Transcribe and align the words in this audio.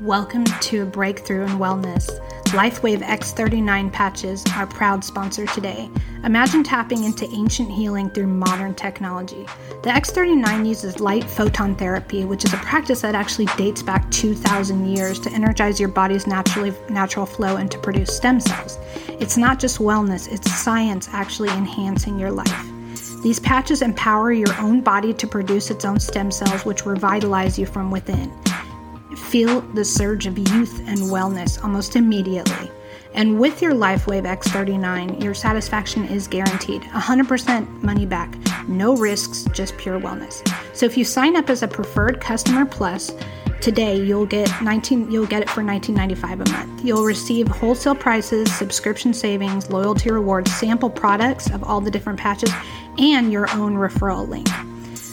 Welcome 0.00 0.44
to 0.44 0.82
a 0.82 0.86
breakthrough 0.86 1.42
in 1.42 1.50
wellness. 1.58 2.08
LifeWave 2.46 3.02
X39 3.02 3.92
patches 3.92 4.44
are 4.56 4.66
proud 4.66 5.04
sponsor 5.04 5.46
today. 5.46 5.88
Imagine 6.24 6.64
tapping 6.64 7.04
into 7.04 7.26
ancient 7.26 7.70
healing 7.70 8.10
through 8.10 8.26
modern 8.26 8.74
technology. 8.74 9.46
The 9.82 9.90
X39 9.90 10.66
uses 10.66 10.98
light 10.98 11.22
photon 11.22 11.76
therapy, 11.76 12.24
which 12.24 12.44
is 12.44 12.52
a 12.52 12.56
practice 12.58 13.02
that 13.02 13.14
actually 13.14 13.46
dates 13.56 13.82
back 13.82 14.10
2,000 14.10 14.86
years 14.96 15.20
to 15.20 15.30
energize 15.30 15.78
your 15.78 15.90
body's 15.90 16.26
naturally 16.26 16.72
natural 16.88 17.26
flow 17.26 17.56
and 17.56 17.70
to 17.70 17.78
produce 17.78 18.16
stem 18.16 18.40
cells. 18.40 18.78
It's 19.08 19.36
not 19.36 19.60
just 19.60 19.78
wellness, 19.78 20.30
it's 20.32 20.50
science 20.50 21.08
actually 21.12 21.50
enhancing 21.50 22.18
your 22.18 22.32
life. 22.32 22.66
These 23.22 23.38
patches 23.38 23.82
empower 23.82 24.32
your 24.32 24.52
own 24.58 24.80
body 24.80 25.14
to 25.14 25.26
produce 25.28 25.70
its 25.70 25.84
own 25.84 26.00
stem 26.00 26.32
cells, 26.32 26.64
which 26.64 26.86
revitalize 26.86 27.56
you 27.56 27.66
from 27.66 27.90
within. 27.90 28.32
Feel 29.16 29.60
the 29.60 29.84
surge 29.84 30.26
of 30.26 30.38
youth 30.38 30.80
and 30.86 30.98
wellness 30.98 31.62
almost 31.62 31.96
immediately. 31.96 32.70
And 33.14 33.38
with 33.38 33.60
your 33.60 33.72
LifeWave 33.72 34.24
X39, 34.24 35.22
your 35.22 35.34
satisfaction 35.34 36.04
is 36.06 36.26
guaranteed 36.26 36.82
100% 36.82 37.82
money 37.82 38.06
back, 38.06 38.36
no 38.68 38.96
risks, 38.96 39.44
just 39.52 39.76
pure 39.76 40.00
wellness. 40.00 40.46
So 40.74 40.86
if 40.86 40.96
you 40.96 41.04
sign 41.04 41.36
up 41.36 41.50
as 41.50 41.62
a 41.62 41.68
preferred 41.68 42.20
customer 42.20 42.64
plus, 42.64 43.12
today 43.60 43.96
you'll 43.96 44.26
get 44.26 44.50
19 44.62 45.10
you'll 45.10 45.26
get 45.26 45.42
it 45.42 45.50
for 45.50 45.62
19.95 45.62 46.32
a 46.32 46.50
month. 46.50 46.84
You'll 46.84 47.04
receive 47.04 47.46
wholesale 47.48 47.94
prices, 47.94 48.52
subscription 48.56 49.12
savings, 49.12 49.70
loyalty 49.70 50.10
rewards, 50.10 50.50
sample 50.54 50.90
products 50.90 51.50
of 51.50 51.62
all 51.62 51.80
the 51.80 51.90
different 51.90 52.18
patches 52.18 52.52
and 52.98 53.30
your 53.30 53.50
own 53.50 53.74
referral 53.74 54.26
link. 54.26 54.48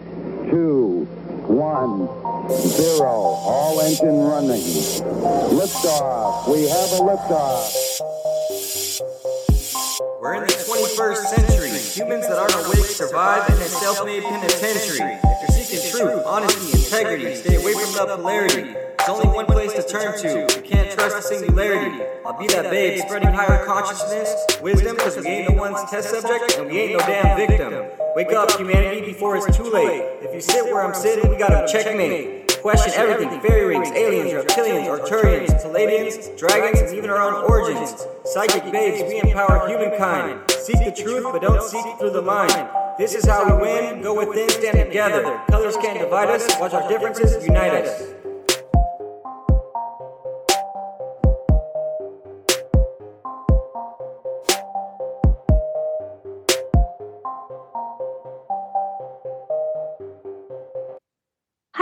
two, 0.49 1.07
one, 1.45 2.07
zero. 2.49 3.05
All 3.05 3.79
engine 3.81 4.21
running. 4.21 4.61
Liftoff. 5.53 6.51
We 6.51 6.67
have 6.67 6.91
a 6.93 7.01
liftoff. 7.05 8.01
We're 10.19 10.35
in 10.35 10.41
the 10.41 10.53
21st 10.53 11.17
century. 11.17 11.69
Humans 11.69 12.27
that 12.27 12.37
aren't 12.37 12.65
awake 12.65 12.85
survive 12.85 13.47
in 13.49 13.61
a 13.61 13.65
self-made 13.65 14.23
penitentiary. 14.23 15.19
If 16.01 16.07
you're 16.07 16.13
seeking 16.13 16.23
truth, 16.23 16.25
honesty, 16.25 16.97
integrity, 16.97 17.35
stay 17.35 17.55
away 17.61 17.73
from 17.73 17.93
the 17.93 18.15
polarity. 18.17 18.73
There's 18.73 19.09
only 19.09 19.27
one 19.27 19.45
place 19.45 19.73
to 19.73 19.83
turn 19.83 20.17
to. 20.19 20.55
You 20.55 20.61
can't 20.63 20.91
trust 20.91 21.15
the 21.17 21.21
singularity. 21.21 22.03
I'll 22.25 22.37
be 22.39 22.47
that 22.47 22.71
babe 22.71 22.99
spreading 23.01 23.29
higher 23.29 23.65
consciousness, 23.65 24.35
wisdom, 24.61 24.95
because 24.95 25.17
we 25.17 25.27
ain't 25.27 25.49
no 25.53 25.61
one's 25.61 25.89
test 25.91 26.09
subject 26.09 26.57
and 26.57 26.71
we 26.71 26.79
ain't 26.79 26.93
no 26.93 26.99
damn 26.99 27.37
victim. 27.37 27.73
Wake 28.15 28.33
up, 28.33 28.51
humanity, 28.57 29.01
before 29.01 29.37
it's 29.37 29.55
too 29.55 29.63
late. 29.63 30.01
If 30.21 30.33
you 30.33 30.41
sit 30.41 30.65
where 30.65 30.83
I'm 30.83 30.95
sitting, 30.95 31.29
we 31.29 31.37
got 31.37 31.51
a 31.51 31.71
checkmate. 31.71 32.59
Question 32.61 32.93
everything 32.95 33.41
fairy 33.41 33.65
rings, 33.77 33.89
aliens, 33.89 34.31
reptilians, 34.33 34.85
Arcturians, 34.85 35.49
Pleiadians, 35.63 36.37
dragons, 36.37 36.81
and 36.81 36.95
even 36.95 37.09
our 37.09 37.21
own 37.21 37.43
origins. 37.49 38.05
Psychic 38.25 38.71
babes, 38.71 39.01
we 39.07 39.19
empower 39.19 39.67
humankind. 39.67 40.49
Seek 40.49 40.77
the 40.83 40.91
truth, 40.91 41.23
but 41.31 41.41
don't 41.41 41.63
seek 41.63 41.85
it 41.85 41.97
through 41.97 42.11
the 42.11 42.21
mind. 42.21 42.69
This 42.97 43.15
is 43.15 43.25
how 43.25 43.45
we 43.45 43.61
win. 43.61 44.01
Go 44.01 44.13
within, 44.13 44.49
stand 44.49 44.77
together. 44.77 45.41
Colors 45.49 45.77
can't 45.77 45.99
divide 45.99 46.29
us. 46.29 46.59
Watch 46.59 46.73
our 46.73 46.87
differences 46.89 47.43
unite 47.45 47.85
us. 47.85 48.20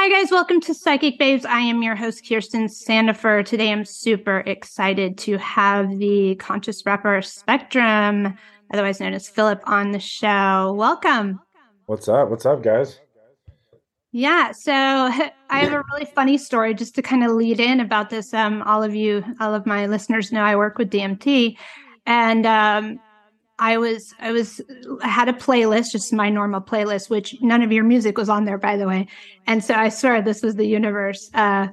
Hi, 0.01 0.07
guys. 0.07 0.31
Welcome 0.31 0.61
to 0.61 0.73
Psychic 0.73 1.19
Babes. 1.19 1.43
I 1.43 1.59
am 1.59 1.83
your 1.83 1.93
host, 1.93 2.25
Kirsten 2.25 2.67
Sandifer. 2.67 3.45
Today, 3.45 3.69
I'm 3.69 3.83
super 3.83 4.39
excited 4.45 5.17
to 5.17 5.37
have 5.39 5.99
the 5.99 6.35
conscious 6.35 6.85
rapper 6.85 7.21
Spectrum, 7.21 8.37
otherwise 8.73 9.01
known 9.01 9.13
as 9.13 9.27
Philip, 9.27 9.61
on 9.65 9.91
the 9.91 9.99
show. 9.99 10.73
Welcome. 10.77 11.41
What's 11.87 12.07
up? 12.07 12.29
What's 12.29 12.45
up, 12.45 12.63
guys? 12.63 13.01
Yeah. 14.13 14.53
So, 14.53 14.71
I 15.49 15.59
have 15.59 15.73
a 15.73 15.83
really 15.91 16.05
funny 16.15 16.37
story 16.37 16.73
just 16.73 16.95
to 16.95 17.01
kind 17.01 17.25
of 17.25 17.31
lead 17.31 17.59
in 17.59 17.81
about 17.81 18.09
this. 18.09 18.33
Um, 18.33 18.61
all 18.61 18.81
of 18.81 18.95
you, 18.95 19.21
all 19.41 19.53
of 19.53 19.65
my 19.65 19.85
listeners 19.87 20.31
know 20.31 20.43
I 20.43 20.55
work 20.55 20.77
with 20.77 20.91
DMT. 20.91 21.57
And 22.05 22.45
um, 22.45 23.01
I 23.59 23.77
was 23.77 24.13
I 24.19 24.31
was 24.31 24.61
I 25.01 25.07
had 25.07 25.27
a 25.27 25.33
playlist, 25.33 25.91
just 25.91 26.13
my 26.13 26.29
normal 26.29 26.61
playlist, 26.61 27.09
which 27.09 27.35
none 27.41 27.61
of 27.61 27.71
your 27.71 27.83
music 27.83 28.17
was 28.17 28.29
on 28.29 28.45
there, 28.45 28.57
by 28.57 28.77
the 28.77 28.87
way. 28.87 29.07
And 29.45 29.63
so 29.63 29.73
I 29.73 29.89
swear 29.89 30.21
this 30.21 30.41
was 30.41 30.55
the 30.55 30.65
universe 30.65 31.29
uh, 31.33 31.67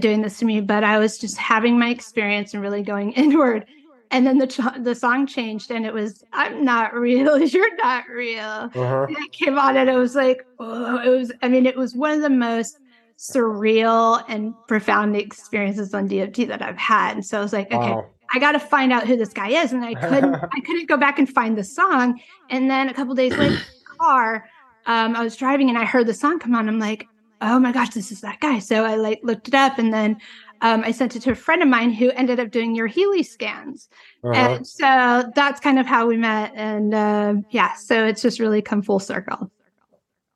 doing 0.00 0.22
this 0.22 0.38
to 0.40 0.44
me. 0.44 0.60
But 0.60 0.82
I 0.82 0.98
was 0.98 1.16
just 1.16 1.38
having 1.38 1.78
my 1.78 1.88
experience 1.88 2.52
and 2.52 2.62
really 2.62 2.82
going 2.82 3.12
inward. 3.24 3.66
And 4.10 4.26
then 4.26 4.38
the 4.38 4.46
ch- 4.46 4.60
the 4.78 4.94
song 4.94 5.26
changed, 5.26 5.70
and 5.70 5.86
it 5.86 5.94
was 5.94 6.22
"I'm 6.32 6.64
not 6.64 6.94
real, 6.94 7.38
you're 7.42 7.76
not 7.76 8.04
real." 8.08 8.40
Uh-huh. 8.74 9.06
And 9.08 9.16
it 9.16 9.32
came 9.32 9.58
on, 9.58 9.76
and 9.76 9.88
it 9.88 9.96
was 9.96 10.14
like, 10.14 10.44
oh, 10.58 10.98
it 10.98 11.08
was. 11.08 11.32
I 11.42 11.48
mean, 11.48 11.64
it 11.64 11.76
was 11.76 11.94
one 11.94 12.12
of 12.12 12.22
the 12.22 12.30
most 12.30 12.78
surreal 13.18 14.22
and 14.28 14.54
profound 14.66 15.16
experiences 15.16 15.94
on 15.94 16.08
DMT 16.08 16.48
that 16.48 16.62
I've 16.62 16.76
had. 16.76 17.14
And 17.14 17.24
so 17.24 17.38
I 17.38 17.42
was 17.42 17.52
like, 17.52 17.68
okay. 17.68 17.76
Wow. 17.76 18.06
I 18.32 18.38
got 18.38 18.52
to 18.52 18.60
find 18.60 18.92
out 18.92 19.06
who 19.06 19.16
this 19.16 19.32
guy 19.32 19.48
is, 19.48 19.72
and 19.72 19.84
I 19.84 19.94
couldn't. 20.08 20.34
I 20.34 20.60
couldn't 20.60 20.88
go 20.88 20.96
back 20.96 21.18
and 21.18 21.28
find 21.28 21.56
the 21.56 21.64
song. 21.64 22.20
And 22.50 22.70
then 22.70 22.88
a 22.88 22.94
couple 22.94 23.14
days 23.14 23.36
later, 23.36 23.60
car, 23.98 24.48
um, 24.86 25.16
I 25.16 25.22
was 25.22 25.36
driving 25.36 25.68
and 25.68 25.78
I 25.78 25.84
heard 25.84 26.06
the 26.06 26.14
song 26.14 26.38
come 26.38 26.54
on. 26.54 26.68
I'm 26.68 26.78
like, 26.78 27.06
oh 27.40 27.58
my 27.58 27.72
gosh, 27.72 27.90
this 27.90 28.12
is 28.12 28.20
that 28.22 28.40
guy. 28.40 28.58
So 28.58 28.84
I 28.84 28.96
like 28.96 29.20
looked 29.22 29.48
it 29.48 29.54
up, 29.54 29.78
and 29.78 29.92
then 29.92 30.20
um, 30.60 30.82
I 30.82 30.92
sent 30.92 31.14
it 31.14 31.20
to 31.22 31.32
a 31.32 31.34
friend 31.34 31.62
of 31.62 31.68
mine 31.68 31.92
who 31.92 32.10
ended 32.12 32.40
up 32.40 32.50
doing 32.50 32.74
your 32.74 32.86
Healy 32.86 33.22
scans. 33.22 33.88
Uh-huh. 34.24 34.34
And 34.34 34.66
so 34.66 35.30
that's 35.34 35.60
kind 35.60 35.78
of 35.78 35.86
how 35.86 36.06
we 36.06 36.16
met. 36.16 36.52
And 36.54 36.94
uh, 36.94 37.34
yeah, 37.50 37.74
so 37.74 38.06
it's 38.06 38.22
just 38.22 38.40
really 38.40 38.62
come 38.62 38.80
full 38.80 38.98
circle. 38.98 39.50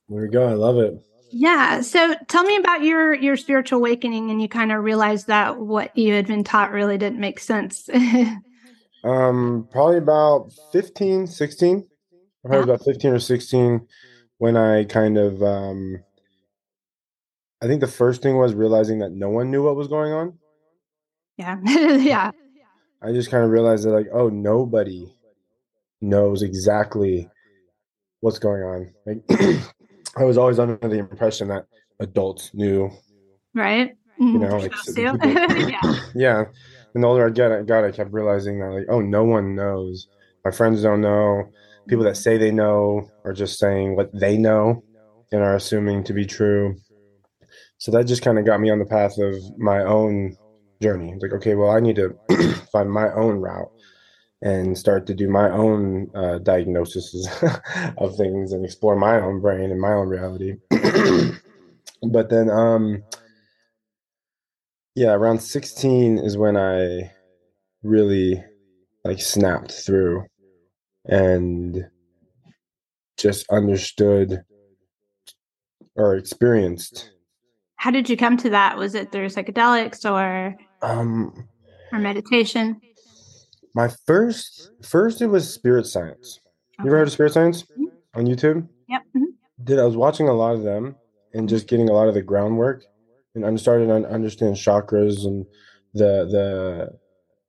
There 0.08 0.22
we 0.22 0.28
go. 0.28 0.46
I 0.46 0.52
love 0.52 0.78
it. 0.78 1.02
Yeah. 1.30 1.80
So 1.82 2.14
tell 2.28 2.44
me 2.44 2.56
about 2.56 2.82
your 2.82 3.14
your 3.14 3.36
spiritual 3.36 3.78
awakening 3.78 4.30
and 4.30 4.40
you 4.40 4.48
kind 4.48 4.72
of 4.72 4.82
realized 4.82 5.26
that 5.26 5.58
what 5.58 5.96
you 5.96 6.14
had 6.14 6.26
been 6.26 6.44
taught 6.44 6.70
really 6.72 6.98
didn't 6.98 7.20
make 7.20 7.40
sense. 7.40 7.88
Um, 9.04 9.68
probably 9.70 9.98
about 9.98 10.52
15, 10.72 11.28
16. 11.28 11.86
Probably 12.42 12.58
Yeah. 12.58 12.64
about 12.64 12.84
15 12.84 13.12
or 13.12 13.18
16 13.18 13.86
when 14.38 14.56
I 14.56 14.84
kind 14.84 15.16
of 15.16 15.42
um 15.42 16.02
I 17.62 17.66
think 17.66 17.80
the 17.80 17.86
first 17.86 18.22
thing 18.22 18.36
was 18.36 18.54
realizing 18.54 19.00
that 19.00 19.12
no 19.12 19.30
one 19.30 19.50
knew 19.50 19.64
what 19.64 19.76
was 19.76 19.88
going 19.88 20.12
on. 20.12 20.38
yeah. 21.36 21.58
yeah. 21.64 22.30
I 23.00 23.12
just 23.12 23.30
kind 23.30 23.44
of 23.44 23.50
realized 23.50 23.84
that 23.84 23.90
like, 23.90 24.08
oh, 24.12 24.28
nobody 24.28 25.14
knows 26.00 26.42
exactly 26.42 27.28
what's 28.20 28.38
going 28.38 28.62
on. 28.62 28.94
Like 29.06 29.22
I 30.18 30.24
was 30.24 30.36
always 30.38 30.58
under 30.58 30.76
the 30.76 30.98
impression 30.98 31.48
that 31.48 31.64
adults 32.00 32.50
knew 32.54 32.90
Right. 33.54 33.96
you 34.18 34.38
Mhm. 34.38 34.40
know 34.40 34.56
like 34.58 34.74
so 34.76 34.92
people- 34.94 35.28
yeah. 35.70 35.94
yeah 36.14 36.44
And 36.94 37.04
the 37.04 37.08
older 37.08 37.26
I 37.26 37.30
get, 37.30 37.52
I 37.52 37.62
got, 37.62 37.84
I 37.84 37.90
kept 37.92 38.12
realizing 38.12 38.58
that 38.60 38.70
like, 38.70 38.86
oh, 38.88 39.00
no 39.00 39.22
one 39.24 39.54
knows. 39.54 40.08
My 40.44 40.50
friends 40.50 40.82
don't 40.82 41.00
know. 41.02 41.44
People 41.88 42.04
that 42.04 42.16
say 42.16 42.36
they 42.38 42.50
know 42.50 43.08
are 43.24 43.32
just 43.32 43.58
saying 43.58 43.94
what 43.96 44.10
they 44.18 44.36
know 44.36 44.82
and 45.32 45.42
are 45.42 45.54
assuming 45.56 46.02
to 46.04 46.12
be 46.12 46.24
true. 46.26 46.76
So 47.78 47.92
that 47.92 48.06
just 48.06 48.22
kind 48.22 48.38
of 48.38 48.44
got 48.46 48.60
me 48.60 48.70
on 48.70 48.78
the 48.78 48.86
path 48.86 49.18
of 49.18 49.34
my 49.58 49.80
own 49.84 50.36
journey. 50.82 51.14
Like, 51.20 51.32
okay, 51.34 51.54
well, 51.54 51.70
I 51.70 51.80
need 51.80 51.96
to 51.96 52.16
find 52.72 52.90
my 52.90 53.12
own 53.12 53.36
route 53.36 53.70
and 54.40 54.78
start 54.78 55.06
to 55.06 55.14
do 55.14 55.28
my 55.28 55.50
own 55.50 56.10
uh, 56.14 56.38
diagnoses 56.38 57.28
of 57.98 58.16
things 58.16 58.52
and 58.52 58.64
explore 58.64 58.96
my 58.96 59.20
own 59.20 59.40
brain 59.40 59.70
and 59.70 59.80
my 59.80 59.92
own 59.92 60.08
reality. 60.08 60.54
but 62.02 62.30
then, 62.30 62.48
um, 62.48 63.02
yeah, 64.94 65.12
around 65.12 65.40
16 65.40 66.18
is 66.18 66.36
when 66.36 66.56
I 66.56 67.12
really 67.82 68.42
like 69.04 69.20
snapped 69.20 69.72
through 69.72 70.26
and 71.04 71.88
just 73.16 73.46
understood 73.50 74.42
or 75.96 76.16
experienced. 76.16 77.10
How 77.76 77.90
did 77.90 78.08
you 78.08 78.16
come 78.16 78.36
to 78.38 78.50
that? 78.50 78.76
Was 78.76 78.94
it 78.94 79.12
through 79.12 79.26
psychedelics 79.26 80.08
or 80.08 80.56
Um, 80.82 81.48
or 81.92 81.98
meditation? 81.98 82.80
My 83.78 83.86
first, 84.06 84.72
first 84.82 85.22
it 85.22 85.28
was 85.28 85.48
spirit 85.48 85.86
science. 85.86 86.40
You 86.80 86.86
ever 86.88 86.96
heard 86.98 87.06
of 87.06 87.12
spirit 87.12 87.32
science 87.32 87.62
Mhm. 87.62 87.92
on 88.12 88.26
YouTube? 88.26 88.68
Yep. 88.88 89.02
mhm. 89.14 89.26
Did 89.62 89.78
I 89.78 89.84
was 89.84 89.96
watching 89.96 90.28
a 90.28 90.32
lot 90.32 90.56
of 90.56 90.64
them 90.64 90.96
and 91.32 91.48
just 91.48 91.68
getting 91.68 91.88
a 91.88 91.92
lot 91.92 92.08
of 92.08 92.14
the 92.14 92.22
groundwork 92.22 92.82
and 93.36 93.46
I 93.46 93.54
started 93.54 93.86
to 93.86 94.08
understand 94.08 94.56
chakras 94.56 95.24
and 95.24 95.46
the 95.94 96.26
the 96.34 96.98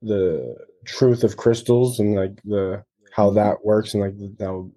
the 0.04 0.56
truth 0.86 1.24
of 1.24 1.36
crystals 1.36 2.00
and 2.00 2.16
like 2.16 2.40
the 2.44 2.84
how 3.12 3.32
that 3.32 3.66
works 3.66 3.96
and 3.96 4.04
like 4.04 4.16
the, 4.18 4.36
how 4.40 4.70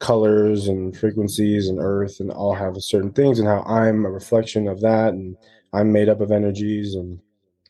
colors 0.00 0.68
and 0.68 0.94
frequencies 0.94 1.70
and 1.70 1.78
earth 1.80 2.20
and 2.20 2.30
all 2.30 2.52
have 2.54 2.76
certain 2.82 3.12
things 3.12 3.38
and 3.38 3.48
how 3.48 3.62
I'm 3.62 4.04
a 4.04 4.10
reflection 4.10 4.68
of 4.68 4.82
that 4.82 5.14
and 5.14 5.34
I'm 5.72 5.92
made 5.92 6.10
up 6.10 6.20
of 6.20 6.30
energies 6.30 6.94
and 6.94 7.20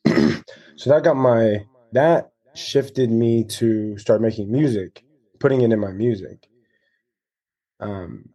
so 0.76 0.90
that 0.90 1.04
got 1.04 1.16
my 1.16 1.64
that 1.92 2.32
shifted 2.54 3.10
me 3.10 3.44
to 3.44 3.98
start 3.98 4.20
making 4.20 4.50
music, 4.50 5.04
putting 5.40 5.62
it 5.62 5.72
in 5.72 5.80
my 5.80 5.92
music. 5.92 6.48
Um 7.80 8.30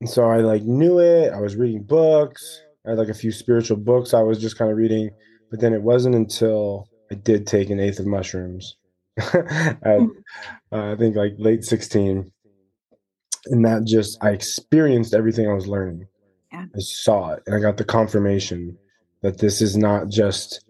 and 0.00 0.08
so 0.08 0.24
I 0.24 0.38
like 0.38 0.62
knew 0.62 0.98
it. 0.98 1.32
I 1.32 1.40
was 1.40 1.56
reading 1.56 1.82
books. 1.82 2.62
I 2.86 2.90
had 2.90 2.98
like 2.98 3.08
a 3.08 3.14
few 3.14 3.32
spiritual 3.32 3.76
books 3.76 4.14
I 4.14 4.22
was 4.22 4.40
just 4.40 4.56
kind 4.56 4.70
of 4.70 4.76
reading, 4.76 5.10
but 5.50 5.60
then 5.60 5.74
it 5.74 5.82
wasn't 5.82 6.14
until 6.14 6.88
I 7.10 7.16
did 7.16 7.46
take 7.46 7.70
an 7.70 7.80
eighth 7.80 7.98
of 7.98 8.06
mushrooms 8.06 8.76
at 9.18 9.84
uh, 9.84 10.00
I 10.72 10.96
think 10.96 11.16
like 11.16 11.34
late 11.38 11.64
16 11.64 12.30
and 13.46 13.64
that 13.64 13.84
just 13.84 14.22
I 14.22 14.30
experienced 14.30 15.14
everything 15.14 15.48
I 15.48 15.54
was 15.54 15.66
learning. 15.66 16.06
Yeah. 16.52 16.66
I 16.74 16.78
saw 16.78 17.32
it 17.32 17.42
and 17.46 17.54
I 17.54 17.60
got 17.60 17.76
the 17.76 17.84
confirmation 17.84 18.78
that 19.22 19.38
this 19.38 19.60
is 19.60 19.76
not 19.76 20.08
just 20.08 20.64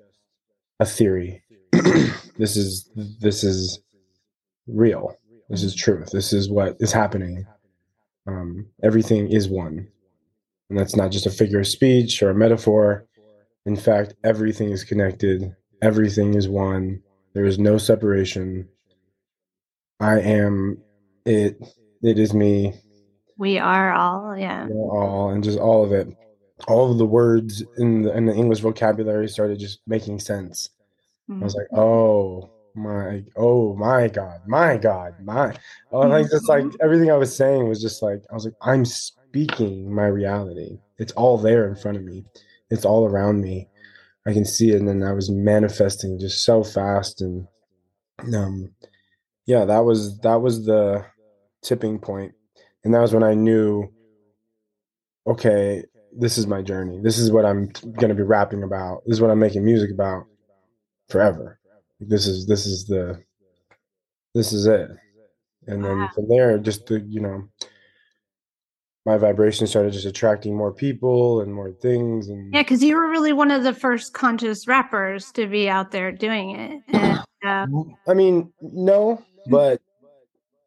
a 0.79 0.87
theory. 0.87 1.43
this 2.39 2.57
is 2.57 2.91
this 2.95 3.45
is 3.45 3.81
real. 4.67 5.17
This 5.49 5.63
is 5.63 5.75
truth. 5.75 6.11
This 6.11 6.33
is 6.33 6.51
what 6.51 6.77
is 6.81 6.93
happening. 6.93 7.47
Um, 8.27 8.67
everything 8.83 9.31
is 9.31 9.49
one, 9.49 9.89
and 10.69 10.79
that's 10.79 10.97
not 10.97 11.11
just 11.11 11.27
a 11.27 11.31
figure 11.31 11.61
of 11.61 11.67
speech 11.67 12.23
or 12.23 12.31
a 12.31 12.35
metaphor. 12.35 13.07
In 13.67 13.77
fact, 13.77 14.15
everything 14.25 14.71
is 14.71 14.85
connected. 14.85 15.55
Everything 15.83 16.35
is 16.35 16.49
one. 16.49 17.03
There 17.35 17.45
is 17.45 17.59
no 17.59 17.79
separation. 17.79 18.69
I 19.99 20.21
am 20.21 20.79
it. 21.25 21.63
It 22.03 22.19
is 22.19 22.33
me. 22.33 22.75
We 23.37 23.59
are 23.59 23.93
all, 23.93 24.37
yeah. 24.37 24.67
We're 24.69 24.91
all 24.91 25.31
and 25.31 25.43
just 25.43 25.59
all 25.59 25.85
of 25.85 25.93
it. 25.93 26.09
All 26.69 26.93
of 26.93 26.99
the 26.99 27.07
words 27.07 27.65
in 27.79 28.03
the 28.03 28.17
in 28.17 28.27
the 28.27 28.35
English 28.35 28.61
vocabulary 28.61 29.29
started 29.29 29.59
just 29.59 29.81
making 29.87 30.21
sense. 30.21 30.69
I 31.31 31.45
was 31.45 31.55
Mhm. 31.55 31.59
like, 31.59 31.69
oh 31.73 32.51
my, 32.75 33.25
oh 33.37 33.75
my 33.77 34.09
God, 34.09 34.41
my 34.47 34.77
God, 34.77 35.15
my, 35.23 35.55
oh, 35.93 36.01
like 36.01 36.31
just 36.31 36.49
like 36.49 36.65
everything 36.81 37.11
I 37.11 37.17
was 37.17 37.35
saying 37.35 37.69
was 37.69 37.81
just 37.81 38.03
like, 38.03 38.23
I 38.31 38.35
was 38.35 38.45
like, 38.45 38.55
I'm 38.63 38.85
speaking 38.85 39.93
my 39.95 40.07
reality. 40.07 40.79
It's 40.99 41.13
all 41.13 41.39
there 41.39 41.67
in 41.69 41.77
front 41.77 41.97
of 41.97 42.05
me. 42.05 42.25
It's 42.71 42.85
all 42.85 43.07
around 43.07 43.41
me. 43.41 43.69
I 44.27 44.33
can 44.33 44.45
see 44.45 44.71
it. 44.71 44.77
And 44.77 44.89
then 44.89 45.03
I 45.03 45.13
was 45.13 45.31
manifesting 45.31 46.19
just 46.19 46.45
so 46.45 46.63
fast. 46.63 47.21
And, 47.21 47.47
um, 48.35 48.75
yeah, 49.47 49.65
that 49.65 49.81
was, 49.85 50.19
that 50.21 50.43
was 50.43 50.67
the 50.67 51.05
tipping. 51.63 52.01
And 52.85 52.95
that 52.95 53.01
was 53.01 53.13
when 53.13 53.25
I 53.25 53.35
knew, 53.35 53.93
okay, 55.27 55.85
this 56.17 56.39
is 56.39 56.47
my 56.47 56.63
journey. 56.63 57.01
This 57.03 57.19
is 57.19 57.31
what 57.33 57.45
I'm 57.45 57.67
going 57.67 58.09
to 58.09 58.15
be 58.15 58.23
rapping 58.23 58.63
about. 58.63 59.03
This 59.07 59.15
is 59.15 59.21
what 59.21 59.31
I'm 59.31 59.39
making 59.39 59.65
music 59.65 59.91
about 59.91 60.27
forever. 61.11 61.59
This 62.01 62.27
is 62.27 62.47
this 62.47 62.67
is 62.67 62.87
the 62.87 63.23
this 64.35 64.53
is 64.53 64.67
it. 64.67 64.91
And 65.67 65.85
then 65.85 66.09
from 66.15 66.29
there, 66.29 66.59
just 66.59 66.87
the 66.87 67.01
you 67.01 67.21
know, 67.21 67.49
my 69.05 69.19
vibration 69.19 69.67
started 69.67 69.93
just 69.93 70.07
attracting 70.07 70.57
more 70.57 70.73
people 70.73 71.43
and 71.43 71.55
more 71.55 71.73
things. 71.73 72.29
And 72.29 72.53
Yeah, 72.53 72.63
because 72.63 72.83
you 72.83 72.97
were 72.97 73.09
really 73.09 73.33
one 73.33 73.51
of 73.51 73.63
the 73.63 73.75
first 73.75 74.15
conscious 74.15 74.67
rappers 74.67 75.31
to 75.33 75.47
be 75.47 75.69
out 75.69 75.91
there 75.91 76.13
doing 76.13 76.51
it. 76.51 76.83
And, 77.43 77.75
uh, 77.75 78.11
I 78.11 78.13
mean, 78.13 78.53
no, 78.61 79.25
but 79.49 79.81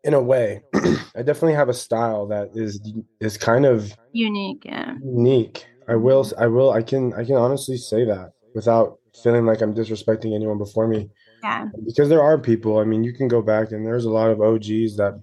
in 0.03 0.15
a 0.15 0.21
way, 0.21 0.63
I 1.15 1.21
definitely 1.21 1.53
have 1.53 1.69
a 1.69 1.73
style 1.73 2.25
that 2.27 2.49
is 2.55 2.81
is 3.19 3.37
kind 3.37 3.65
of 3.67 3.95
unique. 4.11 4.65
Yeah. 4.65 4.95
unique. 5.03 5.67
I 5.87 5.95
will 5.95 6.25
I 6.37 6.47
will 6.47 6.71
I 6.71 6.81
can 6.81 7.13
I 7.13 7.25
can 7.25 7.35
honestly 7.35 7.77
say 7.77 8.05
that 8.05 8.31
without 8.55 8.97
feeling 9.21 9.45
like 9.45 9.61
I'm 9.61 9.73
disrespecting 9.73 10.33
anyone 10.35 10.57
before 10.57 10.87
me. 10.87 11.09
Yeah. 11.43 11.67
because 11.85 12.07
there 12.07 12.23
are 12.23 12.37
people 12.37 12.77
i 12.79 12.85
mean 12.85 13.03
you 13.03 13.11
can 13.13 13.27
go 13.27 13.41
back 13.41 13.73
and 13.73 13.85
there's 13.85 14.05
a 14.05 14.09
lot 14.09 14.29
of 14.31 14.39
og's 14.39 14.95
that 14.95 15.21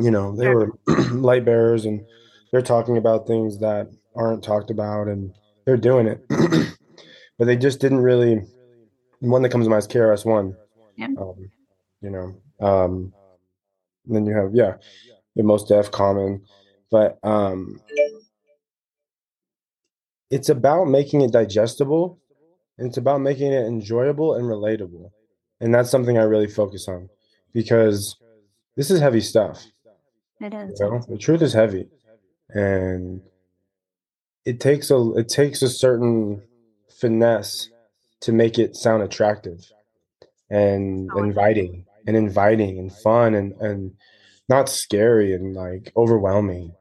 you 0.00 0.10
know 0.10 0.34
they 0.34 0.48
were 0.48 0.72
light 1.12 1.44
bearers 1.44 1.84
and 1.84 2.00
they're 2.50 2.60
talking 2.60 2.96
about 2.96 3.28
things 3.28 3.60
that 3.60 3.86
aren't 4.16 4.42
talked 4.42 4.70
about 4.72 5.06
and 5.06 5.32
they're 5.64 5.76
doing 5.76 6.08
it 6.08 6.24
but 7.38 7.44
they 7.44 7.54
just 7.56 7.78
didn't 7.78 8.00
really 8.00 8.42
one 9.20 9.42
that 9.42 9.50
comes 9.50 9.66
to 9.66 9.70
mind 9.70 9.82
is 9.82 9.86
KRS-One 9.86 10.56
Yeah. 10.96 11.06
um, 11.20 11.48
you 12.02 12.10
know 12.10 12.34
um, 12.60 13.12
then 14.06 14.26
you 14.26 14.34
have 14.34 14.50
yeah 14.56 14.74
the 15.36 15.44
Mos 15.44 15.62
Def 15.68 15.92
common 15.92 16.42
but 16.90 17.16
um, 17.22 17.80
it's 20.30 20.48
about 20.48 20.86
making 20.86 21.20
it 21.20 21.32
digestible 21.32 22.18
and 22.80 22.88
it's 22.88 22.96
about 22.96 23.20
making 23.20 23.52
it 23.52 23.66
enjoyable 23.66 24.34
and 24.34 24.44
relatable 24.46 25.10
and 25.60 25.72
that's 25.74 25.90
something 25.90 26.18
i 26.18 26.22
really 26.22 26.48
focus 26.48 26.88
on 26.88 27.08
because 27.52 28.16
this 28.76 28.90
is 28.90 28.98
heavy 29.00 29.20
stuff 29.20 29.64
It 30.40 30.52
is. 30.54 30.80
you 30.80 30.90
know? 30.90 31.00
the 31.08 31.18
truth 31.18 31.42
is 31.42 31.52
heavy 31.52 31.86
and 32.48 33.20
it 34.44 34.58
takes 34.58 34.90
a 34.90 35.12
it 35.12 35.28
takes 35.28 35.62
a 35.62 35.68
certain 35.68 36.42
finesse 37.00 37.68
to 38.20 38.32
make 38.32 38.58
it 38.58 38.74
sound 38.76 39.02
attractive 39.02 39.70
and 40.50 41.08
Oh, 41.14 41.22
inviting 41.22 41.86
and 42.06 42.16
inviting 42.16 42.78
and 42.78 42.92
fun 42.92 43.34
and 43.34 43.52
and 43.60 43.92
not 44.48 44.68
scary 44.68 45.32
and 45.34 45.54
like 45.54 45.92
overwhelming 45.96 46.72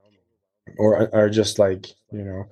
or 0.78 1.08
or 1.14 1.30
just 1.30 1.60
like 1.60 1.88
you 2.12 2.24
know 2.24 2.46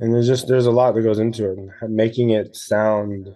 and 0.00 0.12
there's 0.14 0.26
just 0.26 0.46
there's 0.48 0.66
a 0.66 0.70
lot 0.70 0.94
that 0.94 1.02
goes 1.02 1.18
into 1.18 1.50
it 1.50 1.58
and 1.58 1.94
making 1.94 2.30
it 2.30 2.54
sound 2.56 3.34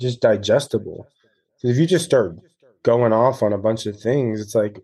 just 0.00 0.20
digestible. 0.20 1.06
'Cause 1.60 1.70
if 1.72 1.76
you 1.76 1.86
just 1.86 2.04
start 2.04 2.36
going 2.84 3.12
off 3.12 3.42
on 3.42 3.52
a 3.52 3.58
bunch 3.58 3.86
of 3.86 3.98
things 4.00 4.40
it's 4.40 4.54
like 4.54 4.80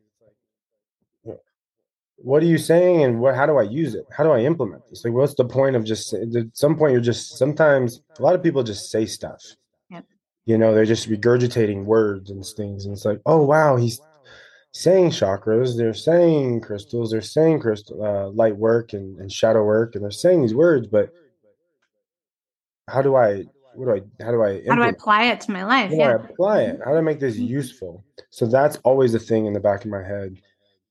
what 2.17 2.43
are 2.43 2.47
you 2.47 2.59
saying 2.59 3.03
and 3.03 3.21
what 3.21 3.35
how 3.35 3.45
do 3.47 3.57
i 3.59 3.63
use 3.63 3.95
it? 3.95 4.07
How 4.17 4.25
do 4.25 4.31
i 4.31 4.41
implement 4.41 4.87
this? 4.89 5.05
Like 5.05 5.15
what's 5.15 5.35
the 5.35 5.45
point 5.45 5.77
of 5.77 5.85
just 5.85 6.13
at 6.15 6.29
some 6.55 6.77
point 6.77 6.93
you're 6.93 7.01
just 7.01 7.37
sometimes 7.37 8.01
a 8.19 8.23
lot 8.23 8.35
of 8.35 8.43
people 8.43 8.63
just 8.63 8.91
say 8.91 9.05
stuff. 9.07 9.43
Yep. 9.91 10.05
you 10.47 10.57
know 10.59 10.75
they're 10.75 10.85
just 10.85 11.09
regurgitating 11.09 11.85
words 11.85 12.31
and 12.31 12.45
things 12.45 12.85
and 12.87 12.95
it's 12.95 13.05
like 13.05 13.21
oh 13.27 13.43
wow 13.45 13.77
he's 13.77 14.01
saying 14.75 15.09
chakras 15.11 15.77
they're 15.77 15.95
saying 15.95 16.61
crystals 16.61 17.11
they're 17.11 17.21
saying 17.21 17.61
crystal 17.61 18.05
uh, 18.05 18.29
light 18.31 18.57
work 18.57 18.93
and, 18.93 19.19
and 19.21 19.31
shadow 19.31 19.63
work 19.63 19.95
and 19.95 20.03
they're 20.03 20.11
saying 20.11 20.43
these 20.43 20.55
words 20.55 20.89
but 20.89 21.11
how 22.89 23.01
do 23.01 23.15
i 23.15 23.45
what 23.75 23.87
do 23.87 23.93
i 23.93 24.25
how 24.25 24.33
do 24.33 24.43
i 24.43 24.61
How 24.69 24.75
do 24.75 24.83
I 24.83 24.89
apply 24.89 25.25
it 25.25 25.41
to 25.43 25.53
my 25.53 25.65
life? 25.65 25.91
how 25.91 25.97
do 25.97 25.97
Yeah. 25.97 26.11
I 26.11 26.25
apply 26.25 26.63
it? 26.63 26.81
How 26.85 26.93
do 26.93 26.99
I 26.99 27.01
make 27.01 27.19
this 27.19 27.37
useful? 27.37 28.05
So 28.31 28.47
that's 28.47 28.77
always 28.85 29.13
the 29.13 29.19
thing 29.19 29.47
in 29.47 29.53
the 29.53 29.61
back 29.61 29.85
of 29.85 29.91
my 29.91 30.03
head 30.03 30.37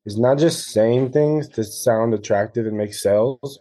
is 0.06 0.18
not 0.18 0.38
just 0.38 0.68
saying 0.68 1.12
things 1.12 1.48
to 1.50 1.63
sound 1.63 2.13
attractive 2.13 2.66
and 2.66 2.78
make 2.78 2.94
sales 2.94 3.60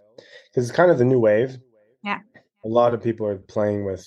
because 0.51 0.69
it's 0.69 0.77
kind 0.77 0.91
of 0.91 0.99
the 0.99 1.05
new 1.05 1.21
wave. 1.21 1.57
Yeah. 2.03 2.19
A 2.65 2.69
lot 2.69 2.95
of 2.95 3.03
people 3.03 3.27
are 3.27 3.39
playing 3.39 3.85
with 3.85 4.05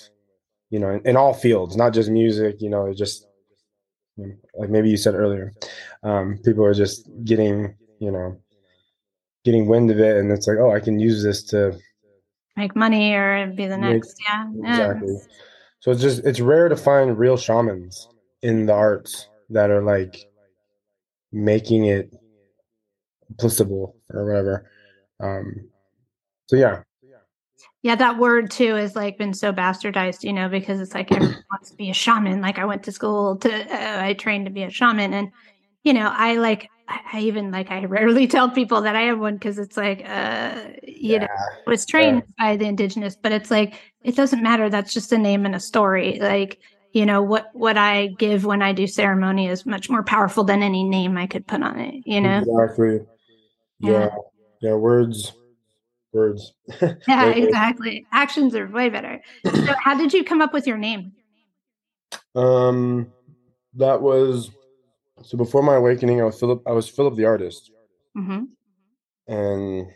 you 0.70 0.80
know, 0.80 0.90
in, 0.90 1.02
in 1.08 1.16
all 1.16 1.34
fields, 1.34 1.78
not 1.78 1.94
just 1.94 2.10
music. 2.10 2.62
You 2.62 2.70
know, 2.70 2.94
just 2.94 3.28
like 4.18 4.70
maybe 4.70 4.90
you 4.90 4.98
said 4.98 5.16
earlier, 5.16 5.54
um, 6.06 6.40
people 6.46 6.64
are 6.64 6.74
just 6.74 7.10
getting, 7.26 7.76
you 8.00 8.12
know, 8.12 8.40
getting 9.44 9.68
wind 9.68 9.92
of 9.92 10.00
it, 10.00 10.18
and 10.18 10.32
it's 10.32 10.48
like, 10.48 10.58
oh, 10.60 10.72
I 10.72 10.80
can 10.80 11.00
use 11.00 11.24
this 11.24 11.44
to 11.46 11.78
make 12.56 12.76
money 12.76 13.14
or 13.14 13.48
be 13.48 13.66
the 13.66 13.78
next. 13.78 14.16
Make, 14.20 14.28
yeah, 14.28 14.72
exactly. 14.72 15.18
So 15.80 15.92
it's 15.92 16.02
just 16.02 16.24
it's 16.24 16.40
rare 16.40 16.70
to 16.70 16.78
find 16.78 17.18
real 17.18 17.38
shamans 17.38 18.08
in 18.42 18.68
the 18.68 18.74
arts 18.74 19.28
that 19.50 19.70
are 19.70 19.82
like 19.82 20.16
making 21.32 21.86
it 21.86 22.14
plausible 23.40 23.96
or 24.14 24.26
whatever. 24.26 24.70
Um, 25.20 25.70
so 26.48 26.56
yeah, 26.56 26.84
yeah, 27.86 27.96
that 27.96 28.18
word 28.18 28.50
too 28.50 28.74
has 28.74 28.96
like 28.96 29.18
been 29.20 29.34
so 29.34 29.54
bastardized, 29.54 30.24
you 30.24 30.34
know, 30.34 30.50
because 30.50 30.80
it's 30.80 30.96
like 30.96 31.12
everyone 31.12 31.44
wants 31.52 31.70
to 31.70 31.78
be 31.78 31.92
a 31.92 31.94
shaman. 31.94 32.42
Like 32.42 32.58
I 32.58 32.66
went 32.66 32.82
to 32.84 32.92
school 32.92 33.36
to, 33.38 33.54
uh, 33.54 34.04
I 34.04 34.14
trained 34.14 34.46
to 34.48 34.52
be 34.52 34.64
a 34.64 34.72
shaman, 34.72 35.14
and 35.14 35.32
you 35.86 35.94
know, 35.94 36.12
I 36.14 36.36
like, 36.36 36.70
I, 36.88 37.20
even 37.22 37.52
like, 37.52 37.72
I 37.72 37.86
rarely 37.86 38.28
tell 38.36 38.50
people 38.50 38.82
that 38.82 38.96
I 38.96 39.04
have 39.04 39.20
one 39.20 39.36
because 39.36 39.58
it's 39.58 39.78
like, 39.78 40.04
uh, 40.06 40.64
you 40.84 41.14
yeah. 41.14 41.20
know, 41.20 41.28
I 41.28 41.70
was 41.70 41.86
trained 41.86 42.24
yeah. 42.26 42.46
by 42.46 42.58
the 42.58 42.66
indigenous, 42.66 43.16
but 43.16 43.32
it's 43.32 43.50
like 43.50 43.80
it 44.04 44.16
doesn't 44.16 44.44
matter. 44.44 44.70
That's 44.70 44.94
just 44.94 45.14
a 45.14 45.18
name 45.18 45.46
and 45.46 45.56
a 45.56 45.60
story. 45.60 46.20
Like 46.20 46.60
you 46.92 47.06
know 47.06 47.22
what 47.22 47.50
what 47.54 47.78
I 47.78 48.08
give 48.08 48.46
when 48.46 48.62
I 48.62 48.72
do 48.72 48.88
ceremony 48.88 49.48
is 49.48 49.66
much 49.66 49.90
more 49.90 50.04
powerful 50.04 50.44
than 50.44 50.64
any 50.64 50.84
name 50.84 51.18
I 51.18 51.28
could 51.28 51.46
put 51.46 51.62
on 51.62 51.80
it. 51.80 52.04
You 52.06 52.22
know 52.22 52.40
exactly. 52.40 53.02
Yeah, 53.80 53.92
yeah, 53.92 54.10
yeah 54.62 54.76
words 54.76 55.34
words. 56.16 56.54
yeah, 57.08 57.26
exactly. 57.28 58.08
Actions 58.12 58.56
are 58.56 58.68
way 58.68 58.90
better. 58.90 59.22
So, 59.46 59.74
how 59.84 59.96
did 59.96 60.14
you 60.14 60.24
come 60.24 60.42
up 60.42 60.54
with 60.54 60.66
your 60.66 60.78
name? 60.78 61.12
Um, 62.34 63.12
that 63.76 64.02
was 64.02 64.50
so 65.26 65.38
before 65.38 65.64
my 65.64 65.76
awakening. 65.76 66.22
I 66.22 66.26
was 66.26 66.40
Philip. 66.40 66.62
I 66.68 66.72
was 66.72 66.88
Philip 66.88 67.16
the 67.16 67.26
artist, 67.26 67.72
mm-hmm. 68.16 68.44
and 69.28 69.88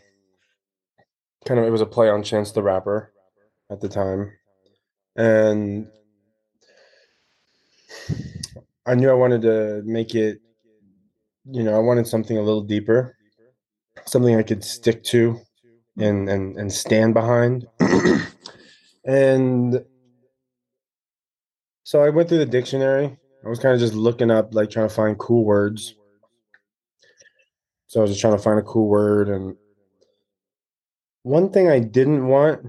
kind 1.44 1.60
of 1.60 1.66
it 1.66 1.70
was 1.70 1.80
a 1.80 1.86
play 1.86 2.10
on 2.10 2.24
Chance 2.24 2.50
the 2.52 2.62
Rapper 2.62 3.12
at 3.70 3.80
the 3.80 3.88
time, 3.88 4.32
and 5.16 5.86
I 8.84 8.96
knew 8.96 9.08
I 9.08 9.14
wanted 9.14 9.42
to 9.42 9.82
make 9.84 10.16
it. 10.16 10.40
You 11.44 11.62
know, 11.62 11.76
I 11.76 11.78
wanted 11.78 12.08
something 12.08 12.36
a 12.36 12.42
little 12.42 12.62
deeper, 12.62 13.16
something 14.06 14.34
I 14.34 14.42
could 14.42 14.64
stick 14.64 15.04
to 15.04 15.40
and 15.96 16.28
and 16.28 16.56
and 16.56 16.72
stand 16.72 17.14
behind. 17.14 17.68
and 19.04 19.84
so 21.84 22.02
I 22.02 22.10
went 22.10 22.28
through 22.28 22.38
the 22.38 22.46
dictionary. 22.46 23.16
I 23.44 23.48
was 23.48 23.58
kind 23.58 23.74
of 23.74 23.80
just 23.80 23.94
looking 23.94 24.30
up, 24.30 24.54
like 24.54 24.70
trying 24.70 24.88
to 24.88 24.94
find 24.94 25.18
cool 25.18 25.44
words. 25.44 25.94
So 27.86 28.00
I 28.00 28.02
was 28.02 28.10
just 28.10 28.20
trying 28.20 28.36
to 28.36 28.42
find 28.42 28.58
a 28.58 28.62
cool 28.62 28.86
word. 28.86 29.28
And 29.28 29.56
one 31.22 31.50
thing 31.50 31.68
I 31.68 31.80
didn't 31.80 32.26
want 32.26 32.66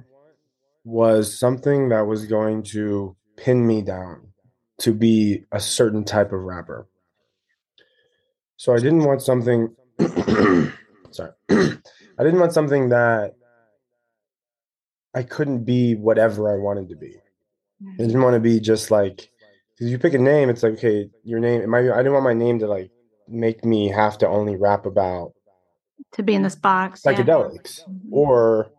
was 0.83 1.37
something 1.37 1.89
that 1.89 2.07
was 2.07 2.25
going 2.25 2.63
to 2.63 3.15
pin 3.37 3.67
me 3.67 3.81
down 3.81 4.27
to 4.79 4.93
be 4.93 5.43
a 5.51 5.59
certain 5.59 6.03
type 6.03 6.31
of 6.31 6.41
rapper. 6.41 6.87
So 8.57 8.73
I 8.73 8.77
didn't 8.77 9.03
want 9.03 9.21
something. 9.21 9.75
sorry. 11.11 11.31
I 11.49 12.23
didn't 12.23 12.39
want 12.39 12.53
something 12.53 12.89
that 12.89 13.35
I 15.13 15.23
couldn't 15.23 15.65
be 15.65 15.95
whatever 15.95 16.51
I 16.51 16.57
wanted 16.57 16.89
to 16.89 16.95
be. 16.95 17.15
I 17.17 17.83
mm-hmm. 17.83 17.97
didn't 17.97 18.21
want 18.21 18.35
to 18.35 18.39
be 18.39 18.59
just 18.59 18.91
like 18.91 19.29
because 19.81 19.91
you 19.91 19.97
pick 19.97 20.13
a 20.13 20.19
name, 20.19 20.51
it's 20.51 20.61
like 20.61 20.73
okay, 20.73 21.09
your 21.23 21.39
name. 21.39 21.67
My 21.67 21.79
I 21.79 21.97
didn't 21.97 22.13
want 22.13 22.23
my 22.23 22.33
name 22.33 22.59
to 22.59 22.67
like 22.67 22.91
make 23.27 23.65
me 23.65 23.87
have 23.87 24.15
to 24.19 24.27
only 24.27 24.55
rap 24.55 24.85
about 24.85 25.33
to 26.11 26.21
be 26.21 26.35
in 26.35 26.43
this 26.43 26.53
box 26.53 27.01
psychedelics 27.01 27.79
yeah. 27.79 27.85
Mm-hmm. 27.85 28.13
or 28.13 28.71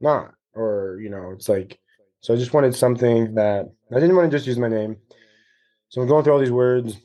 not, 0.00 0.34
or 0.54 0.98
you 1.00 1.10
know, 1.10 1.30
it's 1.30 1.48
like 1.48 1.78
so. 2.22 2.34
I 2.34 2.36
just 2.36 2.54
wanted 2.54 2.74
something 2.74 3.36
that 3.36 3.66
I 3.94 4.00
didn't 4.00 4.16
want 4.16 4.28
to 4.28 4.36
just 4.36 4.48
use 4.48 4.58
my 4.58 4.66
name. 4.66 4.96
So 5.90 6.02
I'm 6.02 6.08
going 6.08 6.24
through 6.24 6.32
all 6.32 6.40
these 6.40 6.50
words, 6.50 6.98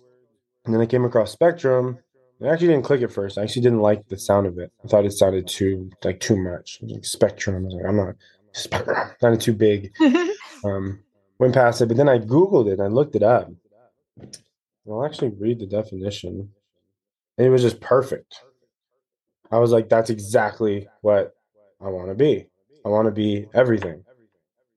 and 0.66 0.74
then 0.74 0.82
I 0.82 0.88
came 0.88 1.06
across 1.06 1.32
Spectrum, 1.32 2.00
I 2.44 2.48
actually 2.50 2.70
didn't 2.70 2.86
click 2.86 3.02
it 3.02 3.12
first. 3.12 3.38
I 3.38 3.44
actually 3.44 3.62
didn't 3.62 3.82
like 3.82 4.08
the 4.08 4.18
sound 4.18 4.48
of 4.48 4.58
it. 4.58 4.72
I 4.84 4.88
thought 4.88 5.06
it 5.06 5.14
sounded 5.14 5.48
too 5.48 5.92
like 6.04 6.20
too 6.20 6.36
much. 6.36 6.80
Like 6.82 7.06
Spectrum. 7.06 7.56
I 7.56 7.60
was 7.60 7.74
like, 7.76 7.86
I'm 7.86 7.98
not 7.98 8.16
Spectrum. 8.54 9.12
Sounded 9.22 9.42
too 9.42 9.54
big. 9.54 9.94
um, 10.66 11.04
went 11.40 11.54
past 11.54 11.82
it, 11.82 11.88
but 11.88 11.98
then 11.98 12.10
I 12.10 12.20
googled 12.20 12.68
it. 12.68 12.74
and 12.74 12.84
I 12.84 12.88
looked 12.88 13.16
it 13.16 13.24
up. 13.24 13.50
I'll 14.88 15.06
actually 15.06 15.30
read 15.30 15.60
the 15.60 15.66
definition. 15.66 16.50
And 17.38 17.48
it 17.48 17.50
was 17.50 17.62
just 17.62 17.80
perfect. 17.80 18.42
I 19.52 19.60
was 19.60 19.72
like, 19.72 19.90
that's 19.90 20.10
exactly 20.10 20.88
what 21.02 21.36
I 21.82 21.90
want 21.90 22.10
to 22.10 22.16
be. 22.16 22.48
I 22.86 22.90
want 22.90 23.06
to 23.08 23.12
be 23.12 23.48
everything 23.54 24.04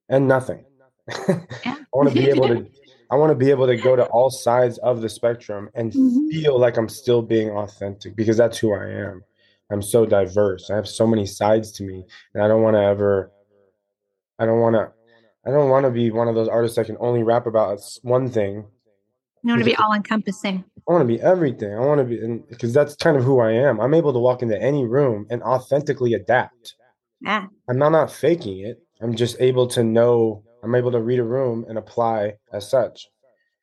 and 0.09 0.29
nothing. 0.29 0.65
I 1.09 1.77
want 1.93 2.09
to 2.09 2.15
be 2.15 2.29
able 2.29 2.49
to 2.49 2.67
I 3.11 3.15
want 3.15 3.31
to 3.31 3.37
be 3.37 3.51
able 3.51 3.67
to 3.67 3.77
go 3.77 3.95
to 3.95 4.05
all 4.07 4.31
sides 4.31 4.79
of 4.79 5.01
the 5.01 5.09
spectrum 5.09 5.71
and 5.75 5.93
mm-hmm. 5.93 6.29
feel 6.29 6.59
like 6.59 6.77
I'm 6.77 6.89
still 6.89 7.23
being 7.23 7.51
authentic 7.51 8.17
because 8.17 8.37
that's 8.37 8.59
who 8.59 8.75
I 8.75 8.89
am. 8.89 9.23
I'm 9.71 9.83
so 9.83 10.07
diverse. 10.07 10.71
I 10.71 10.77
have 10.77 10.89
so 10.89 11.07
many 11.07 11.27
sides 11.27 11.73
to 11.73 11.85
me, 11.85 12.05
and 12.35 12.43
I 12.43 12.49
don't 12.49 12.63
want 12.63 12.75
to 12.75 12.83
ever. 12.83 13.31
I 14.39 14.47
don't 14.47 14.61
want 14.61 14.75
to. 14.75 14.93
I 15.47 15.50
don't 15.50 15.71
want 15.71 15.85
to 15.85 15.91
be 15.91 16.11
one 16.11 16.29
of 16.29 16.35
those 16.35 16.49
artists 16.49 16.76
that 16.76 16.87
can 16.87 16.97
only 16.99 17.23
rap 17.23 17.47
about 17.47 17.81
one 18.03 18.29
thing. 18.29 18.67
You 19.43 19.53
want 19.53 19.61
to 19.61 19.65
be 19.65 19.76
all 19.76 19.93
encompassing. 19.93 20.65
I 20.88 20.93
want 20.93 21.03
to 21.03 21.07
be 21.07 21.21
everything. 21.21 21.73
I 21.73 21.81
want 21.81 21.99
to 22.00 22.05
be, 22.05 22.43
because 22.49 22.73
that's 22.73 22.97
kind 22.97 23.17
of 23.17 23.23
who 23.23 23.38
I 23.38 23.53
am. 23.53 23.81
I'm 23.81 23.95
able 23.95 24.12
to 24.12 24.19
walk 24.19 24.43
into 24.43 24.61
any 24.61 24.85
room 24.85 25.26
and 25.31 25.43
authentically 25.43 26.15
adapt. 26.15 26.75
Yeah. 27.21 27.47
I'm 27.69 27.79
not, 27.79 27.91
not 27.91 28.11
faking 28.11 28.61
it. 28.61 28.83
I'm 29.00 29.15
just 29.15 29.37
able 29.38 29.69
to 29.69 29.85
know 29.85 30.43
I'm 30.65 30.75
able 30.75 30.91
to 30.91 31.00
read 31.00 31.21
a 31.21 31.25
room 31.25 31.65
and 31.69 31.79
apply 31.79 32.35
as 32.53 32.69
such. 32.69 33.07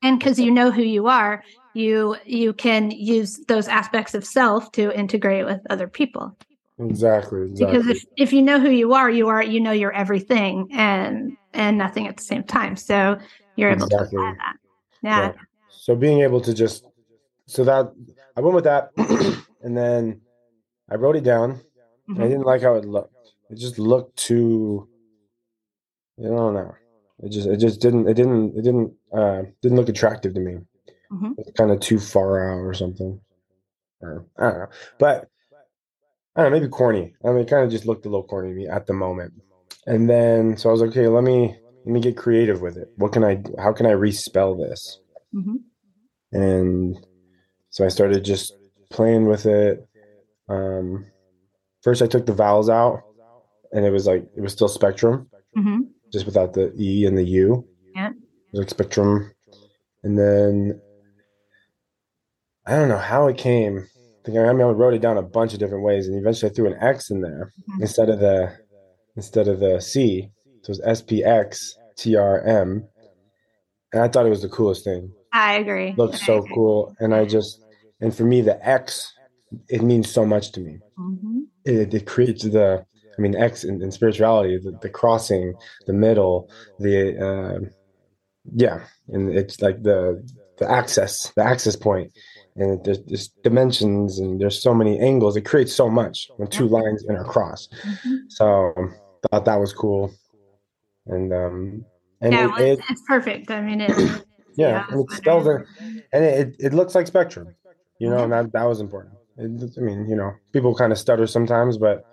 And 0.01 0.19
because 0.19 0.39
you 0.39 0.51
know 0.51 0.71
who 0.71 0.83
you 0.83 1.07
are, 1.07 1.43
you 1.73 2.17
you 2.25 2.53
can 2.53 2.91
use 2.91 3.39
those 3.47 3.67
aspects 3.67 4.13
of 4.13 4.25
self 4.25 4.71
to 4.73 4.97
integrate 4.97 5.45
with 5.45 5.59
other 5.69 5.87
people. 5.87 6.37
Exactly, 6.79 7.43
exactly. 7.43 7.77
Because 7.77 7.87
if, 7.87 8.05
if 8.17 8.33
you 8.33 8.41
know 8.41 8.59
who 8.59 8.69
you 8.69 8.93
are, 8.93 9.09
you 9.09 9.27
are 9.27 9.43
you 9.43 9.59
know 9.59 9.71
you're 9.71 9.93
everything 9.93 10.69
and 10.71 11.37
and 11.53 11.77
nothing 11.77 12.07
at 12.07 12.17
the 12.17 12.23
same 12.23 12.43
time. 12.43 12.75
So 12.75 13.17
you're 13.55 13.69
able 13.69 13.85
exactly. 13.85 14.17
to 14.17 14.23
apply 14.23 14.33
that. 14.37 14.55
Yeah. 15.03 15.27
yeah. 15.27 15.33
So 15.69 15.95
being 15.95 16.21
able 16.21 16.41
to 16.41 16.53
just 16.53 16.85
so 17.45 17.63
that 17.65 17.93
I 18.35 18.41
went 18.41 18.55
with 18.55 18.63
that 18.63 18.89
and 19.61 19.77
then 19.77 20.21
I 20.89 20.95
wrote 20.95 21.15
it 21.15 21.23
down. 21.23 21.61
Mm-hmm. 22.09 22.21
I 22.21 22.27
didn't 22.27 22.45
like 22.45 22.61
how 22.61 22.75
it 22.75 22.85
looked. 22.85 23.13
It 23.49 23.57
just 23.57 23.77
looked 23.77 24.17
too 24.17 24.87
I 26.19 26.27
don't 26.27 26.53
know. 26.53 26.75
It 27.19 27.29
just 27.29 27.47
it 27.47 27.57
just 27.57 27.81
didn't 27.81 28.07
it 28.07 28.15
didn't 28.15 28.57
it 28.57 28.63
didn't 28.63 28.93
uh 29.15 29.43
didn't 29.61 29.77
look 29.77 29.89
attractive 29.89 30.33
to 30.33 30.39
me. 30.39 30.57
Mm-hmm. 31.11 31.33
It's 31.37 31.51
kind 31.51 31.71
of 31.71 31.79
too 31.79 31.99
far 31.99 32.49
out 32.49 32.59
or 32.59 32.73
something. 32.73 33.19
Or, 34.01 34.25
I 34.37 34.43
don't 34.49 34.59
know. 34.59 34.69
But 34.97 35.29
I 36.35 36.41
don't 36.41 36.51
know, 36.51 36.59
maybe 36.59 36.69
corny. 36.69 37.13
I 37.23 37.29
mean 37.29 37.39
it 37.39 37.49
kind 37.49 37.63
of 37.63 37.71
just 37.71 37.85
looked 37.85 38.05
a 38.05 38.09
little 38.09 38.25
corny 38.25 38.49
to 38.49 38.55
me 38.55 38.67
at 38.67 38.87
the 38.87 38.93
moment. 38.93 39.33
And 39.85 40.09
then 40.09 40.57
so 40.57 40.69
I 40.69 40.71
was 40.71 40.81
like, 40.81 40.91
okay, 40.91 41.07
let 41.07 41.23
me 41.23 41.55
let 41.85 41.93
me 41.93 41.99
get 41.99 42.17
creative 42.17 42.61
with 42.61 42.77
it. 42.77 42.89
What 42.95 43.11
can 43.11 43.23
I 43.23 43.41
how 43.59 43.73
can 43.73 43.85
I 43.85 43.91
respell 43.91 44.57
this? 44.57 44.99
Mm-hmm. 45.33 45.55
And 46.31 46.97
so 47.69 47.85
I 47.85 47.89
started 47.89 48.23
just 48.23 48.53
playing 48.89 49.27
with 49.27 49.45
it. 49.45 49.87
Um 50.49 51.05
first 51.81 52.01
I 52.01 52.07
took 52.07 52.25
the 52.25 52.33
vowels 52.33 52.69
out 52.69 53.03
and 53.71 53.85
it 53.85 53.91
was 53.91 54.07
like 54.07 54.25
it 54.35 54.41
was 54.41 54.53
still 54.53 54.67
spectrum. 54.67 55.29
Mm-hmm 55.57 55.81
just 56.13 56.27
without 56.27 56.53
the 56.53 56.71
E 56.79 57.05
and 57.05 57.17
the 57.17 57.23
U. 57.23 57.67
Yeah. 57.95 58.09
It 58.09 58.15
was 58.51 58.59
like 58.61 58.69
Spectrum. 58.69 59.33
And 60.03 60.17
then 60.17 60.79
I 62.65 62.75
don't 62.75 62.87
know 62.87 62.99
how 62.99 63.27
it 63.27 63.37
came. 63.37 63.87
I 64.23 64.25
think 64.25 64.37
I, 64.37 64.41
I 64.41 64.51
wrote 64.51 64.93
it 64.93 65.01
down 65.01 65.17
a 65.17 65.21
bunch 65.21 65.53
of 65.53 65.59
different 65.59 65.83
ways, 65.83 66.07
and 66.07 66.17
eventually 66.17 66.49
I 66.49 66.53
threw 66.53 66.67
an 66.67 66.77
X 66.79 67.09
in 67.09 67.21
there 67.21 67.51
mm-hmm. 67.69 67.81
instead 67.81 68.09
of 68.09 68.19
the 68.19 68.57
instead 69.15 69.47
of 69.47 69.59
the 69.59 69.79
C. 69.81 70.29
So 70.61 70.69
it 70.69 70.69
was 70.69 70.81
S 70.85 71.01
P 71.01 71.23
X 71.23 71.77
T 71.97 72.15
R 72.15 72.41
M, 72.41 72.87
and 73.91 74.01
I 74.01 74.07
thought 74.07 74.25
it 74.25 74.29
was 74.29 74.41
the 74.41 74.49
coolest 74.49 74.85
thing. 74.85 75.11
I 75.33 75.55
agree. 75.55 75.89
It 75.89 75.97
looked 75.97 76.17
so 76.17 76.37
agree. 76.37 76.53
cool, 76.53 76.95
and 76.99 77.13
I 77.13 77.25
just 77.25 77.61
and 77.99 78.15
for 78.15 78.23
me 78.23 78.41
the 78.41 78.65
X, 78.65 79.11
it 79.67 79.81
means 79.81 80.09
so 80.09 80.25
much 80.25 80.51
to 80.53 80.61
me. 80.61 80.79
Mm-hmm. 80.97 81.39
It, 81.65 81.93
it 81.93 82.07
creates 82.07 82.43
the 82.43 82.85
I 83.17 83.21
mean, 83.21 83.35
X 83.35 83.63
in, 83.63 83.81
in 83.81 83.91
spirituality, 83.91 84.57
the, 84.57 84.77
the, 84.81 84.89
crossing, 84.89 85.53
the 85.85 85.93
middle, 85.93 86.49
the 86.79 87.17
uh, 87.19 87.59
yeah, 88.53 88.81
and 89.09 89.29
it's 89.29 89.61
like 89.61 89.83
the 89.83 90.27
the 90.57 90.69
access, 90.69 91.31
the 91.35 91.43
access 91.43 91.75
point, 91.75 92.11
and 92.55 92.83
there's, 92.83 93.01
there's 93.05 93.27
dimensions 93.43 94.19
and 94.19 94.39
there's 94.39 94.61
so 94.61 94.73
many 94.73 94.99
angles. 94.99 95.35
It 95.35 95.41
creates 95.41 95.73
so 95.73 95.89
much 95.89 96.29
when 96.37 96.47
two 96.47 96.67
lines 96.67 97.05
intercross. 97.05 97.67
Mm-hmm. 97.83 98.15
So 98.29 98.73
thought 99.31 99.45
that 99.45 99.59
was 99.59 99.73
cool, 99.73 100.13
and 101.07 101.33
um, 101.33 101.85
And 102.21 102.33
yeah, 102.33 102.45
it, 102.45 102.51
well, 102.51 102.61
it, 102.61 102.79
it's, 102.79 102.91
it's 102.91 103.01
perfect. 103.07 103.51
I 103.51 103.61
mean, 103.61 103.81
it, 103.81 103.89
yeah, 103.97 104.23
yeah, 104.55 104.85
and 104.89 105.01
it 105.01 105.11
spells 105.11 105.47
it, 105.47 105.65
and 106.13 106.23
it, 106.23 106.55
it 106.59 106.73
looks 106.73 106.95
like 106.95 107.07
Spectrum, 107.07 107.53
you 107.99 108.09
know, 108.09 108.23
and 108.23 108.31
that 108.31 108.51
that 108.53 108.63
was 108.63 108.79
important. 108.79 109.15
It, 109.37 109.73
I 109.77 109.81
mean, 109.81 110.07
you 110.07 110.15
know, 110.15 110.33
people 110.53 110.73
kind 110.73 110.91
of 110.91 110.97
stutter 110.97 111.27
sometimes, 111.27 111.77
but 111.77 112.05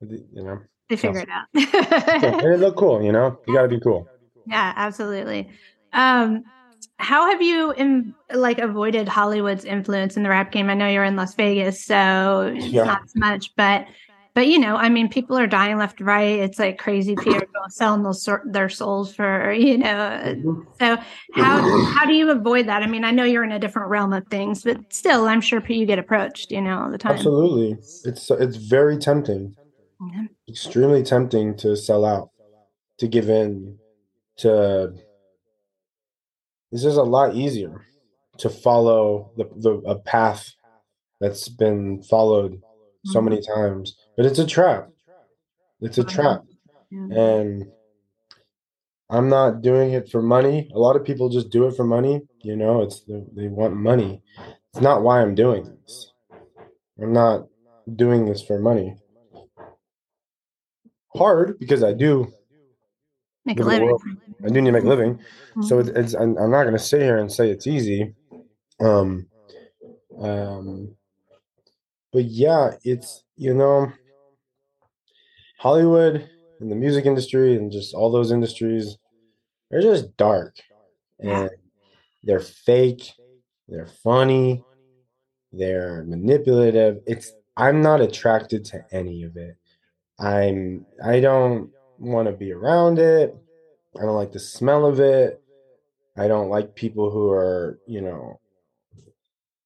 you 0.00 0.42
know, 0.42 0.60
they 0.88 0.96
figure 0.96 1.20
it 1.20 1.28
out. 1.30 1.46
yeah, 1.54 2.38
and 2.38 2.52
it 2.52 2.60
looked 2.60 2.78
cool. 2.78 3.02
You 3.02 3.12
know, 3.12 3.38
you 3.46 3.54
got 3.54 3.62
to 3.62 3.68
be 3.68 3.80
cool. 3.80 4.08
Yeah, 4.48 4.72
absolutely. 4.76 5.50
Um, 5.92 6.44
how 6.98 7.30
have 7.30 7.42
you 7.42 7.72
in, 7.72 8.14
like 8.32 8.58
avoided 8.58 9.08
Hollywood's 9.08 9.64
influence 9.64 10.16
in 10.16 10.22
the 10.22 10.28
rap 10.28 10.52
game? 10.52 10.70
I 10.70 10.74
know 10.74 10.88
you're 10.88 11.04
in 11.04 11.16
Las 11.16 11.34
Vegas, 11.34 11.84
so 11.84 12.52
Yeah. 12.56 12.84
not 12.84 13.02
as 13.04 13.14
much, 13.16 13.54
but 13.56 13.86
but 14.34 14.48
you 14.48 14.58
know, 14.58 14.76
I 14.76 14.90
mean, 14.90 15.08
people 15.08 15.38
are 15.38 15.46
dying 15.46 15.78
left, 15.78 15.98
right. 15.98 16.38
It's 16.38 16.58
like 16.58 16.76
crazy 16.78 17.16
people 17.16 17.46
selling 17.70 18.02
those 18.02 18.28
their 18.44 18.68
souls 18.68 19.14
for 19.14 19.50
you 19.52 19.78
know. 19.78 19.86
Mm-hmm. 19.86 20.60
So 20.78 20.96
how 21.32 21.84
how 21.94 22.04
do 22.04 22.12
you 22.12 22.30
avoid 22.30 22.66
that? 22.66 22.82
I 22.82 22.86
mean, 22.86 23.02
I 23.02 23.12
know 23.12 23.24
you're 23.24 23.44
in 23.44 23.52
a 23.52 23.58
different 23.58 23.88
realm 23.88 24.12
of 24.12 24.26
things, 24.26 24.62
but 24.62 24.78
still, 24.90 25.26
I'm 25.26 25.40
sure 25.40 25.62
you 25.66 25.86
get 25.86 25.98
approached, 25.98 26.50
you 26.50 26.60
know, 26.60 26.80
all 26.80 26.90
the 26.90 26.98
time. 26.98 27.12
Absolutely, 27.12 27.78
it's 28.04 28.30
it's 28.30 28.56
very 28.56 28.98
tempting, 28.98 29.56
Yeah. 30.12 30.24
extremely 30.46 31.02
tempting 31.02 31.56
to 31.58 31.74
sell 31.74 32.04
out, 32.04 32.28
to 32.98 33.08
give 33.08 33.30
in, 33.30 33.78
to. 34.38 34.92
This 36.72 36.84
is 36.84 36.96
a 36.96 37.02
lot 37.02 37.34
easier 37.34 37.86
to 38.38 38.50
follow 38.50 39.30
the 39.36 39.44
the 39.56 39.70
a 39.88 39.98
path 39.98 40.52
that's 41.20 41.48
been 41.48 42.02
followed 42.02 42.60
so 43.04 43.20
many 43.20 43.36
mm-hmm. 43.38 43.60
times, 43.60 43.96
but 44.16 44.26
it's 44.26 44.38
a 44.38 44.46
trap. 44.46 44.90
It's 45.80 45.98
a 45.98 46.04
trap. 46.04 46.42
Yeah. 46.90 47.18
and 47.18 47.66
I'm 49.08 49.28
not 49.28 49.62
doing 49.62 49.92
it 49.92 50.10
for 50.10 50.20
money. 50.20 50.68
A 50.74 50.78
lot 50.78 50.96
of 50.96 51.04
people 51.04 51.28
just 51.28 51.50
do 51.50 51.66
it 51.66 51.76
for 51.76 51.84
money. 51.84 52.22
You 52.42 52.56
know, 52.56 52.82
it's 52.82 53.02
they 53.06 53.48
want 53.48 53.76
money. 53.76 54.22
It's 54.72 54.82
not 54.82 55.02
why 55.02 55.22
I'm 55.22 55.34
doing 55.34 55.64
this. 55.64 56.12
I'm 57.00 57.12
not 57.12 57.46
doing 57.94 58.26
this 58.26 58.42
for 58.42 58.58
money. 58.58 58.96
Hard 61.14 61.58
because 61.58 61.82
I 61.82 61.92
do. 61.92 62.32
Make 63.46 63.60
a 63.60 63.64
live 63.64 63.82
in 63.82 63.88
a 63.88 63.92
living. 63.92 64.20
I 64.44 64.48
do 64.48 64.60
need 64.60 64.66
to 64.66 64.72
make 64.72 64.84
a 64.84 64.88
living. 64.88 65.20
So 65.62 65.76
Mhm. 65.76 65.80
it's, 65.80 65.88
it's 65.98 66.14
I'm, 66.14 66.36
I'm 66.36 66.50
not 66.50 66.64
going 66.64 66.76
to 66.76 66.78
sit 66.78 67.00
here 67.00 67.18
and 67.18 67.30
say 67.32 67.50
it's 67.50 67.66
easy. 67.66 68.14
Um, 68.80 69.28
um, 70.18 70.96
but 72.12 72.24
yeah, 72.24 72.72
it's 72.84 73.22
you 73.36 73.54
know, 73.54 73.92
Hollywood 75.58 76.28
and 76.60 76.70
the 76.70 76.76
music 76.76 77.06
industry 77.06 77.56
and 77.56 77.70
just 77.70 77.94
all 77.94 78.10
those 78.10 78.32
industries, 78.32 78.98
they're 79.70 79.82
just 79.82 80.16
dark 80.16 80.56
and 81.20 81.50
they're 82.22 82.40
fake. 82.40 83.12
They're 83.68 83.86
funny. 84.02 84.64
They're 85.52 86.04
manipulative. 86.04 87.02
It's 87.06 87.32
I'm 87.56 87.80
not 87.80 88.00
attracted 88.00 88.64
to 88.66 88.84
any 88.92 89.22
of 89.22 89.36
it. 89.36 89.56
I'm 90.18 90.86
I 91.02 91.20
don't 91.20 91.70
want 91.98 92.28
to 92.28 92.32
be 92.32 92.52
around 92.52 92.98
it. 92.98 93.34
I 93.96 94.02
don't 94.02 94.16
like 94.16 94.32
the 94.32 94.40
smell 94.40 94.86
of 94.86 95.00
it. 95.00 95.40
I 96.16 96.28
don't 96.28 96.48
like 96.48 96.74
people 96.74 97.10
who 97.10 97.30
are, 97.30 97.78
you 97.86 98.00
know, 98.00 98.40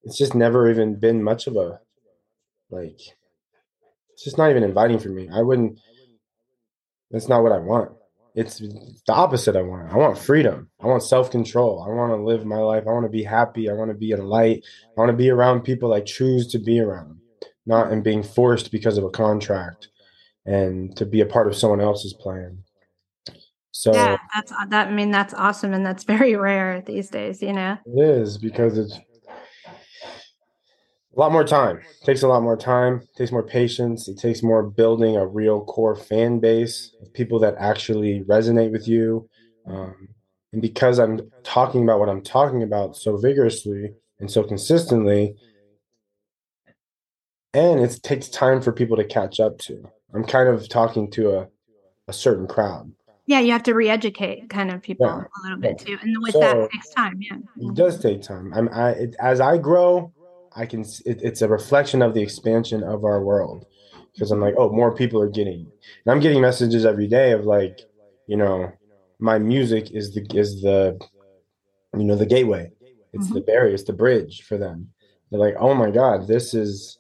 it's 0.03 0.19
just 0.19 0.35
never 0.35 0.71
even 0.71 0.99
been 0.99 1.23
much 1.23 1.47
of 1.47 1.57
a 1.57 1.81
like 2.71 3.01
it's 4.13 4.25
just 4.25 4.39
not 4.39 4.51
even 4.51 4.63
inviting 4.63 4.99
for 4.99 5.09
me. 5.09 5.29
I 5.33 5.43
wouldn't 5.43 5.79
that's 7.11 7.29
not 7.29 7.43
what 7.43 7.53
I 7.53 7.59
want. 7.59 7.93
It's 8.35 8.59
the 8.59 9.13
opposite 9.13 9.57
I 9.57 9.63
want. 9.63 9.93
I 9.93 9.97
want 9.97 10.17
freedom. 10.17 10.71
I 10.81 10.87
want 10.87 11.03
self-control. 11.03 11.85
I 11.85 11.93
want 11.93 12.13
to 12.13 12.23
live 12.23 12.47
my 12.47 12.59
life. 12.59 12.85
I 12.87 12.93
want 12.93 13.05
to 13.05 13.11
be 13.11 13.25
happy. 13.25 13.69
I 13.69 13.73
want 13.73 13.91
to 13.91 13.97
be 13.97 14.13
in 14.13 14.25
light. 14.25 14.65
I 14.97 15.01
want 15.01 15.11
to 15.11 15.17
be 15.17 15.31
around 15.31 15.63
people 15.63 15.93
I 15.93 16.01
choose 16.01 16.47
to 16.53 16.61
be 16.61 16.79
around, 16.79 17.19
not 17.67 17.93
in 17.93 18.03
being 18.03 18.23
forced 18.23 18.71
because 18.71 18.99
of 18.99 19.05
a 19.05 19.11
contract 19.11 19.89
and 20.47 20.97
to 20.97 21.07
be 21.07 21.21
a 21.21 21.27
part 21.27 21.47
of 21.47 21.57
someone 21.57 21.81
else's 21.81 22.15
plan. 22.15 22.63
So 23.73 23.95
yeah, 23.95 24.19
that's 24.35 24.53
that. 24.69 24.89
I 24.89 24.91
mean, 24.91 25.11
that's 25.11 25.35
awesome, 25.35 25.73
and 25.73 25.87
that's 25.87 26.05
very 26.17 26.37
rare 26.37 26.83
these 26.83 27.09
days. 27.09 27.41
You 27.43 27.53
know. 27.53 27.79
It 27.87 28.01
is 28.01 28.39
because 28.39 28.79
it's 28.79 28.99
a 31.17 31.19
lot 31.19 31.33
more 31.33 31.45
time. 31.45 31.79
It 31.79 32.05
takes 32.05 32.23
a 32.23 32.29
lot 32.29 32.43
more 32.43 32.57
time. 32.57 33.01
It 33.03 33.17
takes 33.17 33.33
more 33.33 33.43
patience. 33.43 34.09
It 34.09 34.19
takes 34.19 34.43
more 34.43 34.63
building 34.63 35.17
a 35.17 35.27
real 35.27 35.65
core 35.65 35.97
fan 35.97 36.41
base 36.41 36.95
of 37.03 37.13
people 37.13 37.39
that 37.41 37.57
actually 37.59 38.23
resonate 38.29 38.71
with 38.71 38.87
you. 38.87 39.29
Um, 39.67 40.09
and 40.53 40.63
because 40.63 40.99
I'm 40.99 41.31
talking 41.45 41.83
about 41.83 42.01
what 42.01 42.09
I'm 42.09 42.23
talking 42.23 42.63
about 42.63 42.97
so 42.97 43.17
vigorously 43.17 43.93
and 44.19 44.31
so 44.31 44.43
consistently, 44.43 45.37
and 47.53 47.81
it 47.81 47.99
takes 48.03 48.29
time 48.29 48.61
for 48.61 48.73
people 48.73 48.97
to 48.97 49.05
catch 49.05 49.41
up 49.41 49.59
to. 49.59 49.91
I'm 50.15 50.25
kind 50.25 50.49
of 50.49 50.69
talking 50.69 51.11
to 51.13 51.39
a, 51.39 51.49
a 52.09 52.13
certain 52.13 52.47
crowd. 52.47 52.93
Yeah, 53.27 53.39
you 53.41 53.53
have 53.53 53.63
to 53.65 53.75
re-educate 53.75 54.51
kind 54.51 54.73
of 54.73 54.83
people 54.83 55.07
Yeah, 55.07 55.23
a 55.23 55.41
little 55.45 55.59
bit 55.59 55.79
too, 55.79 55.97
and 56.03 56.17
with 56.21 56.33
So- 56.33 56.41
that 56.41 56.71
takes 56.73 56.91
time. 56.91 57.21
Yeah. 57.21 57.37
It 57.59 57.75
does 57.75 58.01
take 58.01 58.23
time. 58.23 58.53
I'm 58.55 58.69
I 58.73 58.91
it, 58.91 59.17
as 59.21 59.41
I 59.41 59.57
grow, 59.59 60.13
I 60.57 60.67
can. 60.67 60.81
It, 60.81 61.23
it's 61.23 61.43
a 61.43 61.49
reflection 61.49 62.03
of 62.03 62.15
the 62.15 62.23
expansion 62.23 62.83
of 62.83 63.05
our 63.05 63.23
world 63.23 63.67
because 64.13 64.33
I'm 64.33 64.41
like, 64.41 64.55
oh, 64.59 64.71
more 64.71 64.95
people 64.95 65.23
are 65.23 65.29
getting, 65.29 65.61
and 66.05 66.13
I'm 66.13 66.21
getting 66.21 66.41
messages 66.41 66.85
every 66.85 67.07
day 67.07 67.31
of 67.31 67.45
like, 67.45 67.79
you 68.27 68.37
know, 68.37 68.73
my 69.21 69.39
music 69.39 69.93
is 69.93 70.13
the 70.13 70.27
is 70.35 70.63
the, 70.63 70.99
you 71.97 72.05
know, 72.05 72.17
the 72.17 72.27
gateway. 72.27 72.73
It's 73.13 73.29
the 73.29 73.41
mm-hmm. 73.41 73.47
barrier. 73.47 73.75
It's 73.75 73.85
the 73.85 73.93
bridge 73.93 74.43
for 74.43 74.57
them. 74.57 74.89
They're 75.31 75.41
like, 75.41 75.55
oh 75.59 75.75
my 75.75 75.91
god, 75.91 76.27
this 76.27 76.55
is. 76.55 76.99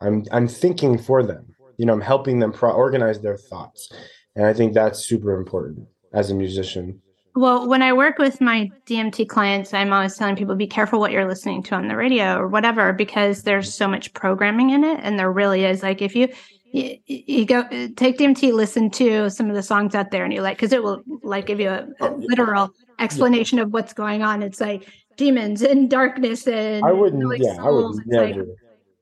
I'm 0.00 0.24
I'm 0.30 0.48
thinking 0.48 0.98
for 0.98 1.22
them. 1.22 1.55
You 1.78 1.86
know, 1.86 1.92
I'm 1.92 2.00
helping 2.00 2.38
them 2.38 2.52
pro- 2.52 2.72
organize 2.72 3.20
their 3.20 3.36
thoughts, 3.36 3.90
and 4.34 4.46
I 4.46 4.52
think 4.52 4.74
that's 4.74 5.00
super 5.00 5.36
important 5.36 5.86
as 6.12 6.30
a 6.30 6.34
musician. 6.34 7.00
Well, 7.34 7.68
when 7.68 7.82
I 7.82 7.92
work 7.92 8.16
with 8.16 8.40
my 8.40 8.70
DMT 8.86 9.28
clients, 9.28 9.74
I'm 9.74 9.92
always 9.92 10.16
telling 10.16 10.36
people 10.36 10.54
be 10.54 10.66
careful 10.66 10.98
what 10.98 11.12
you're 11.12 11.28
listening 11.28 11.62
to 11.64 11.74
on 11.74 11.88
the 11.88 11.96
radio 11.96 12.38
or 12.38 12.48
whatever 12.48 12.94
because 12.94 13.42
there's 13.42 13.72
so 13.72 13.86
much 13.86 14.14
programming 14.14 14.70
in 14.70 14.84
it, 14.84 15.00
and 15.02 15.18
there 15.18 15.30
really 15.30 15.64
is. 15.64 15.82
Like 15.82 16.00
if 16.00 16.16
you 16.16 16.28
you, 16.72 16.98
you 17.06 17.44
go 17.44 17.62
take 17.96 18.18
DMT, 18.18 18.52
listen 18.52 18.90
to 18.92 19.30
some 19.30 19.48
of 19.48 19.54
the 19.54 19.62
songs 19.62 19.94
out 19.94 20.10
there, 20.10 20.24
and 20.24 20.32
you 20.32 20.40
like 20.40 20.56
because 20.56 20.72
it 20.72 20.82
will 20.82 21.02
like 21.22 21.46
give 21.46 21.60
you 21.60 21.68
a, 21.68 21.86
a 22.00 22.10
oh, 22.10 22.16
literal 22.18 22.70
explanation 22.98 23.58
of 23.58 23.72
what's 23.72 23.92
going 23.92 24.22
on. 24.22 24.42
It's 24.42 24.60
like 24.60 24.88
demons 25.16 25.62
and 25.62 25.90
darkness 25.90 26.46
and 26.46 26.84
I 26.84 26.92
wouldn't. 26.92 27.26
like 27.26 27.42
yeah, 27.42 27.52
I 27.52 27.64
souls. 27.64 27.96
would 27.96 28.06
It's 28.06 28.16
like, 28.16 28.36
never. 28.36 28.48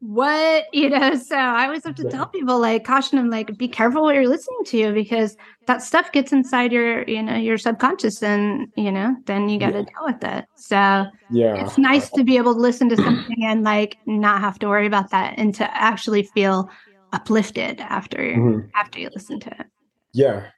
What 0.06 0.64
you 0.74 0.90
know 0.90 1.14
so 1.16 1.34
i 1.36 1.64
always 1.64 1.82
have 1.84 1.94
to 1.94 2.02
Yeah. 2.04 2.10
tell 2.10 2.26
people 2.26 2.58
like 2.60 2.84
caution 2.84 3.16
them 3.16 3.30
like 3.30 3.56
be 3.56 3.68
careful 3.68 4.02
what 4.02 4.14
you're 4.14 4.28
listening 4.28 4.64
to 4.66 4.92
because 4.92 5.34
that 5.66 5.80
stuff 5.82 6.12
gets 6.12 6.30
inside 6.30 6.72
your 6.72 7.04
you 7.08 7.22
know 7.22 7.36
your 7.36 7.56
subconscious 7.56 8.22
and 8.22 8.68
you 8.76 8.92
know 8.92 9.16
then 9.24 9.48
you 9.48 9.58
got 9.58 9.70
to 9.70 9.78
Yeah. 9.78 9.84
deal 9.84 10.04
with 10.04 10.24
it 10.24 10.44
so 10.56 11.06
Yeah. 11.30 11.64
it's 11.64 11.78
nice 11.78 12.10
to 12.10 12.22
be 12.22 12.36
able 12.36 12.52
to 12.54 12.60
listen 12.60 12.90
to 12.90 12.96
something 13.04 13.44
and 13.44 13.64
like 13.64 13.96
not 14.04 14.40
have 14.40 14.58
to 14.58 14.68
worry 14.68 14.86
about 14.86 15.10
that 15.10 15.34
and 15.38 15.54
to 15.54 15.64
actually 15.74 16.24
feel 16.24 16.68
uplifted 17.12 17.80
after 17.80 18.18
Mhm. 18.18 18.68
after 18.74 18.98
you 19.00 19.08
listen 19.14 19.40
to 19.40 19.50
it 19.50 19.66
Yeah, 20.12 20.50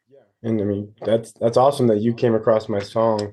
and 0.42 0.60
I 0.60 0.64
mean 0.64 0.92
that's 1.04 1.32
that's 1.34 1.56
awesome 1.56 1.86
that 1.86 2.00
you 2.00 2.14
came 2.14 2.34
across 2.34 2.68
my 2.68 2.80
song 2.80 3.32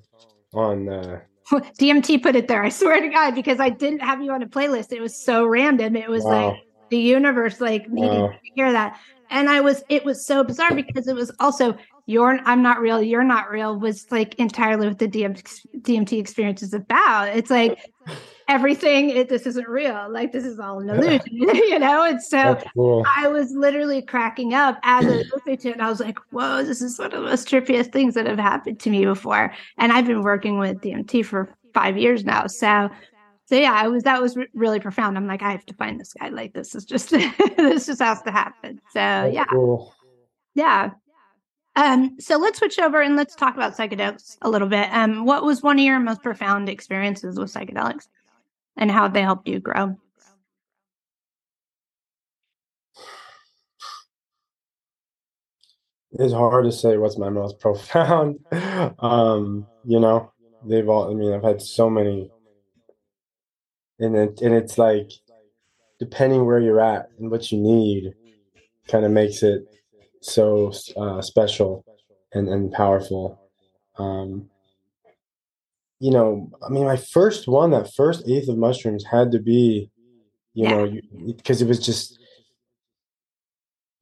on. 0.54 0.89
Uh, 0.89 1.21
dmt 1.80 2.22
put 2.22 2.36
it 2.36 2.48
there 2.48 2.63
i 2.63 2.70
swear 2.70 3.02
to 3.02 3.10
god 3.10 3.36
because 3.36 3.60
i 3.60 3.70
didn't 3.70 4.00
have 4.02 4.22
you 4.22 4.32
on 4.32 4.42
a 4.42 4.48
playlist. 4.48 4.92
It 4.92 5.02
was 5.02 5.16
so 5.16 5.46
random. 5.46 5.96
It 5.96 6.10
was 6.10 6.24
wow, 6.24 6.50
like 6.50 6.63
the 6.89 6.98
universe 6.98 7.60
like 7.62 7.89
needed 7.89 8.22
Wow. 8.22 8.28
to 8.28 8.52
hear 8.56 8.72
that. 8.72 9.00
And 9.30 9.50
i 9.50 9.62
was 9.62 9.84
it 9.89 10.06
was 10.06 10.26
so 10.26 10.44
bizarre 10.44 10.74
because 10.76 11.08
it 11.08 11.16
was 11.16 11.32
also 11.39 11.76
you're 12.06 12.38
i'm 12.46 12.62
not 12.62 12.82
real 12.82 13.02
you're 13.02 13.24
not 13.24 13.50
real 13.50 13.80
was 13.80 14.06
like 14.12 14.36
entirely 14.36 14.88
what 14.88 15.00
the 15.00 15.08
DM, 15.08 15.42
dmt 15.82 16.20
experience 16.20 16.62
is 16.62 16.74
about. 16.74 17.36
It's 17.36 17.50
like 17.50 17.80
everything 18.54 19.10
it, 19.10 19.30
this 19.30 19.46
isn't 19.48 19.68
real 19.68 20.08
like 20.10 20.32
this 20.32 20.44
is 20.44 20.60
all 20.60 20.80
an 20.80 20.89
illusion 20.89 21.22
you 21.32 21.80
know 21.80 22.04
and 22.04 22.22
so 22.22 22.58
cool. 22.74 23.04
I 23.16 23.28
was 23.28 23.52
literally 23.52 24.02
cracking 24.02 24.54
up 24.54 24.80
as 24.84 25.06
I 25.06 25.18
was 25.18 25.32
listening 25.34 25.58
to 25.58 25.70
it. 25.70 25.74
And 25.74 25.82
I 25.82 25.89
was 25.89 26.00
like, 26.00 26.18
whoa, 26.32 26.63
this 26.63 26.82
is 26.82 26.98
one 26.98 27.13
of 27.13 27.22
the 27.22 27.22
most 27.22 27.48
trippiest 27.48 27.92
things 27.92 28.16
that 28.16 28.26
have 28.26 28.39
happened 28.39 28.80
to 28.82 28.89
me 28.89 29.06
before. 29.06 29.54
And 29.78 29.92
I've 29.92 30.08
been 30.08 30.24
working 30.24 30.58
with 30.60 30.82
DMT 30.82 31.26
for 31.26 31.54
five 31.74 31.98
years 31.98 32.24
now. 32.24 32.48
So, 32.48 32.89
so 33.46 33.56
yeah, 33.56 33.74
I 33.74 33.88
was, 33.88 34.04
that 34.04 34.22
was 34.22 34.36
re- 34.36 34.48
really 34.54 34.80
profound. 34.80 35.18
I'm 35.18 35.28
like, 35.28 35.42
I 35.42 35.52
have 35.52 35.66
to 35.68 35.74
find 35.74 36.00
this 36.00 36.13
guy. 36.13 36.30
Like, 36.30 36.54
this 36.54 36.76
is 36.76 36.86
just, 36.86 37.10
this 37.58 37.86
just 37.86 38.02
has 38.02 38.22
to 38.24 38.32
happen. 38.32 38.80
So 38.88 39.00
That's 39.00 39.34
yeah, 39.34 39.46
cool. 39.46 39.94
yeah. 40.56 40.92
Um, 41.76 42.18
so 42.20 42.38
let's 42.38 42.60
switch 42.60 42.78
over 42.78 43.02
and 43.02 43.16
let's 43.16 43.36
talk 43.36 43.56
about 43.56 43.76
psychedelics 43.76 44.38
a 44.44 44.50
little 44.50 44.68
bit. 44.68 44.88
Um, 44.92 45.26
what 45.26 45.44
was 45.44 45.63
one 45.63 45.80
of 45.80 45.86
your 45.86 46.00
most 46.00 46.22
profound 46.22 46.70
experiences 46.70 47.39
with 47.39 47.52
psychedelics 47.52 48.08
and 48.78 48.92
how 48.92 49.08
they 49.08 49.22
helped 49.22 49.48
you 49.48 49.60
grow? 49.60 49.98
It's 56.14 56.34
hard 56.34 56.66
to 56.66 56.72
say 56.72 56.98
what's 56.98 57.18
my 57.18 57.30
most 57.30 57.60
profound. 57.62 58.40
um, 59.00 59.68
you 59.84 60.00
know, 60.00 60.32
they've 60.66 60.88
all. 60.88 61.10
I 61.10 61.14
mean, 61.14 61.34
I've 61.34 61.44
had 61.44 61.62
so 61.62 61.90
many, 61.90 62.32
and 64.00 64.16
it 64.16 64.42
and 64.42 64.54
it's 64.54 64.78
like 64.78 65.10
depending 66.00 66.46
where 66.46 66.60
you're 66.60 66.82
at 66.82 67.10
and 67.18 67.32
what 67.32 67.52
you 67.52 67.58
need, 67.58 68.14
kind 68.88 69.06
of 69.06 69.12
makes 69.12 69.42
it 69.42 69.64
so 70.22 70.72
uh, 70.98 71.22
special 71.22 71.86
and 72.34 72.48
and 72.48 72.72
powerful. 72.72 73.40
Um, 73.98 74.50
you 76.04 76.12
know, 76.12 76.52
I 76.62 76.70
mean, 76.70 76.84
my 76.84 76.98
first 76.98 77.48
one, 77.48 77.72
that 77.72 77.96
first 77.96 78.28
eighth 78.28 78.50
of 78.50 78.58
mushrooms 78.58 79.06
had 79.06 79.32
to 79.32 79.39
be, 79.39 79.89
you 80.54 80.66
Yeah. 80.66 80.70
know, 80.70 81.00
because 81.38 81.62
it 81.62 81.68
was 81.70 81.80
just, 81.80 82.20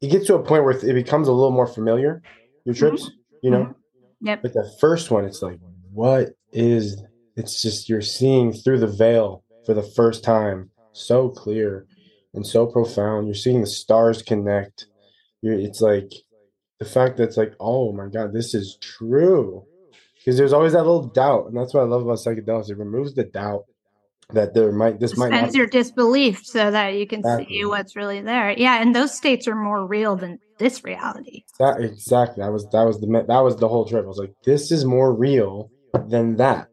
it 0.02 0.08
gets 0.08 0.26
to 0.26 0.34
a 0.34 0.42
point 0.42 0.64
where 0.64 0.76
it 0.76 0.94
becomes 0.96 1.28
a 1.28 1.32
little 1.32 1.52
more 1.52 1.68
familiar, 1.68 2.24
your 2.66 2.74
mm-hmm. 2.74 2.88
trips, 2.88 3.12
you 3.44 3.52
know? 3.52 3.66
Mm-hmm. 3.66 4.28
Yep. 4.28 4.42
But 4.42 4.54
the 4.54 4.76
first 4.80 5.12
one, 5.12 5.26
it's 5.26 5.44
like, 5.44 5.60
what 5.94 6.30
is, 6.52 7.04
it's 7.36 7.62
just, 7.62 7.88
you're 7.88 8.02
seeing 8.02 8.52
through 8.52 8.80
the 8.80 8.88
veil 8.88 9.44
for 9.68 9.76
the 9.76 9.84
first 9.84 10.24
time, 10.24 10.72
so 10.94 11.30
clear 11.30 11.86
and 12.34 12.48
so 12.48 12.66
profound. 12.66 13.28
You're 13.28 13.36
seeing 13.36 13.62
the 13.62 13.68
stars 13.68 14.24
connect. 14.24 14.88
You're, 15.44 15.54
it's 15.54 15.82
like, 15.82 16.12
the 16.80 16.86
fact 16.86 17.18
that 17.18 17.26
it's 17.26 17.38
like, 17.38 17.54
oh 17.60 17.94
my 17.94 18.08
God, 18.08 18.34
this 18.34 18.56
is 18.56 18.80
true 18.82 19.68
because 20.24 20.38
there's 20.38 20.54
always 20.54 20.74
that 20.74 20.84
little 20.84 21.08
doubt, 21.08 21.48
and 21.48 21.58
that's 21.58 21.74
what 21.74 21.82
I 21.82 21.86
love 21.86 22.04
about 22.04 22.18
psychedelics. 22.20 22.70
It 22.70 22.78
removes 22.78 23.14
the 23.16 23.24
doubt 23.24 23.64
that 24.34 24.54
there 24.54 24.72
might 24.72 25.00
this 25.00 25.18
might 25.18 25.32
not. 25.32 25.54
Your 25.54 25.66
disbelief 25.68 26.46
so 26.46 26.72
that 26.72 26.90
you 26.96 27.08
can 27.08 27.20
Exactly. 27.20 27.46
see 27.48 27.66
what's 27.66 27.96
really 27.96 28.22
there. 28.22 28.52
Yeah, 28.52 28.82
and 28.82 28.96
those 28.96 29.16
states 29.16 29.48
are 29.48 29.56
more 29.56 29.86
real 29.86 30.16
than 30.16 30.40
this 30.58 30.84
reality. 30.84 31.44
That 31.60 31.82
exactly. 31.82 32.44
That 32.44 32.52
was 32.52 32.68
that 32.70 32.84
was 32.84 33.00
the 33.00 33.08
that 33.28 33.40
was 33.40 33.58
the 33.58 33.68
whole 33.68 33.86
trip. 33.86 34.06
I 34.06 34.08
was 34.08 34.18
like, 34.18 34.34
this 34.46 34.72
is 34.72 34.86
more 34.86 35.14
real 35.14 35.72
than 36.08 36.38
that. 36.38 36.68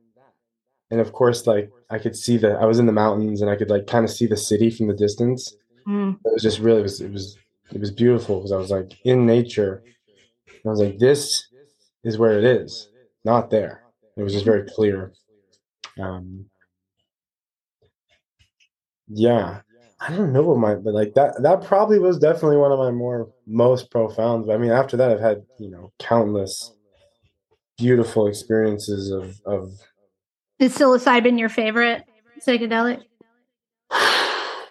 And 0.91 1.01
of 1.01 1.13
course, 1.13 1.47
like 1.47 1.71
I 1.91 1.99
could 1.99 2.17
see 2.17 2.37
the 2.37 2.53
I 2.53 2.67
was 2.67 2.79
in 2.79 2.87
the 2.87 2.93
mountains 2.93 3.41
and 3.41 3.51
I 3.51 3.57
could 3.57 3.71
like 3.71 3.87
kind 3.87 4.05
of 4.05 4.11
see 4.11 4.27
the 4.27 4.37
city 4.37 4.71
from 4.71 4.89
the 4.89 4.95
distance. 4.95 5.55
Mm. 5.87 6.15
It 6.25 6.33
was 6.33 6.43
just 6.43 6.59
really 6.61 6.81
it 6.81 6.85
was 6.85 7.01
it 7.01 7.11
was 7.13 7.39
it 7.73 7.81
was 7.81 7.91
beautiful 7.91 8.39
because 8.39 8.53
I 8.53 8.57
was 8.57 8.71
like 8.71 8.93
in 9.05 9.27
nature. 9.27 9.83
I 10.67 10.71
was 10.71 10.81
like, 10.81 10.99
this 10.99 11.47
is 12.05 12.19
where 12.19 12.37
it 12.39 12.45
is, 12.45 12.89
not 13.25 13.51
there. 13.51 13.83
It 14.17 14.23
was 14.23 14.33
just 14.33 14.45
very 14.45 14.69
clear. 14.69 15.13
Um, 15.99 16.47
yeah, 19.09 19.61
I 20.01 20.15
don't 20.15 20.33
know 20.33 20.43
what 20.43 20.59
my, 20.59 20.75
but 20.75 20.95
like 20.95 21.15
that, 21.15 21.43
that 21.43 21.65
probably 21.65 21.99
was 21.99 22.19
definitely 22.19 22.57
one 22.57 22.73
of 22.73 22.79
my 22.79 22.91
more 22.91 23.31
most 23.47 23.91
profound. 23.91 24.51
I 24.51 24.59
mean, 24.59 24.71
after 24.71 24.97
that, 24.97 25.11
I've 25.11 25.21
had 25.21 25.45
you 25.59 25.71
know 25.71 25.93
countless 25.99 26.73
beautiful 27.77 28.27
experiences 28.27 29.11
of 29.11 29.41
of. 29.47 29.73
Is 30.59 30.77
psilocybin 30.77 31.39
your 31.39 31.49
favorite 31.49 32.05
psychedelic? 32.47 33.03
I 33.91 34.63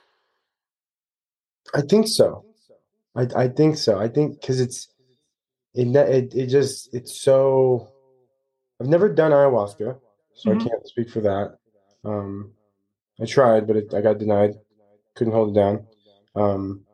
think 1.88 2.08
so. 2.08 2.46
I 3.16 3.28
I 3.36 3.48
think 3.48 3.78
so. 3.78 4.00
I 4.00 4.08
think 4.08 4.40
because 4.40 4.60
it's 4.60 4.88
it, 5.74 5.96
it 5.96 6.36
it 6.36 6.48
just 6.48 6.94
it's 6.94 7.22
so. 7.22 7.90
I've 8.80 8.88
never 8.88 9.10
done 9.10 9.32
ayahuasca, 9.32 10.00
so 10.34 10.50
Mhm. 10.52 10.62
I 10.62 10.63
can't 10.70 10.88
speak 10.88 11.10
for 11.10 11.22
that. 11.22 11.58
Um, 12.04 12.52
I 13.20 13.26
tried, 13.26 13.66
but 13.68 13.76
it, 13.76 13.94
I 13.94 14.02
got 14.02 14.20
denied. 14.20 14.56
Couldn't 15.16 15.34
hold 15.34 15.50
it 15.56 15.60
down. 15.60 15.88
Um, 16.36 16.86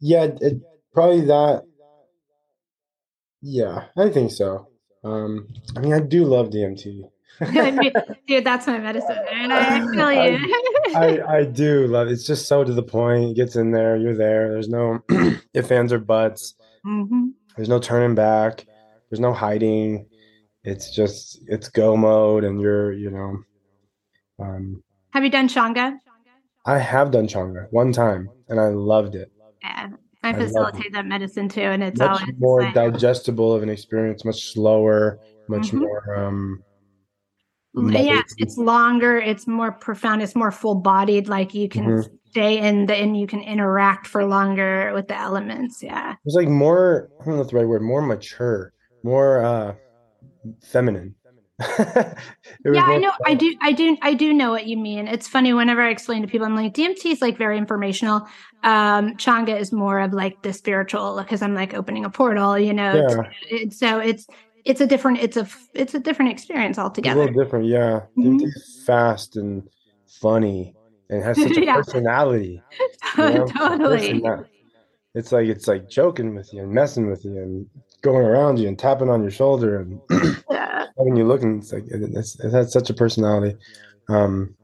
yeah, 0.00 0.24
it, 0.40 0.60
probably 0.92 1.22
that. 1.22 1.64
Yeah, 3.42 3.86
I 3.96 4.08
think 4.08 4.30
so. 4.30 4.68
Um, 5.02 5.48
I 5.76 5.80
mean, 5.80 5.92
I 5.92 6.00
do 6.00 6.24
love 6.24 6.50
DMT. 6.50 7.02
Dude, 8.28 8.44
that's 8.44 8.66
my 8.66 8.78
medicine. 8.78 9.18
And 9.30 9.52
I 9.52 9.80
feel 9.92 10.12
you. 10.12 10.54
I, 10.96 11.38
I 11.40 11.44
do 11.44 11.86
love 11.88 12.08
it. 12.08 12.12
it's 12.12 12.24
just 12.26 12.46
so 12.46 12.62
to 12.64 12.72
the 12.72 12.82
point. 12.82 13.30
It 13.32 13.34
gets 13.34 13.56
in 13.56 13.72
there, 13.72 13.96
you're 13.96 14.14
there. 14.16 14.52
There's 14.52 14.68
no 14.68 15.00
if 15.52 15.70
ands 15.72 15.92
or 15.92 15.98
buts. 15.98 16.54
Mhm. 16.86 17.32
There's 17.56 17.68
no 17.68 17.80
turning 17.80 18.14
back. 18.14 18.66
There's 19.10 19.20
no 19.20 19.32
hiding. 19.32 20.06
It's 20.64 20.90
just 20.94 21.40
it's 21.46 21.68
go 21.68 21.96
mode 21.96 22.44
and 22.44 22.60
you're, 22.60 22.92
you 22.92 23.10
know. 23.10 23.38
Um 24.44 24.82
Have 25.12 25.22
you 25.24 25.30
done 25.30 25.48
Changa? 25.48 25.98
I 26.66 26.78
have 26.78 27.10
done 27.10 27.28
Changa 27.28 27.66
one 27.70 27.92
time 27.92 28.28
and 28.48 28.58
I 28.58 28.68
loved 28.68 29.14
it. 29.14 29.30
Yeah. 29.62 29.88
I 30.22 30.30
it. 30.30 30.36
facilitate 30.36 30.92
that 30.94 31.04
medicine 31.06 31.48
too, 31.50 31.60
and 31.60 31.82
it's 31.82 31.98
much 32.00 32.22
always 32.22 32.34
more 32.38 32.62
like- 32.62 32.74
digestible 32.74 33.52
of 33.52 33.62
an 33.62 33.68
experience, 33.68 34.24
much 34.24 34.52
slower, 34.52 35.18
much 35.48 35.70
Mhm. 35.72 35.80
more 35.80 36.14
um 36.16 36.62
yeah, 37.76 38.22
it's 38.38 38.56
longer, 38.56 39.18
it's 39.18 39.48
more 39.48 39.72
profound, 39.72 40.22
it's 40.22 40.36
more 40.36 40.52
full 40.52 40.76
bodied. 40.76 41.28
Like 41.28 41.54
you 41.54 41.68
can 41.68 41.84
Mhm. 41.86 42.08
stay 42.30 42.56
in 42.58 42.86
the 42.86 42.94
and 42.94 43.16
you 43.18 43.26
can 43.26 43.40
interact 43.40 44.06
for 44.06 44.24
longer 44.24 44.92
with 44.94 45.08
the 45.08 45.16
elements. 45.18 45.82
Yeah. 45.82 46.14
it's 46.24 46.36
like 46.36 46.48
more 46.48 47.10
I 47.20 47.24
don't 47.26 47.36
know 47.36 47.42
the 47.44 47.54
right 47.56 47.68
word, 47.68 47.82
more 47.82 48.00
mature, 48.00 48.72
more 49.02 49.44
uh 49.44 49.74
feminine. 50.62 51.14
It 52.66 52.74
yeah, 52.74 52.82
I 52.84 52.98
know. 52.98 53.12
I 53.24 53.34
do. 53.34 53.54
I 53.60 53.72
do. 53.72 53.96
I 54.02 54.14
do 54.14 54.32
know 54.32 54.50
what 54.50 54.66
you 54.66 54.76
mean. 54.76 55.06
It's 55.06 55.28
funny 55.28 55.52
whenever 55.52 55.82
I 55.82 55.90
explain 55.90 56.22
to 56.22 56.28
people, 56.28 56.46
I'm 56.46 56.56
like, 56.56 56.72
DMT 56.74 57.12
is 57.12 57.20
like 57.22 57.36
very 57.36 57.58
informational. 57.58 58.26
Um, 58.64 59.14
Changa 59.16 59.58
is 59.58 59.70
more 59.70 60.00
of 60.00 60.12
like 60.12 60.42
the 60.42 60.52
spiritual 60.52 61.18
because 61.18 61.42
I'm 61.42 61.54
like 61.54 61.74
opening 61.74 62.04
a 62.04 62.10
portal, 62.10 62.58
you 62.58 62.72
know. 62.72 62.94
Yeah. 62.94 63.06
to- 63.08 63.30
it's 63.50 63.78
so 63.78 63.98
it's 63.98 64.26
it's 64.64 64.80
a 64.80 64.86
different 64.86 65.18
it's 65.18 65.36
a 65.36 65.46
it's 65.74 65.94
a 65.94 66.00
different 66.00 66.30
experience 66.32 66.72
It's 66.72 66.78
a 66.78 66.82
altogether. 66.82 67.20
little 67.26 67.44
different, 67.44 67.66
yeah. 67.66 68.00
Mhm. 68.16 68.40
DMT 68.40 68.44
is 68.46 68.82
fast 68.86 69.36
and 69.36 69.62
funny 70.20 70.74
and 71.10 71.22
has 71.22 71.40
such 71.40 71.56
a 71.56 71.64
Yeah. 71.64 71.76
personality. 71.76 72.62
you 73.18 73.22
know? 73.34 73.46
Totally. 73.46 74.22
It's 75.14 75.30
like 75.30 75.46
it's 75.48 75.68
like 75.68 75.88
joking 75.88 76.34
with 76.34 76.52
you 76.52 76.62
and 76.62 76.72
messing 76.72 77.08
with 77.10 77.24
you 77.24 77.36
and 77.36 77.66
going 78.02 78.24
around 78.26 78.58
you 78.58 78.66
and 78.68 78.78
tapping 78.78 79.08
on 79.10 79.22
your 79.22 79.30
shoulder 79.30 79.80
and 79.80 80.00
Yeah. 80.50 80.86
having 80.98 81.16
you 81.16 81.26
looking. 81.26 81.58
It's 81.58 81.72
like 81.72 81.84
it, 81.84 82.02
it's, 82.14 82.38
it 82.40 82.52
has 82.52 82.72
such 82.72 82.90
a 82.90 82.94
personality. 82.94 83.56
Um, 84.08 84.54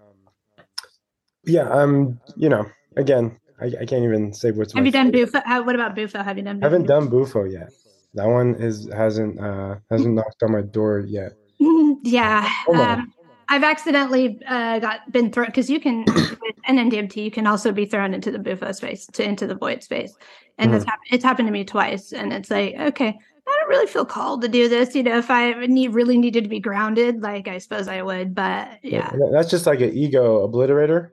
yeah, 1.45 1.69
um, 1.71 2.21
you 2.37 2.49
know, 2.49 2.67
again, 2.97 3.39
I, 3.61 3.67
I 3.67 3.87
can't 3.87 4.05
even 4.05 4.33
say 4.33 4.51
what's. 4.51 4.73
Have 4.73 4.87
you 4.87 4.93
done 4.93 5.13
favorite. 5.13 5.33
Bufo? 5.33 5.43
How, 5.47 5.63
what 5.63 5.75
about 5.75 5.95
Bufo? 5.95 6.23
Have 6.23 6.37
you 6.37 6.45
done? 6.45 6.63
I 6.63 6.67
haven't 6.67 6.87
done 6.87 7.09
Bufo 7.09 7.45
yet. 7.45 7.71
That 8.15 8.27
one 8.27 8.57
is 8.57 8.91
hasn't 8.93 9.39
uh 9.41 9.77
hasn't 9.91 10.15
knocked 10.15 10.43
on 10.43 10.53
my 10.53 10.63
door 10.63 11.01
yet. 11.01 11.33
yeah. 12.03 12.49
Hold. 12.67 12.79
Um, 12.79 13.13
I've 13.49 13.65
accidentally 13.65 14.39
uh, 14.47 14.79
got 14.79 15.11
been 15.11 15.33
thrown 15.33 15.47
because 15.47 15.69
you 15.69 15.81
can 15.81 16.05
with 16.07 16.57
NDMT 16.69 17.17
you 17.17 17.31
can 17.31 17.47
also 17.47 17.73
be 17.73 17.85
thrown 17.85 18.15
into 18.15 18.31
the 18.31 18.39
bufo 18.39 18.71
space 18.73 19.07
to 19.15 19.25
into 19.25 19.47
the 19.47 19.57
void 19.57 19.83
space, 19.83 20.15
and 20.59 20.75
it's 20.75 20.85
hap- 20.85 21.01
it's 21.11 21.25
happened 21.25 21.49
to 21.49 21.53
me 21.53 21.65
twice, 21.65 22.13
and 22.13 22.33
it's 22.33 22.51
like 22.51 22.77
okay, 22.79 23.19
I 23.51 23.59
don't 23.61 23.69
really 23.69 23.87
feel 23.87 24.05
called 24.05 24.43
to 24.43 24.49
do 24.49 24.69
this. 24.69 24.95
You 24.95 25.03
know, 25.03 25.19
if 25.19 25.31
I 25.31 25.53
need 25.67 25.95
really 25.95 26.19
needed 26.19 26.45
to 26.45 26.51
be 26.51 26.61
grounded, 26.61 27.23
like 27.23 27.49
I 27.49 27.59
suppose 27.59 27.89
I 27.89 28.03
would, 28.03 28.35
but 28.35 28.79
yeah, 28.83 29.11
That's 29.33 29.51
just 29.51 29.67
like 29.67 29.81
an 29.81 29.93
ego 29.97 30.47
obliterator. 30.47 31.11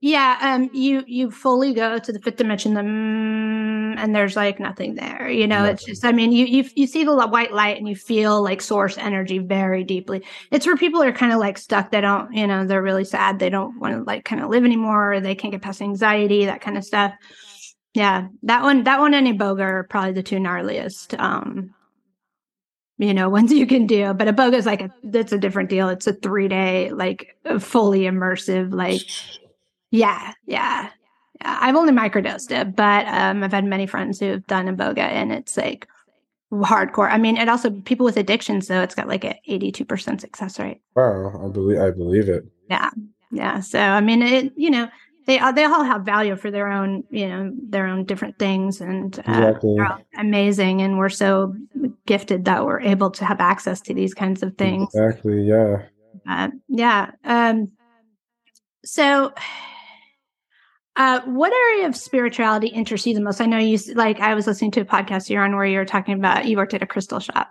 yeah. 0.00 0.38
Um, 0.40 0.70
you 0.72 1.04
you 1.06 1.30
fully 1.30 1.74
go 1.74 1.98
to 1.98 2.12
the 2.12 2.18
fifth 2.20 2.36
dimension, 2.36 2.74
the 2.74 2.80
mm, 2.80 3.94
and 3.98 4.14
there's 4.14 4.36
like 4.36 4.58
nothing 4.58 4.94
there. 4.94 5.28
You 5.30 5.46
know, 5.46 5.64
it's 5.64 5.84
just. 5.84 6.04
I 6.04 6.12
mean, 6.12 6.32
you 6.32 6.46
you 6.46 6.68
you 6.74 6.86
see 6.86 7.04
the 7.04 7.14
white 7.26 7.52
light 7.52 7.76
and 7.78 7.88
you 7.88 7.94
feel 7.96 8.42
like 8.42 8.60
source 8.62 8.96
energy 8.98 9.38
very 9.38 9.84
deeply. 9.84 10.24
It's 10.50 10.66
where 10.66 10.76
people 10.76 11.02
are 11.02 11.12
kind 11.12 11.32
of 11.32 11.38
like 11.38 11.58
stuck. 11.58 11.90
They 11.90 12.00
don't, 12.00 12.32
you 12.34 12.46
know, 12.46 12.64
they're 12.66 12.82
really 12.82 13.04
sad. 13.04 13.38
They 13.38 13.50
don't 13.50 13.78
want 13.78 13.94
to 13.94 14.02
like 14.02 14.24
kind 14.24 14.42
of 14.42 14.50
live 14.50 14.64
anymore. 14.64 15.14
Or 15.14 15.20
they 15.20 15.34
can't 15.34 15.52
get 15.52 15.62
past 15.62 15.82
anxiety, 15.82 16.46
that 16.46 16.60
kind 16.62 16.76
of 16.78 16.84
stuff. 16.84 17.12
Yeah, 17.94 18.28
that 18.44 18.62
one, 18.62 18.84
that 18.84 19.00
one, 19.00 19.12
and 19.14 19.26
Iboga 19.26 19.60
are 19.60 19.82
probably 19.84 20.12
the 20.12 20.22
two 20.22 20.36
gnarliest. 20.36 21.18
Um, 21.20 21.74
you 22.98 23.12
know, 23.12 23.28
ones 23.28 23.52
you 23.52 23.66
can 23.66 23.86
do. 23.86 24.14
But 24.14 24.28
Iboga 24.28 24.54
is 24.54 24.66
like 24.66 24.80
a 24.80 24.90
that's 25.04 25.32
a 25.32 25.38
different 25.38 25.68
deal. 25.68 25.88
It's 25.88 26.06
a 26.06 26.14
three 26.14 26.48
day, 26.48 26.90
like 26.90 27.36
fully 27.60 28.00
immersive, 28.00 28.72
like 28.72 29.02
yeah, 29.90 30.32
yeah, 30.46 30.90
yeah. 31.40 31.58
I've 31.60 31.76
only 31.76 31.92
microdosed 31.92 32.50
it, 32.50 32.74
but 32.74 33.06
um, 33.08 33.42
I've 33.42 33.52
had 33.52 33.64
many 33.64 33.86
friends 33.86 34.20
who 34.20 34.26
have 34.26 34.46
done 34.46 34.74
Iboga, 34.74 34.98
and 34.98 35.32
it's 35.32 35.56
like 35.56 35.86
hardcore. 36.50 37.10
I 37.10 37.18
mean, 37.18 37.36
it 37.36 37.48
also 37.48 37.70
people 37.70 38.04
with 38.04 38.16
addictions, 38.16 38.66
so 38.66 38.80
it's 38.80 38.94
got 38.94 39.08
like 39.08 39.24
an 39.24 39.34
eighty-two 39.46 39.84
percent 39.84 40.22
success 40.22 40.58
rate. 40.58 40.80
Wow, 40.96 41.42
I 41.44 41.48
believe 41.48 41.78
I 41.78 41.90
believe 41.90 42.28
it. 42.28 42.46
Yeah. 42.70 42.90
Yeah. 43.30 43.60
So 43.60 43.78
I 43.78 44.00
mean, 44.00 44.22
it 44.22 44.52
you 44.56 44.70
know 44.70 44.88
they 45.26 45.38
uh, 45.38 45.52
they 45.52 45.64
all 45.64 45.84
have 45.84 46.02
value 46.02 46.36
for 46.36 46.50
their 46.50 46.68
own 46.68 47.04
you 47.10 47.28
know 47.28 47.52
their 47.68 47.86
own 47.86 48.04
different 48.04 48.38
things, 48.38 48.80
and 48.80 49.18
uh, 49.20 49.22
Exactly. 49.32 49.74
they're 49.76 49.86
all 49.86 50.00
amazing. 50.18 50.82
And 50.82 50.98
we're 50.98 51.08
so 51.08 51.54
gifted 52.06 52.44
that 52.46 52.64
we're 52.64 52.80
able 52.80 53.10
to 53.12 53.24
have 53.24 53.40
access 53.40 53.80
to 53.82 53.94
these 53.94 54.14
kinds 54.14 54.42
of 54.42 54.56
things. 54.56 54.94
Exactly. 54.94 55.42
Yeah. 55.42 55.82
Uh, 56.28 56.48
yeah. 56.68 57.10
Um, 57.24 57.72
so 58.84 59.32
Uh, 60.94 61.20
what 61.24 61.52
area 61.52 61.88
of 61.88 61.96
spirituality 61.96 62.66
interests 62.66 63.06
you 63.06 63.14
the 63.14 63.20
most? 63.20 63.40
I 63.40 63.46
know 63.46 63.56
you 63.56 63.78
like 63.94 64.20
I 64.20 64.34
was 64.34 64.46
listening 64.46 64.72
to 64.72 64.80
a 64.80 64.84
podcast 64.84 65.30
you're 65.30 65.42
on 65.42 65.56
where 65.56 65.64
you 65.64 65.78
were 65.78 65.86
talking 65.86 66.14
about 66.14 66.44
you 66.44 66.58
worked 66.58 66.74
at 66.74 66.82
a 66.82 66.86
crystal 66.86 67.18
shop. 67.18 67.48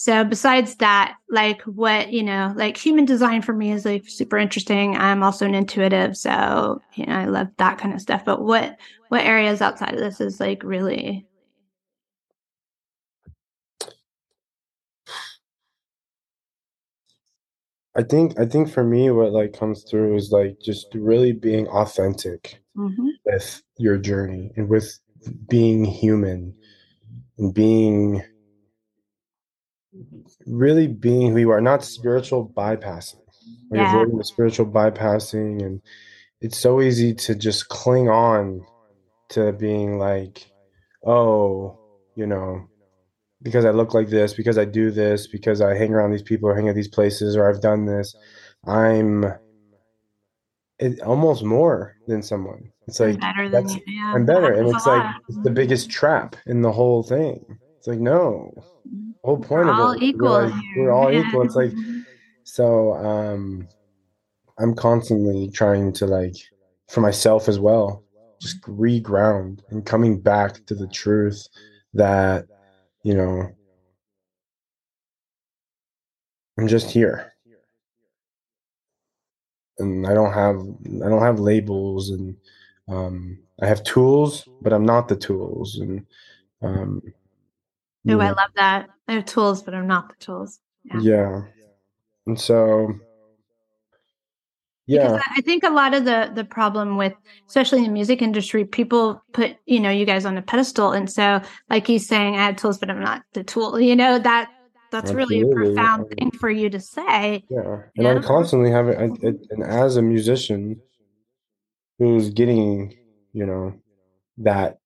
So 0.00 0.24
besides 0.24 0.76
that, 0.76 1.16
like 1.28 1.60
what, 1.64 2.10
you 2.10 2.22
know, 2.22 2.54
like 2.56 2.78
human 2.78 3.04
design 3.04 3.42
for 3.42 3.52
me 3.52 3.70
is 3.70 3.84
like 3.84 4.08
super 4.08 4.38
interesting. 4.38 4.96
I'm 4.96 5.22
also 5.22 5.44
an 5.44 5.54
intuitive, 5.54 6.16
so 6.16 6.80
you 6.94 7.04
know, 7.04 7.12
I 7.12 7.26
love 7.26 7.48
that 7.58 7.76
kind 7.76 7.92
of 7.92 8.00
stuff. 8.00 8.24
But 8.24 8.42
what 8.42 8.78
what 9.10 9.26
areas 9.26 9.60
outside 9.60 9.92
of 9.92 10.00
this 10.00 10.18
is 10.18 10.40
like 10.40 10.62
really 10.62 11.26
I 17.94 18.02
think 18.02 18.40
I 18.40 18.46
think 18.46 18.72
for 18.72 18.82
me 18.82 19.10
what 19.10 19.32
like 19.32 19.52
comes 19.52 19.82
through 19.82 20.16
is 20.16 20.30
like 20.30 20.60
just 20.62 20.86
really 20.94 21.32
being 21.32 21.68
authentic 21.68 22.62
mm-hmm. 22.74 23.08
with 23.26 23.62
your 23.76 23.98
journey 23.98 24.50
and 24.56 24.66
with 24.66 24.98
being 25.46 25.84
human 25.84 26.54
and 27.36 27.52
being 27.52 28.22
really 30.46 30.86
being 30.86 31.32
who 31.32 31.38
you 31.38 31.50
are, 31.50 31.60
not 31.60 31.84
spiritual 31.84 32.48
bypassing. 32.56 33.16
Like 33.70 33.80
Yeah. 33.80 33.90
avoiding 33.94 34.18
the 34.18 34.24
spiritual 34.24 34.66
bypassing 34.66 35.64
and 35.64 35.80
it's 36.40 36.58
so 36.58 36.80
easy 36.80 37.14
to 37.14 37.34
just 37.34 37.68
cling 37.68 38.08
on 38.08 38.64
to 39.30 39.52
being 39.52 39.98
like, 39.98 40.50
oh, 41.06 41.78
you 42.16 42.26
know, 42.26 42.66
because 43.42 43.64
I 43.64 43.70
look 43.70 43.94
like 43.94 44.08
this, 44.08 44.34
because 44.34 44.58
I 44.58 44.64
do 44.64 44.90
this, 44.90 45.26
because 45.26 45.60
I 45.60 45.74
hang 45.74 45.94
around 45.94 46.10
these 46.12 46.22
people 46.22 46.48
or 46.48 46.54
hang 46.54 46.68
at 46.68 46.74
these 46.74 46.88
places 46.88 47.36
or 47.36 47.48
I've 47.48 47.60
done 47.60 47.86
this, 47.86 48.14
I'm 48.66 49.24
it, 50.78 51.00
almost 51.02 51.44
more 51.44 51.96
than 52.06 52.22
someone. 52.22 52.70
It's 52.86 53.00
like 53.00 53.20
better 53.20 53.48
that's- 53.48 53.74
you. 53.74 53.82
Yeah, 53.86 54.12
I'm 54.14 54.24
better, 54.26 54.52
and 54.52 54.68
it's 54.68 54.86
like 54.86 55.14
it's 55.28 55.38
the 55.42 55.50
biggest 55.50 55.90
trap 55.90 56.36
in 56.46 56.62
the 56.62 56.72
whole 56.72 57.02
thing. 57.02 57.44
It's 57.78 57.86
like 57.86 58.00
no, 58.00 58.52
the 58.84 59.09
whole 59.22 59.38
point 59.38 59.66
We're 59.66 59.72
of 59.72 59.78
all 59.80 59.92
it. 59.92 60.02
equal 60.02 60.52
we're 60.76 60.92
all 60.92 61.12
Yeah. 61.12 61.26
equal. 61.26 61.42
It's 61.42 61.56
like 61.56 61.72
so. 62.44 62.94
Um, 62.94 63.68
I'm 64.60 64.74
constantly 64.74 65.48
trying 65.50 65.92
to 65.94 66.06
like 66.06 66.36
for 66.88 67.00
myself 67.00 67.48
as 67.48 67.58
well, 67.58 68.04
just 68.42 68.60
reground 68.62 69.60
and 69.70 69.86
coming 69.86 70.20
back 70.20 70.64
to 70.66 70.74
the 70.74 70.86
truth 70.86 71.46
that 71.94 72.46
you 73.02 73.14
know 73.14 73.48
I'm 76.58 76.68
just 76.68 76.90
here. 76.90 77.32
And 79.78 80.06
I 80.06 80.12
don't 80.12 80.32
have 80.32 80.56
I 81.02 81.08
don't 81.08 81.22
have 81.22 81.40
labels 81.40 82.10
and 82.10 82.36
um, 82.88 83.38
I 83.62 83.66
have 83.66 83.82
tools, 83.82 84.46
but 84.60 84.74
I'm 84.74 84.84
not 84.84 85.08
the 85.08 85.16
tools. 85.16 85.78
And 85.78 86.04
um, 86.60 87.00
you 88.04 88.16
Ooh, 88.16 88.20
I 88.20 88.30
love 88.30 88.50
that. 88.56 88.88
I 89.08 89.12
have 89.14 89.24
tools, 89.26 89.62
but 89.62 89.74
I'm 89.74 89.86
not 89.86 90.08
the 90.08 90.24
tools. 90.24 90.58
Yeah. 90.84 91.00
yeah. 91.02 91.40
And 92.26 92.38
so 92.40 92.94
yeah, 94.86 95.12
I- 95.14 95.34
I 95.36 95.40
think 95.42 95.62
a 95.62 95.70
lot 95.70 95.94
of 95.94 96.04
the 96.04 96.32
the 96.34 96.44
problem 96.44 96.96
with, 96.96 97.12
especially 97.46 97.78
in 97.78 97.84
the 97.84 97.90
music 97.90 98.22
industry, 98.22 98.64
people 98.64 99.22
put 99.32 99.56
you 99.66 99.78
know 99.80 99.90
you 99.90 100.04
guys 100.04 100.24
on 100.24 100.36
a 100.36 100.42
pedestal, 100.42 100.92
and 100.92 101.10
so 101.10 101.40
like 101.68 101.86
he's 101.86 102.08
saying, 102.08 102.34
I 102.36 102.46
have 102.46 102.56
tools, 102.56 102.78
but 102.78 102.90
I'm 102.90 103.00
not 103.00 103.22
the 103.32 103.44
tool. 103.44 103.78
You 103.80 103.94
know 103.94 104.18
that 104.18 104.50
that's 104.90 105.12
really 105.12 105.40
a 105.40 105.44
Absolutely. 105.44 105.74
profound 105.74 106.02
Um, 106.02 106.08
thing 106.08 106.30
for 106.32 106.50
you 106.50 106.68
to 106.70 106.80
say. 106.80 107.44
yeah. 107.48 107.82
And 107.96 108.04
Yeah. 108.04 108.10
I'm 108.10 108.22
constantly 108.22 108.70
having 108.72 108.96
I, 108.96 109.04
it, 109.28 109.36
and 109.50 109.62
as 109.62 109.96
a 109.96 110.02
musician 110.02 110.80
who's 112.00 112.30
getting, 112.30 112.96
you 113.32 113.46
know, 113.46 113.74
that 114.38 114.78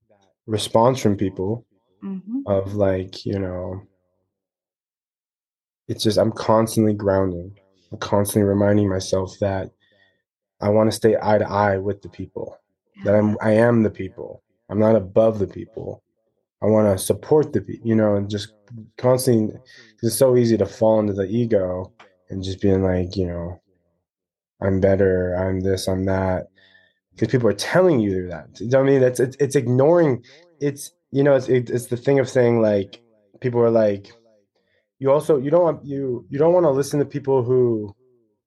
response 0.46 1.00
from 1.00 1.16
people 1.16 1.64
hmm 2.04 2.40
of 2.46 2.74
like, 2.74 3.24
you 3.24 3.38
know, 3.38 3.80
it's 5.88 6.04
just 6.04 6.18
I'm 6.18 6.32
constantly 6.32 6.92
grounding. 6.92 7.56
I'm 7.90 7.98
constantly 7.98 8.48
reminding 8.48 8.88
myself 8.88 9.38
that 9.40 9.70
I 10.60 10.68
want 10.68 10.90
to 10.90 10.96
stay 10.96 11.16
eye 11.22 11.38
to 11.38 11.48
eye 11.48 11.78
with 11.78 12.02
the 12.02 12.08
people. 12.08 12.58
That 13.04 13.14
I'm 13.14 13.36
I 13.40 13.52
am 13.52 13.82
the 13.82 13.90
people. 13.90 14.42
I'm 14.68 14.78
not 14.78 14.96
above 14.96 15.38
the 15.38 15.46
people. 15.46 16.02
I 16.62 16.66
want 16.66 16.86
to 16.96 17.02
support 17.02 17.52
the 17.52 17.60
people, 17.60 17.86
you 17.86 17.94
know, 17.94 18.14
and 18.16 18.30
just 18.30 18.48
constantly. 18.96 19.56
It's 20.02 20.16
so 20.16 20.36
easy 20.36 20.56
to 20.58 20.66
fall 20.66 21.00
into 21.00 21.14
the 21.14 21.24
ego 21.24 21.92
and 22.28 22.42
just 22.42 22.60
being 22.60 22.82
like, 22.82 23.16
you 23.16 23.26
know, 23.26 23.60
I'm 24.60 24.80
better. 24.80 25.34
I'm 25.34 25.60
this. 25.60 25.88
I'm 25.88 26.04
that. 26.06 26.48
Because 27.12 27.28
people 27.28 27.48
are 27.48 27.54
telling 27.54 28.00
you 28.00 28.28
that. 28.28 28.60
You 28.60 28.68
know 28.68 28.80
what 28.80 28.88
I 28.88 28.90
mean? 28.90 29.00
That's 29.00 29.20
it's, 29.20 29.36
it's 29.38 29.56
ignoring. 29.56 30.24
It's 30.60 30.92
you 31.14 31.22
know, 31.22 31.37
it's 31.37 31.48
it, 31.48 31.70
it's 31.70 31.87
the 31.87 31.96
thing 31.96 32.18
of 32.18 32.29
saying 32.29 32.61
like 32.61 33.00
people 33.40 33.61
are 33.61 33.70
like, 33.70 34.09
you 34.98 35.12
also 35.12 35.38
you 35.38 35.48
don't 35.48 35.62
want 35.62 35.85
you 35.85 36.27
you 36.29 36.40
don't 36.40 36.53
want 36.53 36.64
to 36.64 36.70
listen 36.70 36.98
to 36.98 37.05
people 37.05 37.44
who 37.44 37.94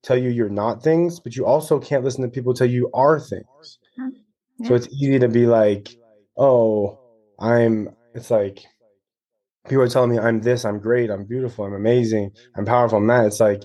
tell 0.04 0.18
you 0.18 0.30
you're 0.30 0.50
not 0.50 0.84
things, 0.84 1.22
but 1.22 1.34
you 1.38 1.46
also 1.46 1.80
can't 1.80 2.04
listen 2.04 2.24
to 2.24 2.28
people 2.28 2.54
tell 2.54 2.68
you 2.68 2.90
are 2.94 3.22
things. 3.22 3.80
Mm-hmm. 3.98 4.66
So 4.66 4.76
it's 4.76 4.90
easy 4.90 5.18
to 5.18 5.30
be 5.30 5.46
like, 5.46 5.96
oh, 6.36 7.00
I'm. 7.40 7.96
It's 8.14 8.30
like 8.30 8.66
people 9.70 9.84
are 9.84 9.88
telling 9.88 10.12
me 10.12 10.20
I'm 10.20 10.42
this, 10.42 10.66
I'm 10.66 10.80
great, 10.80 11.10
I'm 11.10 11.24
beautiful, 11.24 11.64
I'm 11.64 11.74
amazing, 11.74 12.32
I'm 12.58 12.66
powerful, 12.66 12.98
I'm 12.98 13.08
that. 13.08 13.28
It's 13.28 13.40
like 13.40 13.64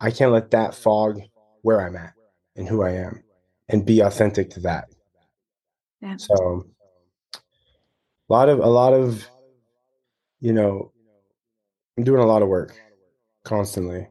I 0.00 0.10
can't 0.10 0.32
let 0.32 0.50
that 0.50 0.74
fog 0.74 1.18
where 1.62 1.80
I'm 1.80 1.96
at 1.96 2.12
and 2.56 2.68
who 2.68 2.82
I 2.82 2.90
am, 2.90 3.22
and 3.70 3.86
be 3.86 4.00
authentic 4.00 4.50
to 4.50 4.60
that. 4.60 4.88
Yeah. 6.02 6.16
So 6.18 6.66
a 8.34 8.36
lot 8.36 8.48
of 8.48 8.58
a 8.58 8.66
lot 8.68 8.92
of 8.92 9.24
you 10.40 10.52
know, 10.52 10.92
I'm 11.96 12.02
doing 12.02 12.20
a 12.20 12.26
lot 12.26 12.42
of 12.42 12.48
work 12.48 12.74
constantly. 13.44 14.08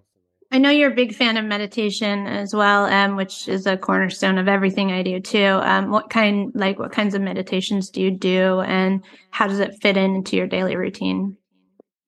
I 0.50 0.60
know 0.60 0.70
you're 0.70 0.92
a 0.92 0.96
big 0.96 1.14
fan 1.14 1.36
of 1.36 1.44
meditation 1.46 2.26
as 2.26 2.56
well, 2.56 2.86
um, 2.86 3.18
which 3.18 3.50
is 3.50 3.66
a 3.66 3.76
cornerstone 3.76 4.38
of 4.38 4.48
everything 4.48 4.92
I 4.92 5.04
do 5.04 5.20
too. 5.20 5.60
Um, 5.62 5.92
what 5.92 6.10
kind, 6.10 6.52
like, 6.56 6.80
what 6.80 6.92
kinds 6.92 7.16
of 7.16 7.22
meditations 7.22 7.90
do 7.90 8.02
you 8.02 8.12
do, 8.12 8.62
and 8.62 9.04
how 9.32 9.48
does 9.48 9.60
it 9.60 9.82
fit 9.82 9.98
in 9.98 10.16
into 10.16 10.38
your 10.38 10.48
daily 10.48 10.76
routine? 10.76 11.36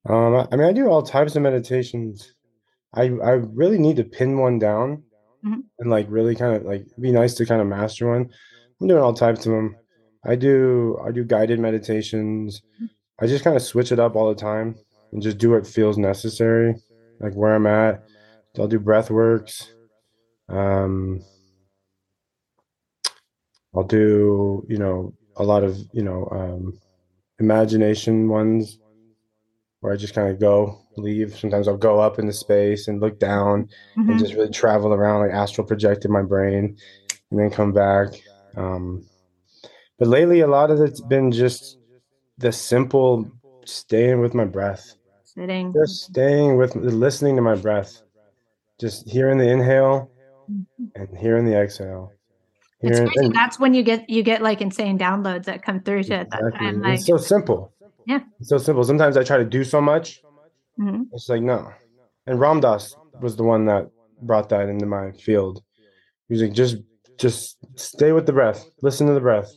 Um, 0.08 0.48
I 0.52 0.56
mean, 0.56 0.68
I 0.68 0.72
do 0.72 0.88
all 0.88 1.02
types 1.04 1.36
of 1.36 1.42
meditations. 1.42 2.34
I 2.94 3.04
I 3.04 3.32
really 3.62 3.80
need 3.80 3.98
to 3.98 4.04
pin 4.06 4.38
one 4.38 4.58
down 4.60 5.04
Mhm. 5.44 5.64
and 5.80 5.90
like 5.90 6.06
really 6.10 6.36
kind 6.36 6.56
of 6.56 6.64
like 6.64 6.86
be 7.00 7.12
nice 7.12 7.34
to 7.36 7.46
kind 7.46 7.62
of 7.62 7.68
master 7.68 8.08
one. 8.10 8.30
I'm 8.80 8.88
doing 8.88 9.02
all 9.02 9.14
types 9.14 9.46
of 9.46 9.52
them. 9.52 9.76
I 10.26 10.36
do 10.36 11.00
I 11.06 11.12
do 11.12 11.24
guided 11.24 11.60
meditations. 11.60 12.62
I 13.20 13.28
just 13.28 13.44
kind 13.44 13.56
of 13.56 13.62
switch 13.62 13.92
it 13.92 14.00
up 14.00 14.16
all 14.16 14.30
the 14.30 14.36
time 14.42 14.76
and 15.12 15.22
just 15.22 15.38
do 15.38 15.52
what 15.52 15.68
feels 15.68 15.98
necessary, 15.98 16.76
like 17.20 17.34
where 17.34 17.54
I'm 17.56 17.68
at. 17.68 18.04
I'll 18.58 18.68
do 18.68 18.80
breath 18.80 19.10
works. 19.12 19.72
Um, 20.50 21.22
I'll 23.76 23.84
do 23.84 24.66
you 24.70 24.78
know 24.78 25.14
a 25.38 25.44
lot 25.44 25.64
of 25.64 25.78
you 25.94 26.04
know 26.04 26.28
um, 26.32 26.80
imagination 27.40 28.30
ones 28.30 28.80
where 29.82 29.94
I 29.94 29.98
just 29.98 30.16
kind 30.16 30.30
of 30.30 30.40
go, 30.40 30.80
leave. 30.98 31.38
Sometimes 31.38 31.68
I'll 31.68 31.78
go 31.78 32.00
up 32.00 32.18
into 32.18 32.34
space 32.34 32.88
and 32.88 33.02
look 33.02 33.20
down 33.20 33.70
and 33.96 34.10
Mhm. 34.10 34.18
just 34.18 34.34
really 34.34 34.50
travel 34.50 34.94
around, 34.94 35.22
like 35.22 35.32
astral 35.32 35.68
project 35.68 36.06
in 36.06 36.12
my 36.12 36.24
brain, 36.24 36.78
and 37.30 37.40
then 37.40 37.50
come 37.52 37.72
back. 37.74 38.08
Um, 38.56 39.06
but 39.98 40.08
lately, 40.08 40.42
a 40.42 40.48
lot 40.48 40.72
of 40.72 40.80
it's 40.82 41.02
been 41.02 41.32
just 41.32 41.78
the 42.38 42.52
simple 42.52 43.30
staying 43.66 44.20
with 44.22 44.34
my 44.34 44.46
breath, 44.46 44.96
Sitting. 45.24 45.74
just 45.74 46.04
staying 46.06 46.58
with, 46.58 46.76
listening 46.76 47.36
to 47.36 47.42
my 47.42 47.56
breath, 47.56 48.02
just 48.80 49.10
hearing 49.10 49.38
the 49.38 49.50
inhale 49.50 50.10
and 50.96 51.18
hearing 51.18 51.46
the 51.46 51.56
exhale. 51.56 52.12
It's 52.82 52.98
Hearing, 52.98 53.12
crazy. 53.14 53.26
and- 53.28 53.36
That's 53.36 53.60
when 53.60 53.74
you 53.74 53.84
get 53.84 54.10
you 54.10 54.22
get 54.22 54.42
like 54.42 54.62
insane 54.62 55.00
downloads 55.00 55.46
that 55.46 55.64
come 55.64 55.80
through 55.82 56.04
to 56.04 56.14
at 56.16 56.30
that 56.32 56.40
Exactly. 56.42 56.68
time. 56.68 56.82
Like, 56.82 56.94
It's 56.96 57.06
so 57.08 57.18
simple. 57.18 57.72
Yeah. 58.06 58.20
It's 58.40 58.50
so 58.50 58.58
simple. 58.60 58.84
Sometimes 58.84 59.18
I 59.18 59.24
try 59.24 59.38
to 59.38 59.46
do 59.46 59.64
so 59.64 59.82
much. 59.82 60.22
Mhm. 60.80 61.08
It's 61.14 61.28
like 61.30 61.42
no. 61.42 61.72
And 62.28 62.40
Ram 62.40 62.60
Dass 62.60 62.96
was 63.22 63.36
the 63.38 63.44
one 63.44 63.66
that 63.66 63.90
brought 64.22 64.50
that 64.50 64.68
into 64.70 64.86
my 64.86 65.12
field. 65.14 65.64
He 66.28 66.34
was 66.34 66.42
like, 66.44 66.54
just 66.54 66.78
just 67.18 67.58
stay 67.76 68.12
with 68.12 68.26
the 68.26 68.34
breath. 68.34 68.66
Listen 68.82 69.08
to 69.08 69.14
the 69.14 69.22
breath. 69.22 69.52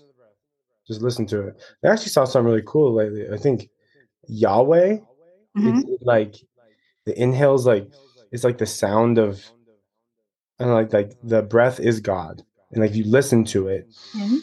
Just 0.89 1.03
listen 1.03 1.27
to 1.27 1.49
it. 1.49 1.63
I 1.85 1.89
actually 1.89 2.09
saw 2.09 2.25
something 2.25 2.51
really 2.51 2.65
cool 2.67 2.95
lately. 2.95 3.27
I 3.31 3.37
think 3.37 3.69
Yahweh, 4.27 4.99
Mhm. 5.57 5.83
it's 5.87 6.03
like 6.03 6.35
the 7.05 7.21
inhales 7.21 7.67
like 7.67 7.91
it's 8.33 8.45
like 8.45 8.59
the 8.59 8.67
sound 8.67 9.19
of 9.19 9.45
and 10.59 10.73
like 10.73 10.93
like 10.93 11.13
the 11.23 11.43
breath 11.43 11.79
is 11.79 12.01
God. 12.01 12.43
And 12.73 12.81
like 12.83 12.91
if 12.91 12.97
you 12.97 13.05
listen 13.05 13.45
to 13.47 13.69
it, 13.69 13.89
Mhm. 14.15 14.39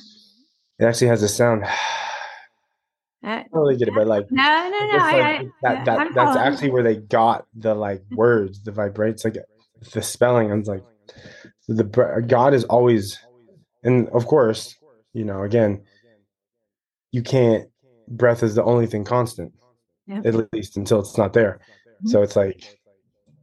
it 0.80 0.86
actually 0.86 1.08
has 1.08 1.24
a 1.24 1.28
sound. 1.28 1.64
I 3.24 3.38
don't 3.38 3.48
really 3.54 3.76
get 3.78 3.88
it, 3.88 3.96
but 3.96 4.06
like 4.08 4.28
no, 4.32 4.44
no, 4.44 4.70
no. 4.70 4.96
it's 4.96 5.04
I, 5.04 5.20
I, 5.20 5.50
that, 5.64 5.86
that 5.86 6.14
that's 6.14 6.38
actually 6.38 6.70
where 6.70 6.84
they 6.84 6.98
got 6.98 7.48
the 7.56 7.74
like 7.74 8.04
words, 8.12 8.62
the 8.62 8.72
vibrates, 8.72 9.26
like 9.26 9.38
the 9.94 10.02
spelling. 10.04 10.52
I 10.52 10.56
was 10.56 10.68
like, 10.68 10.84
the 11.68 11.84
God 12.28 12.54
is 12.54 12.66
always 12.66 13.20
and 13.84 14.08
of 14.10 14.28
course, 14.28 14.76
you 15.14 15.26
know, 15.26 15.44
again, 15.44 15.84
you 17.16 17.24
can't. 17.24 17.70
Breath 18.10 18.44
is 18.44 18.56
the 18.56 18.64
only 18.66 18.88
thing 18.88 19.06
constant, 19.06 19.54
Yeah. 20.06 20.22
at 20.26 20.54
least 20.54 20.76
until 20.76 21.00
it's 21.00 21.18
not 21.18 21.32
there. 21.32 21.60
Mhm. 22.04 22.10
So 22.10 22.22
it's 22.22 22.36
like 22.36 22.78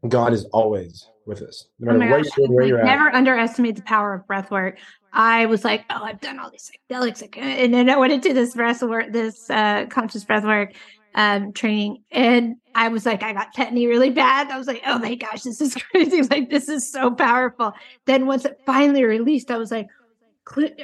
God 0.06 0.34
is 0.34 0.44
always 0.52 1.08
with 1.24 1.40
us, 1.40 1.66
no 1.78 1.92
Oh 1.92 1.98
matter 1.98 1.98
my 2.10 2.10
what 2.18 2.24
gosh, 2.24 2.36
you're 2.36 2.46
doing, 2.48 2.54
where 2.56 2.64
like, 2.64 2.68
you're 2.68 2.78
at. 2.80 2.84
never 2.84 3.14
underestimate 3.16 3.76
the 3.76 3.82
power 3.82 4.12
of 4.12 4.26
breath 4.26 4.50
work. 4.50 4.78
I 5.12 5.46
was 5.46 5.64
like, 5.64 5.84
oh, 5.88 6.02
I've 6.04 6.20
done 6.20 6.38
all 6.38 6.50
these 6.50 6.70
psychedelics, 6.70 7.22
like, 7.22 7.38
and 7.38 7.72
then 7.72 7.88
I 7.88 7.96
went 7.96 8.12
into 8.12 8.34
this 8.34 8.54
breath 8.54 8.82
work, 8.82 9.10
this 9.12 9.48
uh, 9.48 9.86
conscious 9.86 10.24
breath 10.24 10.44
work 10.44 10.74
um, 11.14 11.52
training, 11.54 12.02
and 12.10 12.56
I 12.74 12.88
was 12.88 13.06
like, 13.06 13.22
I 13.22 13.32
got 13.32 13.54
tetany 13.54 13.86
really 13.88 14.10
bad. 14.10 14.50
I 14.50 14.58
was 14.58 14.66
like, 14.66 14.82
oh 14.86 14.98
my 14.98 15.14
gosh, 15.14 15.42
this 15.42 15.60
is 15.62 15.74
crazy! 15.90 16.22
Like 16.22 16.50
this 16.50 16.68
is 16.68 16.90
so 16.90 17.10
powerful. 17.10 17.72
Then 18.06 18.26
once 18.26 18.44
it 18.44 18.60
finally 18.66 19.04
released, 19.04 19.50
I 19.50 19.56
was 19.58 19.70
like, 19.70 19.86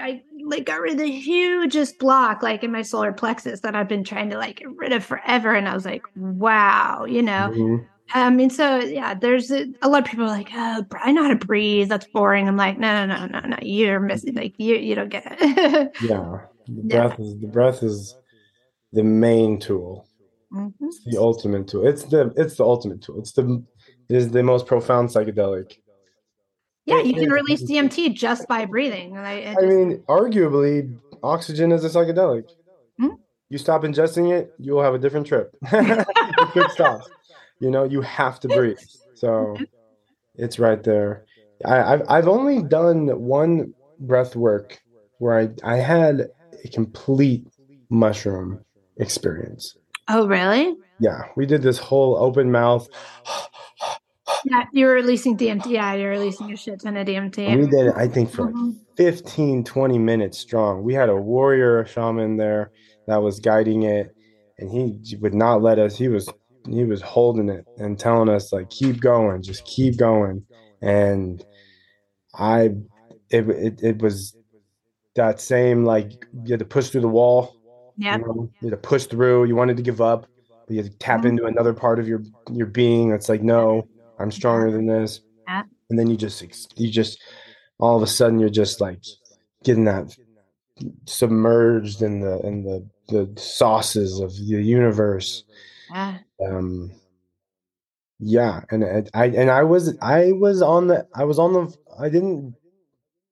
I 0.01 0.23
like 0.45 0.65
got 0.67 0.81
rid 0.81 0.93
of 0.93 0.99
the 0.99 1.11
hugest 1.11 1.99
block, 1.99 2.43
like 2.43 2.63
in 2.63 2.73
my 2.73 2.83
solar 2.83 3.13
plexus 3.13 3.61
that 3.61 3.75
I've 3.75 3.89
been 3.89 4.05
trying 4.05 4.31
to 4.31 4.39
like 4.39 4.57
get 4.59 4.69
rid 4.77 4.93
of 4.93 5.05
forever, 5.05 5.55
and 5.55 5.69
I 5.69 5.75
was 5.75 5.85
like, 5.85 6.03
wow, 6.17 7.05
you 7.05 7.23
know. 7.23 7.51
Mhm. 7.55 7.87
I 8.15 8.31
mean, 8.31 8.49
so 8.49 8.79
yeah, 8.79 9.13
there's 9.15 9.51
a, 9.51 9.67
a 9.83 9.89
lot 9.89 10.03
of 10.05 10.11
people 10.11 10.25
are 10.25 10.29
like, 10.29 10.49
oh, 10.55 10.85
I 11.03 11.13
know 11.13 11.25
how 11.25 11.29
to 11.29 11.47
breathe. 11.47 11.89
That's 11.91 12.07
boring. 12.07 12.49
I'm 12.49 12.57
like, 12.57 12.79
no, 12.79 13.05
no, 13.05 13.27
no, 13.27 13.27
no, 13.27 13.41
no. 13.47 13.57
You're 13.61 14.01
missing. 14.01 14.35
Like, 14.35 14.55
you, 14.59 14.77
you 14.77 14.95
don't 14.95 15.11
get 15.11 15.25
it. 15.27 15.91
Yeah, 16.01 16.39
the 16.67 16.83
Yeah. 16.85 17.09
breath 17.09 17.21
is 17.21 17.37
the 17.41 17.47
breath 17.49 17.83
is 17.83 18.15
the 18.93 19.03
main 19.03 19.59
tool. 19.61 20.09
Mhm. 20.53 20.73
It's 20.81 21.05
the 21.05 21.19
ultimate 21.21 21.69
tool. 21.69 21.87
It's 21.87 22.05
the 22.05 22.33
it's 22.37 22.57
the 22.57 22.65
ultimate 22.65 23.03
tool. 23.03 23.19
It's 23.19 23.33
the 23.33 23.63
it 24.09 24.17
is 24.17 24.31
the 24.31 24.43
most 24.43 24.67
profound 24.67 25.11
psychedelic. 25.11 25.73
Yeah, 26.89 27.03
you 27.03 27.15
can 27.15 27.31
release 27.31 27.63
DMT 27.63 28.15
just 28.15 28.49
by 28.49 28.65
breathing. 28.65 29.15
Like, 29.15 29.45
it 29.45 29.57
I 29.59 29.67
mean, 29.67 30.03
arguably, 30.09 30.97
oxygen 31.23 31.71
is 31.73 31.85
a 31.85 31.89
psychedelic. 31.89 32.49
Hmm? 32.99 33.15
You 33.51 33.59
stop 33.59 33.83
ingesting 33.83 34.33
it, 34.33 34.53
you 34.59 34.73
will 34.73 34.83
have 34.83 34.95
a 34.95 34.99
different 34.99 35.27
trip. 35.27 35.55
you 35.73 36.05
could 36.53 36.71
stop. 36.71 37.03
You 37.61 37.71
know, 37.71 37.85
you 37.85 38.01
have 38.01 38.41
to 38.41 38.49
breathe. 38.49 38.79
So 39.15 39.57
it's 40.35 40.59
right 40.59 40.83
there. 40.83 41.25
I, 41.65 41.95
I've 41.95 42.03
I've 42.09 42.29
only 42.29 42.63
done 42.63 43.09
one 43.21 43.75
breath 43.99 44.37
work 44.37 44.81
where 45.19 45.39
I 45.39 45.49
I 45.65 45.77
had 45.77 46.29
a 46.65 46.69
complete 46.69 47.47
mushroom 47.91 48.65
experience. 48.97 49.77
oh, 50.09 50.27
really? 50.27 50.77
Yeah, 51.01 51.23
we 51.37 51.47
did 51.47 51.63
this 51.63 51.79
whole 51.79 52.17
open 52.17 52.51
mouth. 52.51 52.89
Yeah, 54.45 54.65
you're 54.73 54.95
releasing 54.95 55.37
DMT. 55.37 55.67
Yeah, 55.71 55.95
you're 55.95 56.11
releasing 56.11 56.53
a 56.53 56.57
shit 56.57 56.81
ton 56.81 56.97
of 56.97 57.07
DMT. 57.07 57.57
We 57.57 57.67
did 57.67 57.87
it, 57.89 57.95
I 57.97 58.09
think, 58.09 58.31
for 58.31 58.45
like 58.47 58.55
Mhm. 58.55 58.77
15, 58.97 59.65
20 59.65 59.99
minutes 59.99 60.39
strong. 60.39 60.83
We 60.83 60.95
had 60.95 61.09
a 61.09 61.17
warrior 61.17 61.85
shaman 61.87 62.37
there 62.37 62.71
that 63.07 63.19
was 63.23 63.41
guiding 63.41 63.83
it, 63.85 64.15
and 64.59 64.71
he 64.71 65.17
would 65.21 65.35
not 65.35 65.63
let 65.63 65.79
us. 65.79 65.97
He 65.97 66.09
was 66.09 66.29
he 66.69 66.85
was 66.85 67.01
holding 67.01 67.49
it 67.49 67.65
and 67.79 67.99
telling 67.99 68.29
us 68.29 68.53
like, 68.53 68.69
keep 68.69 69.01
going, 69.01 69.41
just 69.43 69.65
keep 69.65 69.97
going. 69.97 70.45
And 70.83 71.43
I, 72.35 72.75
it 73.31 73.49
it, 73.49 73.83
it 73.83 74.03
was 74.03 74.37
that 75.15 75.41
same 75.41 75.85
like 75.85 76.11
you 76.45 76.51
had 76.53 76.59
to 76.59 76.65
push 76.67 76.91
through 76.91 77.01
the 77.01 77.09
wall. 77.09 77.57
Yeah, 77.97 78.19
You, 78.19 78.23
know? 78.25 78.51
you 78.61 78.69
had 78.69 78.83
to 78.83 78.89
push 78.89 79.07
through. 79.07 79.45
You 79.47 79.57
wanted 79.57 79.77
to 79.79 79.83
give 79.83 80.01
up, 80.01 80.27
you 80.69 80.77
had 80.83 80.93
to 80.93 80.99
tap 80.99 81.23
Mhm. 81.23 81.31
into 81.31 81.47
another 81.47 81.73
part 81.73 81.99
of 81.99 82.07
your 82.07 82.23
your 82.53 82.67
being. 82.67 83.11
That's 83.11 83.29
like, 83.29 83.43
no, 83.43 83.89
I'm 84.19 84.31
stronger 84.31 84.71
than 84.71 84.87
this. 84.87 85.21
Yeah. 85.47 85.63
And 85.91 85.99
then 85.99 86.09
you 86.09 86.17
just 86.17 86.79
you 86.79 86.91
just 86.91 87.21
all 87.79 87.97
of 87.97 88.03
a 88.03 88.07
sudden 88.07 88.39
you're 88.39 88.49
just 88.51 88.81
like 88.81 89.03
getting 89.65 89.85
that 89.85 90.17
submerged 91.07 92.03
in 92.03 92.21
the 92.21 92.41
in 92.41 92.65
the 92.65 92.87
the 93.09 93.41
sauces 93.41 94.21
of 94.21 94.35
the 94.35 94.63
universe. 94.63 95.45
Yeah. 95.91 96.19
Um, 96.47 96.93
yeah, 98.21 98.63
and 98.71 99.09
I 99.15 99.27
and 99.27 99.51
I 99.51 99.63
was 99.63 99.97
I 100.03 100.33
was 100.33 100.61
on 100.61 100.89
the 100.89 101.07
I 101.15 101.25
was 101.25 101.39
on 101.39 101.53
the 101.53 101.75
I 101.99 102.09
didn't 102.09 102.55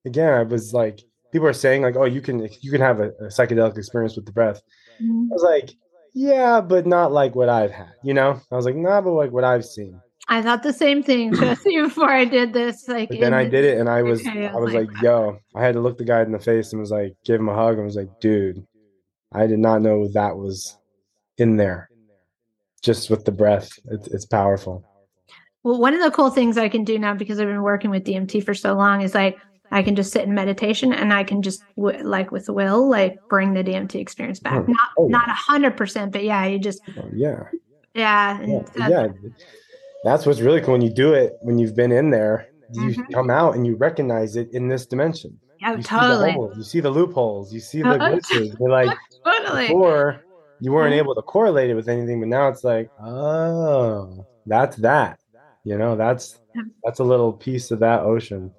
again 0.04 0.32
I 0.32 0.42
was 0.44 0.72
like 0.72 1.00
people 1.32 1.48
are 1.48 1.52
saying 1.52 1.82
like 1.82 1.96
oh 1.96 2.04
you 2.04 2.20
can 2.20 2.48
you 2.60 2.70
can 2.70 2.80
have 2.80 3.00
a, 3.00 3.08
a 3.20 3.24
psychedelic 3.24 3.76
experience 3.76 4.16
with 4.16 4.26
the 4.26 4.32
breath. 4.32 4.62
Mhm. 5.02 5.26
I 5.30 5.34
was 5.34 5.42
like 5.42 5.74
yeah, 6.14 6.60
but 6.62 6.86
not 6.86 7.12
like 7.12 7.34
what 7.34 7.48
I've 7.50 7.72
had. 7.72 7.92
You 8.02 8.14
know, 8.14 8.40
I 8.50 8.56
was 8.56 8.64
like 8.64 8.76
nah, 8.76 9.00
but 9.00 9.12
like 9.12 9.32
what 9.32 9.44
I've 9.44 9.64
seen. 9.64 10.00
I 10.28 10.42
thought 10.42 10.62
the 10.62 10.72
same 10.72 11.02
thing 11.02 11.34
just 11.34 11.64
before 11.64 12.10
I 12.10 12.24
did 12.24 12.52
this. 12.52 12.88
Like, 12.88 13.10
But 13.10 13.20
then 13.20 13.34
I 13.34 13.44
did 13.44 13.64
it, 13.64 13.78
and 13.78 13.88
I 13.88 14.02
was 14.02 14.26
Okay, 14.26 14.46
I 14.46 14.56
was 14.56 14.74
like, 14.74 14.88
yo, 15.02 15.38
I 15.54 15.62
had 15.62 15.74
to 15.74 15.80
look 15.80 15.98
the 15.98 16.04
guy 16.04 16.22
in 16.22 16.32
the 16.32 16.38
face 16.38 16.72
and 16.72 16.80
was 16.80 16.90
like, 16.90 17.16
give 17.24 17.40
him 17.40 17.48
a 17.48 17.54
hug, 17.54 17.76
and 17.76 17.84
was 17.84 17.96
like, 17.96 18.10
dude, 18.20 18.66
I 19.32 19.46
did 19.46 19.58
not 19.58 19.82
know 19.82 20.08
that 20.08 20.36
was 20.36 20.76
in 21.38 21.56
there. 21.56 21.90
Just 22.82 23.10
with 23.10 23.24
the 23.24 23.32
breath, 23.32 23.70
it's, 23.86 24.08
it's 24.08 24.26
powerful. 24.26 24.84
Well, 25.62 25.80
one 25.80 25.94
of 25.94 26.00
the 26.00 26.12
cool 26.12 26.30
things 26.30 26.56
I 26.56 26.68
can 26.68 26.84
do 26.84 26.98
now 26.98 27.14
because 27.14 27.40
I've 27.40 27.48
been 27.48 27.62
working 27.62 27.90
with 27.90 28.04
DMT 28.04 28.44
for 28.44 28.54
so 28.54 28.74
long 28.74 29.00
is 29.00 29.14
like 29.14 29.36
I 29.72 29.82
can 29.82 29.96
just 29.96 30.12
sit 30.12 30.22
in 30.22 30.32
meditation 30.32 30.92
and 30.92 31.12
I 31.12 31.24
can 31.24 31.42
just 31.42 31.64
w- 31.76 32.04
like 32.04 32.30
with 32.30 32.48
will 32.48 32.88
like 32.88 33.18
bring 33.28 33.52
the 33.52 33.64
DMT 33.64 33.96
experience 33.96 34.38
back. 34.38 34.64
Hmm. 34.64 34.70
Not 34.70 34.88
Oh, 34.96 35.08
not 35.08 35.28
a 35.28 35.32
hundred 35.32 35.76
percent, 35.76 36.12
but 36.12 36.22
yeah, 36.22 36.44
you 36.46 36.60
just 36.60 36.82
Oh, 36.96 37.10
yeah, 37.12 37.42
yeah, 37.94 38.38
yeah, 38.46 38.88
yeah. 38.88 39.08
That's 40.06 40.24
what's 40.24 40.40
really 40.40 40.60
cool 40.60 40.72
when 40.72 40.82
you 40.82 40.94
do 40.94 41.14
it. 41.14 41.32
When 41.40 41.58
you've 41.58 41.74
been 41.74 41.90
in 41.90 42.10
there, 42.10 42.46
you 42.72 42.90
Mhm. 42.92 43.12
come 43.12 43.28
out 43.28 43.56
and 43.56 43.66
you 43.66 43.74
recognize 43.76 44.36
it 44.36 44.48
in 44.52 44.68
this 44.68 44.86
dimension. 44.86 45.38
yeah, 45.60 45.72
You 45.74 45.82
see 45.82 45.88
totally, 45.88 46.30
holes, 46.32 46.56
you 46.56 46.62
see 46.64 46.80
the 46.80 46.90
loopholes, 46.90 47.52
you 47.52 47.58
see 47.60 47.82
the 47.82 47.98
glitches. 47.98 48.54
You're 48.60 48.70
like, 48.70 48.90
totally. 49.24 49.66
before 49.66 50.22
you 50.60 50.70
weren't 50.72 50.94
Mhm. 50.94 50.98
able 50.98 51.14
to 51.16 51.22
correlate 51.22 51.70
it 51.70 51.74
with 51.74 51.88
anything, 51.88 52.20
but 52.20 52.28
now 52.28 52.46
it's 52.48 52.62
like, 52.62 52.88
oh, 53.02 54.24
that's 54.46 54.76
that. 54.76 55.18
You 55.64 55.76
know, 55.76 55.96
that's 55.96 56.38
that's 56.84 57.00
a 57.00 57.04
little 57.04 57.32
piece 57.32 57.72
of 57.72 57.80
that 57.80 58.02
ocean. 58.02 58.54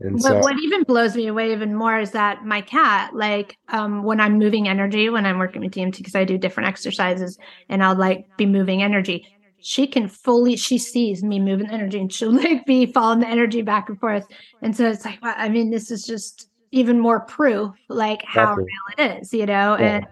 And 0.00 0.14
What, 0.20 0.22
so, 0.22 0.38
what 0.40 0.58
even 0.60 0.82
blows 0.82 1.16
me 1.16 1.28
away 1.28 1.52
even 1.52 1.74
more 1.74 1.98
is 1.98 2.10
that 2.10 2.44
my 2.44 2.60
cat, 2.60 3.14
like, 3.14 3.56
um, 3.68 4.02
when 4.02 4.20
I'm 4.20 4.38
moving 4.38 4.68
energy, 4.68 5.08
when 5.08 5.24
I'm 5.24 5.38
working 5.38 5.62
with 5.62 5.72
DMT, 5.72 5.98
because 5.98 6.14
I 6.14 6.24
do 6.24 6.36
different 6.36 6.68
exercises 6.68 7.38
and 7.70 7.82
I'll 7.82 7.96
like 7.96 8.26
be 8.36 8.44
moving 8.44 8.82
energy, 8.82 9.26
she 9.66 9.86
can 9.86 10.08
fully, 10.08 10.56
she 10.56 10.76
sees 10.76 11.22
me 11.22 11.40
moving 11.40 11.68
the 11.68 11.72
energy 11.72 11.98
and 11.98 12.12
she'll 12.12 12.30
like 12.44 12.66
be 12.66 12.84
following 12.84 13.20
the 13.20 13.28
energy 13.28 13.62
back 13.62 13.88
and 13.88 13.98
forth. 13.98 14.26
And 14.60 14.76
so 14.76 14.90
it's 14.90 15.06
like, 15.06 15.22
wow, 15.22 15.32
I 15.38 15.48
mean, 15.48 15.70
this 15.70 15.90
is 15.90 16.04
just 16.04 16.50
even 16.70 17.00
more 17.00 17.20
proof, 17.20 17.72
like, 17.88 18.22
how 18.26 18.54
real 18.54 18.66
it 18.98 19.22
is, 19.22 19.32
you 19.32 19.46
know? 19.46 19.78
Yeah. 19.78 19.96
And, 19.96 20.06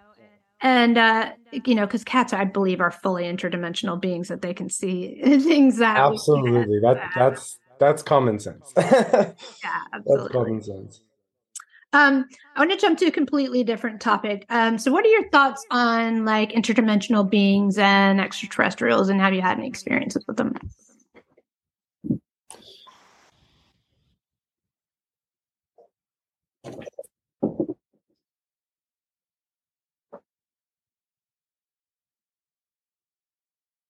and, 0.63 0.99
uh, 0.99 1.33
you 1.51 1.75
know, 1.75 1.85
because 1.85 2.03
cats, 2.03 2.33
I 2.33 2.47
believe, 2.47 2.81
are 2.81 2.91
fully 2.91 3.25
interdimensional 3.25 4.01
beings 4.01 4.29
that 4.29 4.41
they 4.41 4.55
can 4.55 4.71
see 4.71 5.21
things 5.23 5.77
that 5.79 5.99
absolutely, 5.99 6.81
that 6.81 7.11
that's 7.15 7.59
that's 7.79 8.03
common 8.03 8.39
sense. 8.39 8.73
that's 8.75 9.61
Yeah, 9.63 9.81
absolutely. 9.93 10.33
common 10.33 10.63
sense. 10.63 11.03
Um, 11.95 12.27
I 12.57 12.61
want 12.61 12.71
to 12.71 12.77
jump 12.77 12.99
to 13.01 13.07
a 13.07 13.11
completely 13.11 13.65
different 13.65 14.01
topic. 14.01 14.47
Um, 14.49 14.79
so 14.79 14.91
what 14.91 15.05
are 15.05 15.09
your 15.09 15.29
thoughts 15.29 15.65
on 15.71 16.25
like 16.25 16.53
interdimensional 16.53 17.29
beings 17.29 17.77
and 17.77 18.21
extraterrestrials 18.21 19.11
and 19.11 19.21
have 19.21 19.35
you 19.35 19.43
had 19.43 19.59
any 19.59 19.69
experiences 19.69 20.25
with 20.27 20.39
them? 20.39 20.55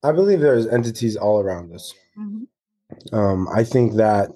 I 0.05 0.11
believe 0.11 0.41
there's 0.41 0.67
entities 0.67 1.17
all 1.17 1.41
around 1.41 1.73
us. 1.73 1.95
Um, 3.13 3.49
I 3.55 3.63
think 3.63 3.95
that 3.95 4.31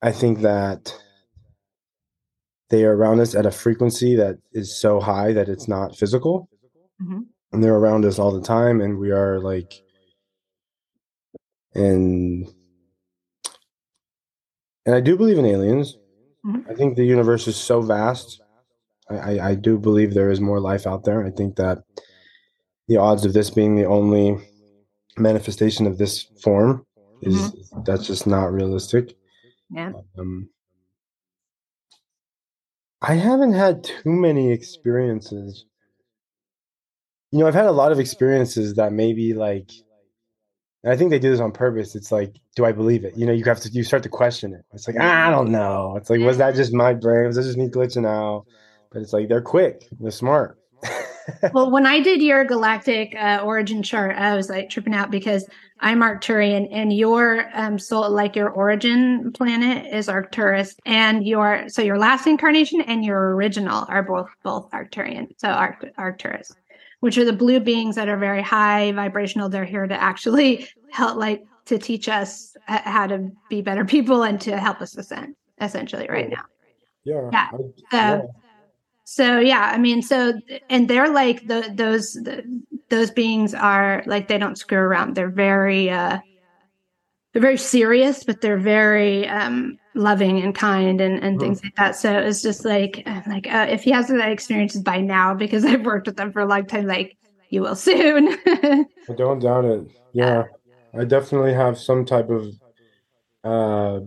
I 0.00 0.12
think 0.12 0.40
that 0.42 0.94
they 2.70 2.84
are 2.84 2.96
around 2.96 3.20
us 3.20 3.34
at 3.34 3.46
a 3.46 3.50
frequency 3.50 4.14
that 4.16 4.38
is 4.52 4.78
so 4.78 5.00
high 5.00 5.32
that 5.32 5.48
it's 5.48 5.68
not 5.68 5.96
physical. 5.96 6.48
Mhm. 7.00 7.26
And 7.52 7.64
they're 7.64 7.76
around 7.76 8.04
us 8.04 8.18
all 8.18 8.32
the 8.32 8.42
time 8.46 8.80
and 8.80 8.98
we 8.98 9.10
are 9.10 9.38
like 9.40 9.72
and 11.74 12.46
and 14.84 14.94
I 14.94 15.00
do 15.00 15.16
believe 15.16 15.38
in 15.38 15.46
aliens. 15.46 15.96
Mhm. 16.44 16.70
I 16.70 16.74
think 16.74 16.96
the 16.96 17.04
universe 17.04 17.46
is 17.46 17.56
so 17.56 17.80
vast. 17.80 18.40
I, 19.10 19.16
I, 19.16 19.48
I 19.50 19.54
do 19.54 19.78
believe 19.78 20.12
there 20.14 20.30
is 20.30 20.40
more 20.40 20.60
life 20.60 20.86
out 20.86 21.04
there. 21.04 21.24
I 21.24 21.30
think 21.30 21.56
that 21.56 21.82
the 22.88 22.96
odds 22.96 23.24
of 23.24 23.32
this 23.32 23.50
being 23.50 23.76
the 23.76 23.84
only 23.84 24.38
manifestation 25.16 25.86
of 25.86 25.98
this 25.98 26.22
form 26.42 26.86
is 27.22 27.52
that's 27.84 28.06
just 28.06 28.26
not 28.26 28.52
realistic. 28.52 29.14
Yeah. 29.70 29.92
Um, 30.18 30.48
I 33.00 33.14
haven't 33.14 33.52
had 33.52 33.84
too 33.84 34.10
many 34.10 34.52
experiences. 34.52 35.64
You 37.30 37.40
know, 37.40 37.46
I've 37.46 37.54
had 37.54 37.66
a 37.66 37.72
lot 37.72 37.92
of 37.92 38.00
experiences 38.00 38.74
that 38.74 38.92
maybe 38.92 39.34
like 39.34 39.70
And 40.82 40.92
I 40.92 40.96
think 40.96 41.10
they 41.10 41.18
do 41.18 41.30
this 41.30 41.40
on 41.40 41.52
purpose. 41.52 41.94
It's 41.94 42.10
like, 42.10 42.34
do 42.56 42.64
I 42.64 42.72
believe 42.72 43.04
it? 43.04 43.16
You 43.16 43.26
know, 43.26 43.32
you 43.32 43.44
have 43.44 43.60
to 43.60 43.68
you 43.70 43.84
start 43.84 44.02
to 44.04 44.08
question 44.08 44.54
it. 44.54 44.64
It's 44.72 44.88
like, 44.88 44.98
I 44.98 45.30
don't 45.30 45.50
know. 45.50 45.96
It's 45.96 46.10
like, 46.10 46.20
was 46.20 46.38
that 46.38 46.54
just 46.54 46.72
my 46.72 46.94
brain? 46.94 47.26
Was 47.26 47.36
that 47.36 47.42
just 47.42 47.58
me 47.58 47.68
glitching 47.68 48.06
out? 48.06 48.46
But 48.90 49.02
it's 49.02 49.12
like 49.12 49.28
they're 49.28 49.42
quick, 49.42 49.86
they're 50.00 50.10
smart. 50.10 50.58
well, 51.52 51.70
when 51.72 51.86
I 51.86 52.00
did 52.00 52.22
your 52.22 52.44
galactic 52.44 53.14
uh, 53.14 53.42
origin 53.44 53.82
chart, 53.82 54.16
I 54.16 54.34
was 54.34 54.48
like 54.48 54.70
tripping 54.70 54.94
out 54.94 55.10
because 55.10 55.46
I'm 55.80 56.00
Arcturian, 56.00 56.68
and 56.70 56.92
your 56.92 57.48
um 57.54 57.78
soul, 57.78 58.10
like 58.10 58.36
your 58.36 58.50
origin 58.50 59.32
planet, 59.32 59.92
is 59.92 60.08
Arcturus, 60.08 60.76
and 60.84 61.26
your 61.26 61.68
so 61.68 61.82
your 61.82 61.98
last 61.98 62.26
incarnation 62.26 62.80
and 62.82 63.04
your 63.04 63.34
original 63.34 63.84
are 63.88 64.02
both 64.02 64.28
both 64.42 64.70
Arcturian. 64.70 65.28
So 65.38 65.48
Arct- 65.48 65.86
Arcturus 65.96 66.52
which 67.00 67.16
are 67.16 67.24
the 67.24 67.32
blue 67.32 67.60
beings 67.60 67.94
that 67.96 68.08
are 68.08 68.16
very 68.16 68.42
high 68.42 68.92
vibrational. 68.92 69.48
They're 69.48 69.64
here 69.64 69.86
to 69.86 70.02
actually 70.02 70.68
help, 70.90 71.16
like, 71.16 71.44
to 71.66 71.78
teach 71.78 72.08
us 72.08 72.56
how 72.66 73.06
to 73.06 73.30
be 73.48 73.60
better 73.60 73.84
people 73.84 74.22
and 74.22 74.40
to 74.42 74.58
help 74.58 74.80
us 74.80 74.96
ascend, 74.96 75.34
essentially, 75.60 76.06
right 76.08 76.28
now. 76.28 76.44
Yeah. 77.04 77.28
Yeah. 77.32 77.50
So, 77.50 77.66
yeah. 77.90 78.20
so 79.04 79.38
yeah, 79.38 79.70
I 79.72 79.78
mean, 79.78 80.02
so 80.02 80.34
and 80.68 80.88
they're 80.88 81.10
like 81.10 81.46
the 81.46 81.70
those 81.74 82.14
the, 82.14 82.42
those 82.90 83.10
beings 83.10 83.54
are 83.54 84.02
like 84.06 84.28
they 84.28 84.38
don't 84.38 84.56
screw 84.56 84.78
around. 84.78 85.14
They're 85.14 85.30
very 85.30 85.90
uh 85.90 86.18
they're 87.32 87.42
very 87.42 87.58
serious, 87.58 88.24
but 88.24 88.40
they're 88.40 88.58
very 88.58 89.28
um 89.28 89.78
loving 89.94 90.40
and 90.40 90.54
kind 90.54 91.00
and, 91.00 91.22
and 91.22 91.40
things 91.40 91.62
like 91.62 91.74
that. 91.76 91.96
So 91.96 92.16
it's 92.18 92.42
just 92.42 92.64
like 92.64 93.06
like 93.26 93.46
uh, 93.52 93.66
if 93.68 93.82
he 93.82 93.90
hasn't 93.90 94.20
had 94.20 94.32
experiences 94.32 94.82
by 94.82 95.00
now, 95.00 95.34
because 95.34 95.64
I've 95.66 95.84
worked 95.84 96.06
with 96.06 96.16
them 96.16 96.32
for 96.32 96.40
a 96.40 96.46
long 96.46 96.66
time, 96.66 96.86
like 96.86 97.16
you 97.50 97.62
will 97.62 97.76
soon. 97.76 98.28
I 98.46 98.86
don't 99.16 99.40
doubt 99.40 99.64
it. 99.64 99.90
Yeah, 100.12 100.44
I 100.98 101.04
definitely 101.04 101.54
have 101.54 101.78
some 101.78 102.04
type 102.04 102.30
of 102.30 102.46
uh 103.44 104.00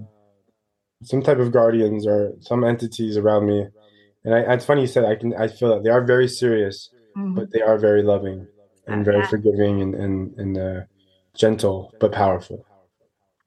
some 1.03 1.21
type 1.21 1.39
of 1.39 1.51
guardians 1.51 2.05
or 2.05 2.33
some 2.39 2.63
entities 2.63 3.17
around 3.17 3.47
me. 3.47 3.67
And 4.23 4.35
I, 4.35 4.53
it's 4.53 4.65
funny 4.65 4.81
you 4.81 4.87
said 4.87 5.05
I 5.05 5.15
can 5.15 5.35
I 5.35 5.47
feel 5.47 5.69
that 5.69 5.83
they 5.83 5.89
are 5.89 6.03
very 6.03 6.27
serious, 6.27 6.89
mm-hmm. 7.15 7.35
but 7.35 7.51
they 7.51 7.61
are 7.61 7.77
very 7.77 8.01
loving 8.01 8.47
and 8.87 9.05
very 9.05 9.25
forgiving 9.27 9.81
and 9.81 9.95
and, 9.95 10.37
and 10.37 10.57
uh, 10.57 10.81
gentle 11.35 11.93
but 11.99 12.11
powerful. 12.11 12.65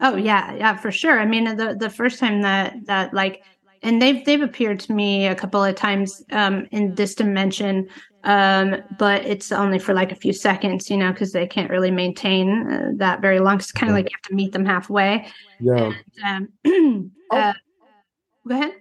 Oh 0.00 0.16
yeah, 0.16 0.54
yeah, 0.54 0.76
for 0.76 0.90
sure. 0.90 1.20
I 1.20 1.26
mean, 1.26 1.56
the 1.56 1.76
the 1.78 1.90
first 1.90 2.18
time 2.18 2.42
that 2.42 2.74
that 2.86 3.14
like, 3.14 3.42
and 3.82 4.02
they've 4.02 4.24
they've 4.24 4.42
appeared 4.42 4.80
to 4.80 4.92
me 4.92 5.26
a 5.26 5.34
couple 5.34 5.62
of 5.62 5.74
times 5.74 6.22
um, 6.32 6.66
in 6.72 6.94
this 6.94 7.14
dimension, 7.14 7.88
um, 8.24 8.76
but 8.98 9.24
it's 9.24 9.52
only 9.52 9.78
for 9.78 9.94
like 9.94 10.10
a 10.10 10.16
few 10.16 10.32
seconds, 10.32 10.90
you 10.90 10.96
know, 10.96 11.12
because 11.12 11.32
they 11.32 11.46
can't 11.46 11.70
really 11.70 11.90
maintain 11.90 12.70
uh, 12.70 12.90
that 12.96 13.20
very 13.20 13.38
long. 13.38 13.56
It's 13.56 13.70
kind 13.70 13.90
of 13.90 13.94
yeah. 13.94 14.02
like 14.02 14.10
you 14.10 14.16
have 14.16 14.30
to 14.30 14.34
meet 14.34 14.52
them 14.52 14.64
halfway. 14.64 15.28
Yeah. 15.60 15.92
And, 16.24 16.48
um, 16.64 17.12
oh. 17.30 17.36
uh, 17.36 17.52
go 18.48 18.54
ahead. 18.54 18.72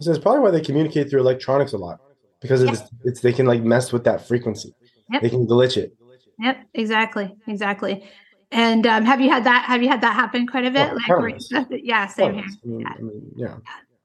So 0.00 0.10
it's 0.10 0.20
probably 0.20 0.40
why 0.40 0.50
they 0.50 0.60
communicate 0.60 1.08
through 1.08 1.20
electronics 1.20 1.72
a 1.72 1.78
lot 1.78 2.00
because 2.40 2.62
it's, 2.62 2.82
it's 3.04 3.20
they 3.20 3.32
can 3.32 3.46
like 3.46 3.62
mess 3.62 3.92
with 3.92 4.04
that 4.04 4.26
frequency. 4.26 4.74
Yep. 5.12 5.22
They 5.22 5.30
can 5.30 5.46
glitch 5.46 5.76
it. 5.76 5.94
Yep, 6.38 6.66
exactly, 6.74 7.36
exactly. 7.46 8.04
And 8.50 8.86
um, 8.86 9.04
have 9.04 9.20
you 9.20 9.30
had 9.30 9.44
that? 9.44 9.64
Have 9.64 9.82
you 9.82 9.88
had 9.88 10.00
that 10.02 10.14
happen 10.14 10.46
quite 10.46 10.66
a 10.66 10.70
bit? 10.70 10.92
Oh, 11.08 11.16
like, 11.16 11.40
yeah, 11.70 12.06
same 12.06 12.34
here. 12.34 12.44
I 12.44 12.66
mean, 12.66 12.80
yeah. 12.80 12.88
I 12.88 13.00
mean, 13.00 13.32
yeah. 13.36 13.56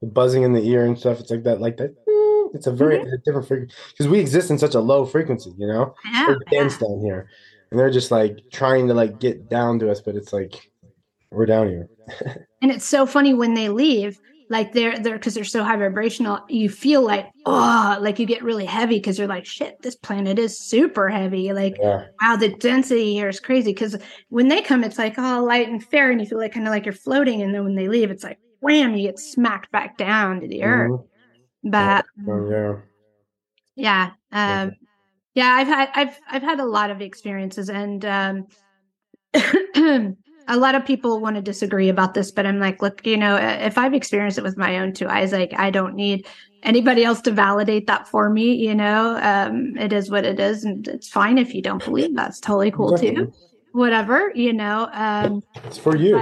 The 0.02 0.08
buzzing 0.08 0.44
in 0.44 0.54
the 0.54 0.62
ear 0.62 0.86
and 0.86 0.98
stuff. 0.98 1.20
It's 1.20 1.32
like 1.32 1.44
that, 1.44 1.60
like 1.60 1.78
that. 1.78 1.96
It's 2.54 2.68
a 2.68 2.72
very 2.72 3.00
mm-hmm. 3.00 3.10
different 3.26 3.48
frequency 3.48 3.76
because 3.90 4.08
we 4.08 4.20
exist 4.20 4.50
in 4.50 4.58
such 4.58 4.76
a 4.76 4.80
low 4.80 5.06
frequency, 5.06 5.52
you 5.58 5.68
know. 5.68 5.96
Yeah, 6.06 6.28
We're 6.28 6.40
dense 6.50 6.74
yeah. 6.74 6.88
down 6.88 7.02
here, 7.02 7.30
and 7.72 7.80
they're 7.80 7.92
just 7.92 8.12
like 8.12 8.38
trying 8.52 8.88
to 8.88 8.94
like 8.94 9.20
get 9.20 9.50
down 9.50 9.80
to 9.80 9.92
us, 9.92 10.00
but 10.00 10.16
it's 10.16 10.32
like 10.32 10.72
we're 11.32 11.46
down 11.46 11.68
here. 11.68 11.90
and 12.62 12.72
it's 12.72 12.86
so 12.86 13.06
funny 13.06 13.34
when 13.34 13.54
they 13.54 13.68
leave 13.68 14.20
like 14.50 14.74
they're 14.74 14.98
they're 15.00 15.18
because 15.18 15.34
they're 15.34 15.44
so 15.44 15.64
high 15.64 15.76
vibrational 15.76 16.40
you 16.48 16.70
feel 16.70 17.02
like 17.02 17.28
oh 17.46 17.98
like 18.00 18.20
you 18.20 18.26
get 18.26 18.44
really 18.44 18.66
heavy 18.66 18.96
because 18.96 19.18
you're 19.18 19.28
like 19.28 19.46
shit 19.46 19.82
this 19.82 19.96
planet 19.96 20.40
is 20.40 20.58
super 20.58 21.10
heavy. 21.10 21.52
Like 21.54 21.76
yeah. 21.80 22.06
wow 22.22 22.36
the 22.36 22.50
density 22.50 23.14
here 23.14 23.30
is 23.30 23.40
crazy 23.40 23.72
because 23.72 23.98
when 24.30 24.48
they 24.48 24.62
come 24.62 24.84
it's 24.84 24.98
like 24.98 25.18
all 25.18 25.46
light 25.46 25.68
and 25.68 25.84
fair 25.84 26.12
and 26.12 26.22
you 26.22 26.28
feel 26.28 26.38
like 26.38 26.54
kind 26.54 26.68
of 26.68 26.72
like 26.72 26.86
you're 26.86 26.94
floating 26.94 27.42
and 27.42 27.54
then 27.54 27.64
when 27.64 27.76
they 27.76 27.88
leave 27.88 28.12
it's 28.12 28.24
like 28.24 28.40
wham 28.62 28.96
you 28.96 29.08
get 29.08 29.20
smacked 29.20 29.72
back 29.72 29.98
down 29.98 30.40
to 30.42 30.48
the 30.48 30.64
earth. 30.64 30.92
Mm-hmm. 30.92 31.70
but 31.70 32.06
oh, 32.28 32.82
yeah 33.76 34.12
yeah. 34.32 34.64
um 34.64 34.72
yeah 35.34 35.54
i've 35.54 35.68
had 35.68 35.90
i've 35.94 36.20
i've 36.32 36.42
had 36.42 36.60
a 36.60 36.66
lot 36.66 36.90
of 36.90 37.02
experiences 37.02 37.70
and 37.70 38.06
um 38.06 38.48
a 40.48 40.58
lot 40.58 40.76
of 40.76 40.86
people 40.86 41.20
want 41.20 41.36
to 41.36 41.42
disagree 41.42 41.90
about 41.90 42.14
this, 42.14 42.32
but 42.32 42.46
I'm 42.46 42.60
like, 42.60 42.82
look, 42.82 43.06
you 43.06 43.18
know, 43.18 43.36
if 43.36 43.78
I've 43.78 43.94
experienced 43.94 44.38
it 44.38 44.44
with 44.44 44.58
my 44.58 44.80
own 44.80 44.94
two 44.94 45.08
eyes, 45.08 45.34
like 45.34 45.54
I 45.58 45.70
don't 45.70 45.96
need 45.96 46.26
anybody 46.64 47.04
else 47.04 47.22
to 47.22 47.32
validate 47.32 47.88
that 47.88 48.08
for 48.08 48.30
me. 48.30 48.54
You 48.56 48.74
know, 48.74 49.20
um, 49.22 49.78
it 49.78 49.92
is 49.92 50.10
what 50.10 50.26
it 50.26 50.40
is, 50.40 50.64
and 50.64 50.88
it's 50.88 51.10
fine 51.10 51.38
if 51.38 51.54
you 51.54 51.62
don't 51.62 51.84
believe. 51.84 52.16
That's 52.16 52.40
totally 52.40 52.72
cool 52.72 52.98
too. 52.98 53.34
Whatever, 53.74 54.32
you 54.36 54.54
know. 54.54 54.90
Um, 54.94 55.44
it's 55.66 55.78
for 55.78 55.96
you. 55.96 56.18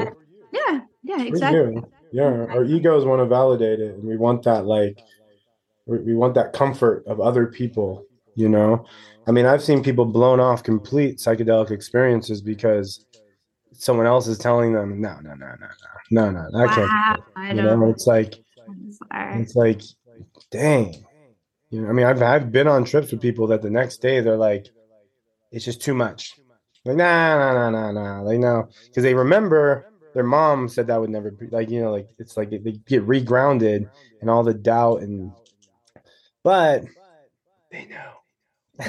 yeah, 0.51 0.81
yeah, 1.03 1.21
exactly. 1.21 1.81
Yeah, 2.11 2.45
our 2.49 2.63
egos 2.63 3.05
want 3.05 3.21
to 3.21 3.25
validate 3.25 3.79
it, 3.79 3.95
and 3.95 4.03
we 4.03 4.17
want 4.17 4.43
that 4.43 4.65
like 4.65 4.99
we 5.85 6.15
want 6.15 6.33
that 6.33 6.53
comfort 6.53 7.05
of 7.05 7.19
other 7.19 7.45
people. 7.45 8.05
You 8.33 8.49
know, 8.49 8.85
I 9.27 9.31
mean, 9.31 9.45
I've 9.45 9.63
seen 9.63 9.83
people 9.83 10.05
blown 10.05 10.39
off 10.39 10.63
complete 10.63 11.17
psychedelic 11.17 11.71
experiences 11.71 12.41
because 12.41 13.05
someone 13.77 14.05
else 14.05 14.27
is 14.27 14.37
telling 14.37 14.73
them, 14.73 15.01
no, 15.01 15.19
no, 15.21 15.33
no, 15.33 15.47
no, 15.47 15.67
no, 16.11 16.31
no, 16.31 16.31
no, 16.31 16.51
that 16.51 16.67
wow, 16.67 16.75
can't. 16.75 17.23
I 17.35 17.53
you 17.53 17.61
know, 17.61 17.89
it's 17.89 18.07
like, 18.07 18.35
it's 19.33 19.55
like, 19.55 19.81
dang. 20.51 21.05
You 21.69 21.81
know, 21.81 21.89
I 21.89 21.93
mean, 21.93 22.05
I've 22.05 22.21
I've 22.21 22.51
been 22.51 22.67
on 22.67 22.85
trips 22.85 23.11
with 23.11 23.21
people 23.21 23.47
that 23.47 23.61
the 23.61 23.69
next 23.69 24.01
day 24.01 24.21
they're 24.21 24.37
like, 24.37 24.67
it's 25.51 25.65
just 25.65 25.81
too 25.81 25.93
much. 25.93 26.35
Like, 26.85 26.97
nah, 26.97 27.37
nah, 27.37 27.69
nah, 27.69 27.69
nah, 27.69 27.91
nah. 27.91 28.21
Like, 28.21 28.39
no, 28.39 28.69
because 28.87 29.03
they 29.03 29.13
remember 29.13 29.85
their 30.13 30.23
mom 30.23 30.69
said 30.69 30.87
that 30.87 31.01
would 31.01 31.09
never 31.09 31.31
be 31.31 31.47
like, 31.47 31.69
you 31.69 31.81
know, 31.81 31.91
like 31.91 32.07
it's 32.19 32.37
like 32.37 32.51
they 32.51 32.59
get 32.87 33.05
regrounded 33.05 33.89
and 34.21 34.29
all 34.29 34.43
the 34.43 34.53
doubt 34.53 35.01
and, 35.01 35.31
but 36.43 36.83
they 37.71 37.85
know. 37.85 38.11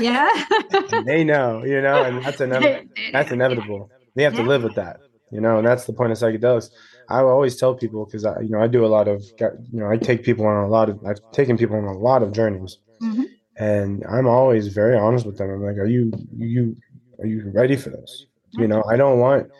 Yeah, 0.00 0.28
they 1.06 1.24
know, 1.24 1.64
you 1.64 1.80
know, 1.80 2.02
and 2.02 2.22
that's 2.24 2.40
inevitable. 2.40 2.84
that's 3.12 3.32
inevitable 3.32 3.90
they 4.16 4.24
have 4.24 4.34
to 4.34 4.42
live 4.42 4.64
with 4.64 4.74
that 4.74 4.98
you 5.30 5.40
know 5.40 5.58
and 5.58 5.66
that's 5.66 5.84
the 5.84 5.92
point 5.92 6.12
of 6.12 6.18
psychedelics. 6.18 6.70
I 7.08 7.20
always 7.20 7.56
tell 7.56 7.74
people 7.74 8.04
because 8.04 8.24
i 8.24 8.40
you 8.40 8.50
know 8.50 8.60
i 8.60 8.66
do 8.66 8.84
a 8.84 8.88
lot 8.88 9.08
of 9.08 9.22
you 9.40 9.80
know 9.80 9.88
i 9.88 9.96
take 9.96 10.24
people 10.24 10.46
on 10.46 10.64
a 10.64 10.68
lot 10.68 10.88
of 10.88 10.98
i've 11.06 11.20
taken 11.32 11.56
people 11.56 11.76
on 11.76 11.84
a 11.84 11.98
lot 11.98 12.22
of 12.22 12.32
journeys. 12.32 12.78
Mm-hmm. 13.02 13.24
and 13.58 14.02
i'm 14.08 14.26
always 14.26 14.68
very 14.68 14.96
honest 14.96 15.26
with 15.26 15.36
them. 15.36 15.50
I'm 15.50 15.62
like 15.62 15.76
are 15.76 15.86
you 15.86 16.10
you 16.34 16.76
are 17.18 17.26
you 17.26 17.50
ready 17.54 17.76
for 17.76 17.90
this? 17.90 18.26
You 18.52 18.66
know 18.66 18.82
i 18.88 18.96
don't 18.96 19.18
want 19.18 19.50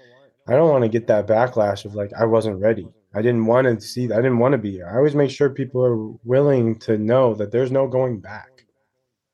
i 0.49 0.53
don't 0.53 0.71
want 0.71 0.83
to 0.83 0.89
get 0.89 1.07
that 1.09 1.27
backlash 1.27 1.85
of 1.85 1.95
like 1.95 2.13
i 2.19 2.25
wasn't 2.25 2.61
ready. 2.61 2.87
I 3.15 3.23
didn't 3.23 3.47
want 3.47 3.67
to 3.67 3.81
see 3.81 4.05
i 4.05 4.17
didn't 4.17 4.39
want 4.39 4.53
to 4.53 4.59
be 4.59 4.73
here 4.73 4.89
i 4.89 4.97
always 4.97 5.15
make 5.15 5.31
sure 5.31 5.51
people 5.51 5.85
are 5.85 5.97
willing 6.25 6.79
to 6.81 6.99
know 6.99 7.35
that 7.35 7.53
there's 7.53 7.71
no 7.71 7.87
going 7.87 8.21
back. 8.21 8.65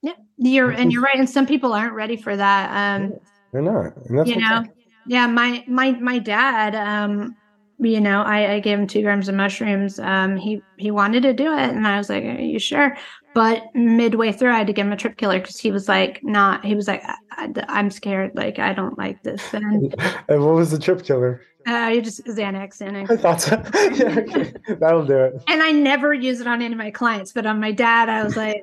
Yeah 0.02 0.14
you're 0.36 0.70
and 0.70 0.92
you're 0.92 1.02
right 1.02 1.18
and 1.18 1.30
some 1.30 1.46
people 1.46 1.72
aren't 1.72 1.94
ready 1.94 2.16
for 2.16 2.36
that 2.36 2.64
um 2.76 3.14
they're 3.52 3.62
not 3.62 3.96
and 4.06 4.18
that's 4.18 4.30
you 4.30 4.40
know 4.40 4.64
yeah, 5.04 5.26
my 5.26 5.64
my 5.68 5.92
my 5.92 6.18
dad, 6.18 6.74
um, 6.74 7.36
you 7.78 8.00
know, 8.00 8.22
I, 8.22 8.54
I 8.54 8.60
gave 8.60 8.78
him 8.78 8.86
two 8.86 9.02
grams 9.02 9.28
of 9.28 9.34
mushrooms. 9.34 9.98
Um, 9.98 10.36
he 10.36 10.64
he 10.76 10.90
wanted 10.90 11.22
to 11.24 11.32
do 11.34 11.52
it, 11.52 11.70
and 11.70 11.86
I 11.86 11.98
was 11.98 12.08
like, 12.08 12.24
"Are 12.24 12.40
you 12.40 12.58
sure?" 12.58 12.96
But 13.34 13.74
midway 13.74 14.32
through, 14.32 14.52
I 14.52 14.58
had 14.58 14.66
to 14.66 14.72
give 14.72 14.86
him 14.86 14.92
a 14.92 14.96
trip 14.96 15.16
killer 15.16 15.40
because 15.40 15.58
he 15.58 15.70
was 15.70 15.88
like, 15.88 16.20
"Not." 16.22 16.64
He 16.64 16.74
was 16.74 16.86
like, 16.86 17.02
I, 17.30 17.50
am 17.68 17.90
scared. 17.90 18.32
Like, 18.34 18.58
I 18.58 18.72
don't 18.72 18.98
like 18.98 19.22
this." 19.22 19.42
And, 19.54 19.94
and 20.28 20.44
what 20.44 20.54
was 20.54 20.70
the 20.70 20.78
trip 20.78 21.04
killer? 21.04 21.42
Uh, 21.66 21.92
you 21.94 22.02
just 22.02 22.24
Xanax, 22.24 22.78
Xanax. 22.78 23.10
I 23.10 23.16
thought 23.16 23.40
so. 23.40 23.62
yeah, 23.94 24.18
okay. 24.18 24.52
that'll 24.80 25.06
do 25.06 25.16
it. 25.16 25.42
And 25.46 25.62
I 25.62 25.70
never 25.70 26.12
use 26.12 26.40
it 26.40 26.46
on 26.46 26.60
any 26.60 26.74
of 26.74 26.78
my 26.78 26.90
clients, 26.90 27.32
but 27.32 27.46
on 27.46 27.60
my 27.60 27.70
dad, 27.70 28.08
I 28.08 28.24
was 28.24 28.36
like, 28.36 28.62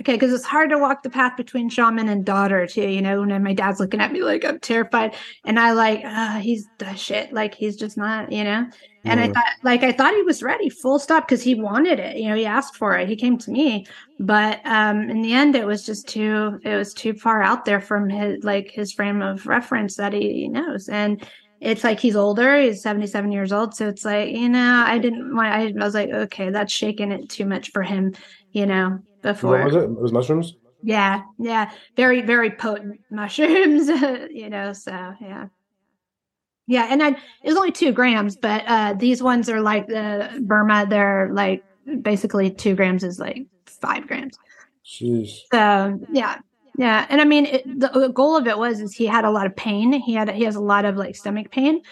okay, 0.00 0.14
because 0.14 0.32
it's 0.32 0.44
hard 0.44 0.70
to 0.70 0.78
walk 0.78 1.02
the 1.02 1.10
path 1.10 1.36
between 1.36 1.68
shaman 1.68 2.08
and 2.08 2.24
daughter 2.24 2.66
too. 2.66 2.88
You 2.88 3.02
know, 3.02 3.22
And 3.22 3.44
my 3.44 3.52
dad's 3.52 3.80
looking 3.80 4.00
at 4.00 4.12
me 4.12 4.22
like 4.22 4.44
I'm 4.44 4.58
terrified, 4.60 5.14
and 5.44 5.60
I 5.60 5.72
like, 5.72 6.04
uh, 6.04 6.40
he's 6.40 6.68
the 6.78 6.94
shit. 6.94 7.32
Like 7.32 7.54
he's 7.54 7.76
just 7.76 7.96
not, 7.96 8.32
you 8.32 8.44
know. 8.44 8.66
And 9.04 9.18
mm. 9.18 9.24
I 9.24 9.32
thought, 9.32 9.52
like, 9.62 9.82
I 9.82 9.92
thought 9.92 10.14
he 10.14 10.22
was 10.22 10.42
ready, 10.42 10.68
full 10.68 10.98
stop, 10.98 11.26
because 11.26 11.42
he 11.42 11.54
wanted 11.54 11.98
it. 11.98 12.16
You 12.16 12.28
know, 12.28 12.36
he 12.36 12.46
asked 12.46 12.76
for 12.76 12.96
it. 12.96 13.08
He 13.08 13.16
came 13.16 13.36
to 13.38 13.50
me, 13.50 13.86
but 14.20 14.60
um, 14.64 15.10
in 15.10 15.22
the 15.22 15.32
end, 15.32 15.56
it 15.56 15.66
was 15.66 15.84
just 15.84 16.06
too, 16.06 16.60
it 16.62 16.76
was 16.76 16.94
too 16.94 17.14
far 17.14 17.42
out 17.42 17.64
there 17.64 17.80
from 17.80 18.08
his, 18.08 18.44
like, 18.44 18.70
his 18.70 18.92
frame 18.92 19.20
of 19.20 19.46
reference 19.46 19.96
that 19.96 20.12
he, 20.12 20.48
knows. 20.48 20.88
And 20.88 21.24
it's 21.60 21.84
like 21.84 22.00
he's 22.00 22.16
older 22.16 22.60
he's 22.60 22.82
77 22.82 23.30
years 23.30 23.52
old 23.52 23.72
so 23.72 23.86
it's 23.86 24.04
like 24.04 24.30
you 24.30 24.48
know 24.48 24.82
i 24.84 24.98
didn't 24.98 25.32
want 25.32 25.46
I, 25.46 25.68
I 25.68 25.84
was 25.84 25.94
like 25.94 26.10
okay 26.10 26.50
that's 26.50 26.72
shaking 26.72 27.12
it 27.12 27.28
too 27.28 27.46
much 27.46 27.70
for 27.70 27.84
him 27.84 28.14
you 28.50 28.66
know 28.66 28.98
before 29.22 29.58
what 29.58 29.66
was 29.66 29.76
it 29.76 29.84
it 29.84 30.00
was 30.00 30.12
mushrooms 30.12 30.56
yeah 30.82 31.22
yeah 31.38 31.70
very 31.96 32.20
very 32.20 32.50
potent 32.50 33.00
mushrooms 33.12 33.86
you 34.32 34.50
know 34.50 34.72
so 34.72 35.14
yeah 35.20 35.46
Yeah, 36.66 36.86
and 36.88 37.02
I, 37.02 37.08
it 37.08 37.18
was 37.44 37.56
only 37.56 37.72
two 37.72 37.92
grams, 37.92 38.36
but 38.36 38.64
uh, 38.66 38.94
these 38.94 39.22
ones 39.22 39.48
are 39.48 39.60
like 39.60 39.88
the 39.88 40.40
Burma. 40.42 40.86
They're 40.88 41.28
like 41.32 41.64
basically 42.02 42.50
two 42.50 42.74
grams 42.74 43.02
is 43.02 43.18
like 43.18 43.46
five 43.66 44.06
grams. 44.06 44.38
Jeez. 44.84 45.40
So 45.52 46.00
yeah, 46.12 46.38
yeah, 46.78 47.06
and 47.08 47.20
I 47.20 47.24
mean 47.24 47.46
it, 47.46 47.80
the, 47.80 47.88
the 47.88 48.08
goal 48.08 48.36
of 48.36 48.46
it 48.46 48.56
was 48.56 48.80
is 48.80 48.94
he 48.94 49.06
had 49.06 49.24
a 49.24 49.30
lot 49.30 49.46
of 49.46 49.56
pain. 49.56 49.92
He 49.92 50.14
had 50.14 50.30
he 50.30 50.44
has 50.44 50.56
a 50.56 50.60
lot 50.60 50.84
of 50.84 50.96
like 50.96 51.16
stomach 51.16 51.50
pain, 51.50 51.82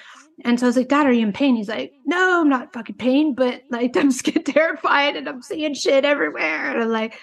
and 0.44 0.58
so 0.58 0.66
I 0.66 0.68
was 0.68 0.76
like, 0.76 0.88
Dad, 0.88 1.06
are 1.06 1.12
you 1.12 1.26
in 1.26 1.32
pain? 1.32 1.56
He's 1.56 1.68
like, 1.68 1.92
No, 2.04 2.40
I'm 2.40 2.48
not 2.48 2.72
fucking 2.72 2.96
pain, 2.96 3.34
but 3.34 3.62
like 3.70 3.96
I'm 3.96 4.10
just 4.10 4.24
getting 4.24 4.44
terrified 4.44 5.16
and 5.16 5.28
I'm 5.28 5.42
seeing 5.42 5.74
shit 5.74 6.04
everywhere. 6.04 6.70
And 6.70 6.82
I'm 6.82 6.88
like, 6.90 7.18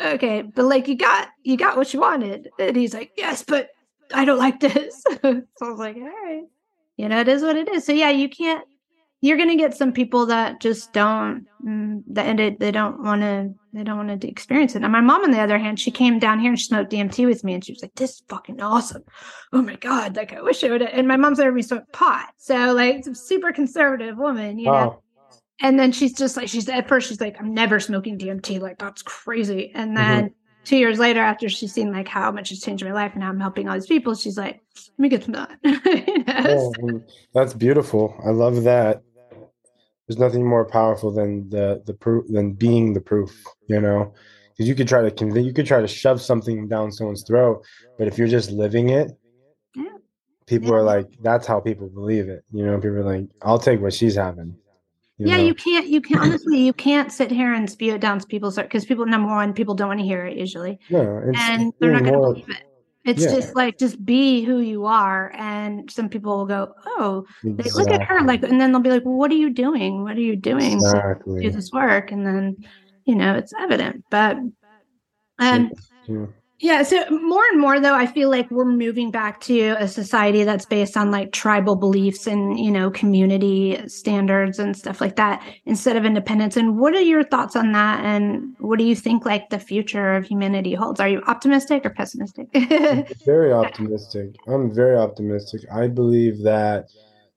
okay, 0.00 0.42
but 0.42 0.64
like 0.64 0.88
you 0.88 0.96
got 0.96 1.28
you 1.42 1.56
got 1.56 1.76
what 1.76 1.92
you 1.92 2.00
wanted. 2.00 2.48
And 2.58 2.76
he's 2.76 2.94
like, 2.94 3.12
Yes, 3.16 3.44
but 3.46 3.68
I 4.12 4.24
don't 4.24 4.38
like 4.38 4.60
this. 4.60 5.02
so 5.22 5.42
I 5.62 5.68
was 5.68 5.78
like, 5.78 5.96
all 5.96 6.02
right. 6.02 6.44
You 6.98 7.08
know, 7.08 7.20
it 7.20 7.28
is 7.28 7.42
what 7.42 7.56
it 7.56 7.68
is. 7.68 7.86
So 7.86 7.92
yeah, 7.92 8.10
you 8.10 8.28
can't 8.28 8.64
you're 9.20 9.36
gonna 9.36 9.56
get 9.56 9.76
some 9.76 9.92
people 9.92 10.26
that 10.26 10.60
just 10.60 10.92
don't 10.92 11.46
mm, 11.64 12.02
that 12.08 12.26
and 12.26 12.58
they 12.58 12.70
don't 12.70 13.02
want 13.02 13.22
to 13.22 13.52
they 13.72 13.82
don't 13.82 14.06
want 14.06 14.20
to 14.20 14.28
experience 14.28 14.74
it. 14.74 14.82
And 14.82 14.92
my 14.92 15.00
mom, 15.00 15.22
on 15.22 15.30
the 15.30 15.40
other 15.40 15.58
hand, 15.58 15.78
she 15.78 15.90
came 15.90 16.18
down 16.18 16.40
here 16.40 16.50
and 16.50 16.58
she 16.58 16.66
smoked 16.66 16.90
DMT 16.90 17.26
with 17.26 17.44
me, 17.44 17.54
and 17.54 17.64
she 17.64 17.72
was 17.72 17.82
like, 17.82 17.94
"This 17.94 18.12
is 18.12 18.22
fucking 18.28 18.60
awesome! 18.60 19.02
Oh 19.52 19.62
my 19.62 19.76
god! 19.76 20.16
Like 20.16 20.32
I 20.32 20.42
wish 20.42 20.62
I 20.62 20.70
would." 20.70 20.82
And 20.82 21.08
my 21.08 21.16
mom's 21.16 21.38
never 21.38 21.60
smoked 21.62 21.92
pot, 21.92 22.28
so 22.36 22.72
like 22.72 23.04
super 23.12 23.52
conservative 23.52 24.16
woman, 24.16 24.58
you 24.58 24.66
know. 24.66 24.72
Wow. 24.72 25.02
And 25.60 25.78
then 25.78 25.90
she's 25.90 26.12
just 26.12 26.36
like 26.36 26.48
she's 26.48 26.68
at 26.68 26.88
first 26.88 27.08
she's 27.08 27.20
like, 27.20 27.36
"I'm 27.40 27.52
never 27.54 27.80
smoking 27.80 28.18
DMT. 28.18 28.60
Like 28.60 28.78
that's 28.78 29.02
crazy." 29.02 29.72
And 29.74 29.96
then 29.96 30.34
two 30.68 30.76
years 30.76 30.98
later, 30.98 31.20
after 31.20 31.48
she's 31.48 31.72
seen 31.72 31.92
like 31.92 32.06
how 32.06 32.30
much 32.30 32.52
it's 32.52 32.60
changed 32.60 32.84
my 32.84 32.92
life 32.92 33.12
and 33.14 33.22
how 33.22 33.30
I'm 33.30 33.40
helping 33.40 33.68
all 33.68 33.74
these 33.74 33.86
people, 33.86 34.14
she's 34.14 34.36
like, 34.36 34.60
"Let 34.76 34.98
me 34.98 35.08
get 35.08 35.24
some 35.24 35.34
of 35.34 35.48
that." 35.48 35.58
You 36.08 36.24
know? 36.24 36.70
Oh, 36.84 37.02
that's 37.34 37.54
beautiful. 37.54 38.14
I 38.24 38.30
love 38.30 38.62
that. 38.64 39.02
There's 40.06 40.18
nothing 40.18 40.46
more 40.46 40.64
powerful 40.66 41.10
than 41.10 41.48
the 41.48 41.82
the 41.86 41.94
proof 41.94 42.26
than 42.28 42.52
being 42.52 42.92
the 42.92 43.00
proof. 43.00 43.30
You 43.66 43.80
know, 43.80 44.12
because 44.52 44.68
you 44.68 44.74
could 44.74 44.88
try 44.88 45.02
to 45.02 45.10
convince, 45.10 45.46
you 45.46 45.54
could 45.54 45.66
try 45.66 45.80
to 45.80 45.88
shove 45.88 46.20
something 46.20 46.68
down 46.68 46.92
someone's 46.92 47.24
throat, 47.24 47.64
but 47.96 48.06
if 48.06 48.18
you're 48.18 48.28
just 48.38 48.50
living 48.50 48.90
it, 48.90 49.10
Yeah. 49.74 49.84
people 50.46 50.68
Yeah. 50.68 50.74
are 50.76 50.82
like, 50.82 51.06
that's 51.22 51.46
how 51.46 51.60
people 51.60 51.88
believe 51.88 52.28
it. 52.28 52.44
You 52.52 52.66
know, 52.66 52.76
people 52.76 52.98
are 52.98 53.04
like, 53.04 53.26
I'll 53.42 53.58
take 53.58 53.80
what 53.80 53.94
she's 53.94 54.16
having. 54.16 54.56
Yeah, 55.18 55.36
know? 55.36 55.44
you 55.44 55.54
can't. 55.54 55.88
You 55.88 56.00
can 56.00 56.18
honestly, 56.18 56.58
you 56.58 56.72
can't 56.72 57.12
sit 57.12 57.30
here 57.30 57.52
and 57.52 57.68
spew 57.68 57.94
it 57.94 58.00
down 58.00 58.18
to 58.20 58.26
people's 58.26 58.56
because 58.56 58.84
people 58.84 59.06
number 59.06 59.28
one, 59.28 59.52
people 59.52 59.74
don't 59.74 59.88
want 59.88 60.00
to 60.00 60.06
hear 60.06 60.24
it 60.24 60.36
usually, 60.36 60.78
No, 60.90 61.20
and 61.36 61.72
they're 61.80 61.92
not 61.92 62.02
going 62.04 62.14
to 62.14 62.20
believe 62.20 62.48
it. 62.48 62.64
It's 63.04 63.22
Yeah. 63.22 63.36
just 63.36 63.56
like 63.56 63.78
just 63.78 64.04
be 64.04 64.42
who 64.44 64.58
you 64.60 64.84
are, 64.84 65.32
and 65.34 65.90
some 65.90 66.08
people 66.08 66.36
will 66.36 66.46
go, 66.46 66.74
"Oh, 66.86 67.24
they 67.42 67.70
look 67.70 67.90
at 67.90 68.02
her 68.02 68.22
like," 68.22 68.42
and 68.42 68.60
then 68.60 68.70
they'll 68.70 68.80
be 68.82 68.90
like, 68.90 69.04
well, 69.04 69.14
"What 69.14 69.30
are 69.30 69.36
you 69.36 69.50
doing? 69.50 70.02
What 70.02 70.16
are 70.16 70.20
you 70.20 70.36
doing 70.36 70.70
to 70.72 70.76
exactly. 70.76 71.42
do 71.42 71.50
this 71.50 71.72
work?" 71.72 72.12
And 72.12 72.26
then, 72.26 72.56
you 73.04 73.14
know, 73.14 73.34
it's 73.34 73.52
evident. 73.58 74.04
But, 74.10 74.36
um, 75.38 75.72
Yeah. 76.06 76.26
Yeah, 76.60 76.82
so 76.82 77.08
more 77.10 77.44
and 77.52 77.60
more 77.60 77.78
though, 77.78 77.94
I 77.94 78.06
feel 78.06 78.30
like 78.30 78.50
we're 78.50 78.64
moving 78.64 79.12
back 79.12 79.40
to 79.42 79.76
a 79.78 79.86
society 79.86 80.42
that's 80.42 80.66
based 80.66 80.96
on 80.96 81.12
like 81.12 81.30
tribal 81.30 81.76
beliefs 81.76 82.26
and 82.26 82.58
you 82.58 82.72
know 82.72 82.90
community 82.90 83.80
standards 83.86 84.58
and 84.58 84.76
stuff 84.76 85.00
like 85.00 85.14
that 85.16 85.40
instead 85.66 85.96
of 85.96 86.04
independence. 86.04 86.56
And 86.56 86.76
what 86.76 86.94
are 86.94 87.00
your 87.00 87.22
thoughts 87.22 87.54
on 87.54 87.70
that? 87.72 88.04
And 88.04 88.56
what 88.58 88.80
do 88.80 88.84
you 88.84 88.96
think 88.96 89.24
like 89.24 89.50
the 89.50 89.60
future 89.60 90.16
of 90.16 90.26
humanity 90.26 90.74
holds? 90.74 90.98
Are 90.98 91.08
you 91.08 91.22
optimistic 91.28 91.86
or 91.86 91.90
pessimistic? 91.90 92.48
very 93.24 93.52
optimistic. 93.52 94.34
I'm 94.48 94.74
very 94.74 94.96
optimistic. 94.96 95.60
I 95.72 95.86
believe 95.86 96.42
that 96.42 96.90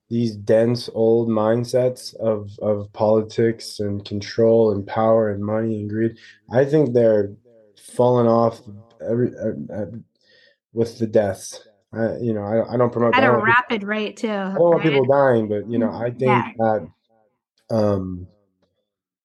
these 0.09 0.35
dense 0.35 0.89
old 0.95 1.29
mindsets 1.29 2.15
of 2.15 2.57
of 2.59 2.91
politics 2.93 3.79
and 3.79 4.03
control 4.03 4.71
and 4.71 4.85
power 4.87 5.29
and 5.29 5.43
money 5.43 5.79
and 5.79 5.89
greed, 5.91 6.17
I 6.51 6.65
think 6.65 6.93
they're 6.93 7.31
falling 7.77 8.27
off 8.27 8.61
every 9.09 9.31
uh, 9.37 9.73
uh, 9.73 9.85
with 10.73 10.99
the 10.99 11.07
deaths. 11.07 11.67
I, 11.93 12.17
you 12.21 12.33
know, 12.33 12.43
I, 12.43 12.73
I 12.73 12.77
don't 12.77 12.91
promote. 12.91 13.13
At 13.15 13.23
a 13.23 13.27
don't 13.27 13.35
people- 13.35 13.45
rapid 13.47 13.83
rate 13.83 14.17
too. 14.17 14.29
I 14.29 14.53
don't 14.53 14.59
want 14.59 14.83
right? 14.83 14.89
people 14.91 15.05
dying, 15.05 15.47
but 15.49 15.69
you 15.69 15.77
know, 15.79 15.91
I 15.91 16.09
think 16.09 16.21
Yeah. 16.21 16.51
that 16.57 16.87
um 17.69 18.27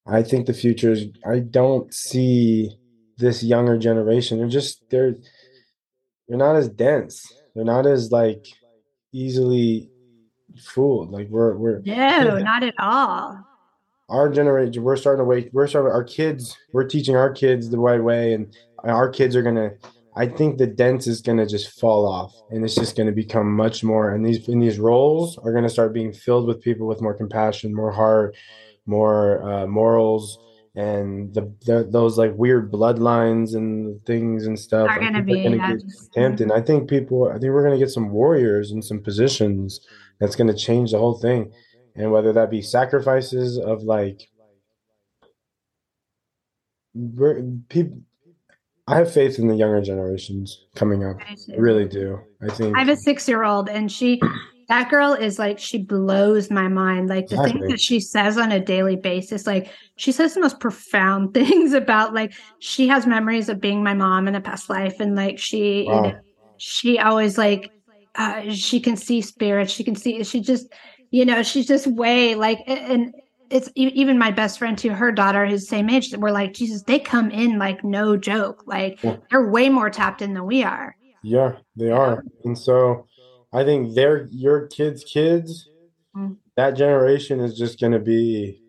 I 0.06 0.22
think 0.22 0.46
the 0.46 0.54
future 0.54 0.92
is 0.92 1.06
I 1.24 1.40
don't 1.40 1.92
see 1.92 2.76
this 3.18 3.42
younger 3.42 3.76
generation. 3.78 4.38
They're 4.38 4.48
just 4.48 4.82
they're 4.90 5.14
they're 6.28 6.38
not 6.38 6.56
as 6.56 6.68
dense. 6.68 7.32
They're 7.54 7.64
not 7.64 7.86
as 7.86 8.10
like 8.12 8.46
easily 9.12 9.90
fooled. 10.60 11.10
Like 11.10 11.28
we're 11.28 11.56
we're 11.56 11.80
No, 11.84 12.38
not 12.38 12.62
at 12.62 12.74
all. 12.78 13.38
Our 14.08 14.28
generation 14.28 14.82
we're 14.82 14.96
starting 14.96 15.20
to 15.20 15.24
wait 15.24 15.50
we're 15.52 15.66
starting 15.66 15.92
our 15.92 16.04
kids 16.04 16.56
we're 16.72 16.86
teaching 16.86 17.16
our 17.16 17.30
kids 17.30 17.70
the 17.70 17.78
right 17.78 18.02
way 18.02 18.34
and 18.34 18.54
our 18.84 19.08
kids 19.08 19.34
are 19.34 19.42
gonna 19.42 19.70
i 20.16 20.26
think 20.26 20.58
the 20.58 20.66
dense 20.66 21.06
is 21.06 21.20
gonna 21.20 21.46
just 21.46 21.78
fall 21.80 22.06
off 22.06 22.32
and 22.50 22.64
it's 22.64 22.74
just 22.74 22.96
gonna 22.96 23.12
become 23.12 23.50
much 23.54 23.82
more 23.82 24.14
and 24.14 24.24
these 24.24 24.46
and 24.48 24.62
these 24.62 24.78
roles 24.78 25.38
are 25.38 25.52
gonna 25.52 25.68
start 25.68 25.92
being 25.92 26.12
filled 26.12 26.46
with 26.46 26.60
people 26.62 26.86
with 26.86 27.02
more 27.02 27.14
compassion 27.14 27.74
more 27.74 27.92
heart 27.92 28.36
more 28.86 29.42
uh, 29.42 29.66
morals 29.66 30.38
and 30.76 31.32
the, 31.32 31.52
the 31.64 31.88
those 31.90 32.18
like 32.18 32.32
weird 32.34 32.70
bloodlines 32.70 33.54
and 33.56 34.04
things 34.04 34.46
and 34.46 34.58
stuff 34.58 34.88
Are 34.88 35.00
gonna 35.00 35.22
be 35.22 35.42
gonna 35.42 35.56
yeah, 35.56 35.74
stamped. 35.88 36.42
I 36.52 36.60
think 36.60 36.88
people, 36.88 37.28
I 37.28 37.38
think 37.38 37.44
we're 37.44 37.62
to 37.72 37.78
get 37.78 37.90
some 37.90 38.10
warriors 38.10 38.72
in 38.72 38.82
some 38.82 39.00
positions 39.00 39.80
that's 40.20 40.36
to 40.48 40.54
change 40.54 40.92
the 40.92 40.98
whole 40.98 41.18
thing. 41.18 41.50
And 41.96 42.12
whether 42.12 42.32
that 42.32 42.50
be 42.50 42.60
sacrifices 42.62 43.58
of 43.58 43.82
like, 43.82 44.28
people, 47.68 48.00
I 48.86 48.96
have 48.96 49.12
faith 49.12 49.38
in 49.38 49.48
the 49.48 49.56
younger 49.56 49.80
generations 49.80 50.64
coming 50.74 51.04
up. 51.04 51.16
I 51.20 51.32
I 51.32 51.56
really 51.56 51.86
do. 51.88 52.20
I 52.40 52.52
think 52.52 52.76
I 52.76 52.80
have 52.80 52.88
a 52.88 52.96
six 52.96 53.28
year 53.28 53.44
old 53.44 53.68
and 53.68 53.90
she 53.90 54.20
that 54.68 54.90
girl 54.90 55.12
is 55.12 55.38
like 55.38 55.58
she 55.58 55.78
blows 55.78 56.50
my 56.50 56.68
mind. 56.68 57.08
Like 57.08 57.28
the 57.28 57.42
things 57.42 57.68
that 57.68 57.80
she 57.80 58.00
says 58.00 58.38
on 58.38 58.52
a 58.52 58.60
daily 58.60 58.96
basis, 58.96 59.46
like 59.46 59.70
she 59.96 60.12
says 60.12 60.34
the 60.34 60.40
most 60.40 60.60
profound 60.60 61.34
things 61.34 61.72
about 61.72 62.14
like 62.14 62.32
she 62.58 62.88
has 62.88 63.06
memories 63.06 63.48
of 63.48 63.60
being 63.60 63.82
my 63.82 63.94
mom 63.94 64.28
in 64.28 64.34
a 64.34 64.40
past 64.40 64.68
life 64.68 65.00
and 65.00 65.16
like 65.16 65.38
she 65.38 65.84
you 65.84 65.90
know 65.90 66.12
she 66.58 66.98
always 66.98 67.36
like 67.36 67.70
uh 68.14 68.50
she 68.50 68.80
can 68.80 68.96
see 68.96 69.20
spirits, 69.20 69.72
she 69.72 69.84
can 69.84 69.94
see 69.96 70.22
she 70.22 70.40
just 70.40 70.72
you 71.10 71.24
know, 71.24 71.42
she's 71.42 71.66
just 71.66 71.86
way 71.86 72.34
like 72.34 72.60
and 72.66 73.14
it's 73.48 73.70
even 73.76 74.18
my 74.18 74.30
best 74.32 74.58
friend 74.58 74.76
to 74.78 74.88
her 74.90 75.12
daughter 75.12 75.46
who's 75.46 75.60
the 75.62 75.66
same 75.68 75.88
age, 75.88 76.10
that 76.10 76.18
we're 76.20 76.32
like, 76.32 76.52
Jesus, 76.52 76.82
they 76.82 76.98
come 76.98 77.30
in 77.30 77.58
like 77.58 77.84
no 77.84 78.16
joke. 78.16 78.64
Like 78.66 79.02
Yeah. 79.02 79.16
they're 79.30 79.48
way 79.48 79.68
more 79.68 79.88
tapped 79.88 80.20
in 80.20 80.34
than 80.34 80.46
we 80.46 80.64
are. 80.64 80.96
Yeah, 81.22 81.52
they 81.76 81.90
are. 81.90 82.24
And 82.44 82.58
so 82.58 83.06
I 83.52 83.64
think 83.64 83.94
they're 83.94 84.28
your 84.32 84.66
kids' 84.66 85.04
kids, 85.04 85.68
Mm. 86.16 86.36
that 86.56 86.70
generation 86.72 87.40
is 87.40 87.56
just 87.58 87.78
going 87.78 87.92
to 87.92 87.98
be 87.98 88.62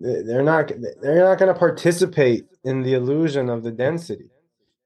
they- 0.00 0.22
they're 0.22 0.42
not 0.42 0.70
they're 1.00 1.24
not 1.24 1.38
going 1.38 1.52
to 1.52 1.58
participate 1.58 2.44
in 2.64 2.82
the 2.82 2.94
illusion 2.94 3.48
of 3.48 3.62
the 3.62 3.70
density. 3.72 4.30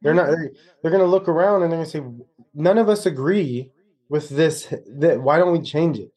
They're 0.03 0.15
not 0.15 0.27
they're, 0.29 0.51
they're 0.83 0.91
going 0.91 1.03
to 1.03 1.11
look 1.11 1.29
around 1.29 1.63
and 1.65 1.73
they're 1.73 1.79
going 1.85 1.91
to 1.91 2.19
say 2.25 2.25
none 2.55 2.79
of 2.79 2.89
us 2.89 3.05
agree 3.05 3.73
with 4.09 4.29
this 4.29 4.73
that 4.99 5.21
why 5.21 5.39
don't 5.39 5.53
we 5.53 5.61
change 5.61 5.99
it? 5.99 6.13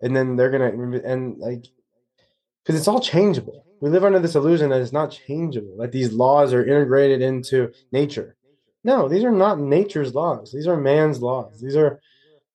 And 0.00 0.16
then 0.16 0.36
they're 0.36 0.50
to 0.50 1.02
and 1.04 1.38
like 1.38 1.66
cuz 2.64 2.76
it's 2.76 2.88
all 2.88 3.00
changeable. 3.00 3.64
We 3.80 3.88
live 3.90 4.04
under 4.04 4.18
this 4.18 4.34
illusion 4.34 4.70
that 4.70 4.80
it's 4.80 4.92
not 4.92 5.10
changeable, 5.10 5.76
that 5.78 5.92
these 5.92 6.12
laws 6.12 6.52
are 6.52 6.64
integrated 6.64 7.22
into 7.22 7.72
nature. 7.92 8.36
No, 8.84 9.08
these 9.08 9.24
are 9.24 9.30
not 9.30 9.58
nature's 9.58 10.14
laws. 10.14 10.52
These 10.52 10.66
are 10.66 10.76
man's 10.76 11.20
laws. 11.22 11.60
These 11.60 11.76
are 11.76 12.00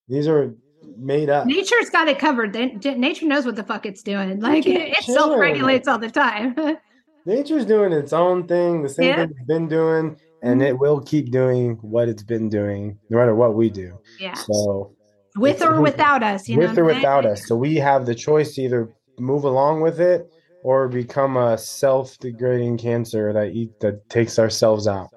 these 0.07 0.27
are 0.27 0.53
made 0.97 1.29
up. 1.29 1.45
Nature's 1.47 1.89
got 1.89 2.07
it 2.07 2.19
covered. 2.19 2.53
They, 2.53 2.67
nature 2.95 3.25
knows 3.25 3.45
what 3.45 3.55
the 3.55 3.63
fuck 3.63 3.85
it's 3.85 4.03
doing. 4.03 4.39
Like 4.39 4.65
it, 4.67 4.93
it 4.97 5.03
self-regulates 5.03 5.87
all 5.87 5.97
the 5.97 6.11
time. 6.11 6.55
Nature's 7.25 7.65
doing 7.65 7.91
its 7.91 8.13
own 8.13 8.47
thing, 8.47 8.83
the 8.83 8.89
same 8.89 9.07
Yeah. 9.07 9.15
thing 9.25 9.31
it's 9.35 9.47
been 9.47 9.67
doing, 9.67 10.15
and 10.41 10.61
it 10.61 10.73
mm-hmm. 10.73 10.81
will 10.81 11.01
keep 11.01 11.31
doing 11.31 11.75
what 11.81 12.09
it's 12.09 12.23
been 12.23 12.49
doing, 12.49 12.97
no 13.09 13.17
matter 13.17 13.35
what 13.35 13.55
we 13.55 13.69
do. 13.69 13.99
yeah, 14.19 14.33
So 14.33 14.95
with 15.35 15.61
or 15.61 15.81
without 15.81 16.23
us, 16.23 16.47
you 16.47 16.57
know. 16.57 16.67
with 16.67 16.77
or 16.77 16.85
what 16.85 16.95
without 16.95 17.25
us. 17.25 17.47
So 17.47 17.55
we 17.55 17.75
have 17.75 18.05
the 18.05 18.15
choice 18.15 18.55
to 18.55 18.61
either 18.61 18.89
move 19.19 19.43
along 19.43 19.81
with 19.81 19.99
it 19.99 20.31
or 20.63 20.87
become 20.87 21.37
a 21.37 21.57
self-degrading 21.57 22.77
cancer 22.77 23.31
that 23.33 23.51
eat 23.51 23.79
that 23.81 24.09
takes 24.09 24.39
ourselves 24.39 24.87
out. 24.87 25.09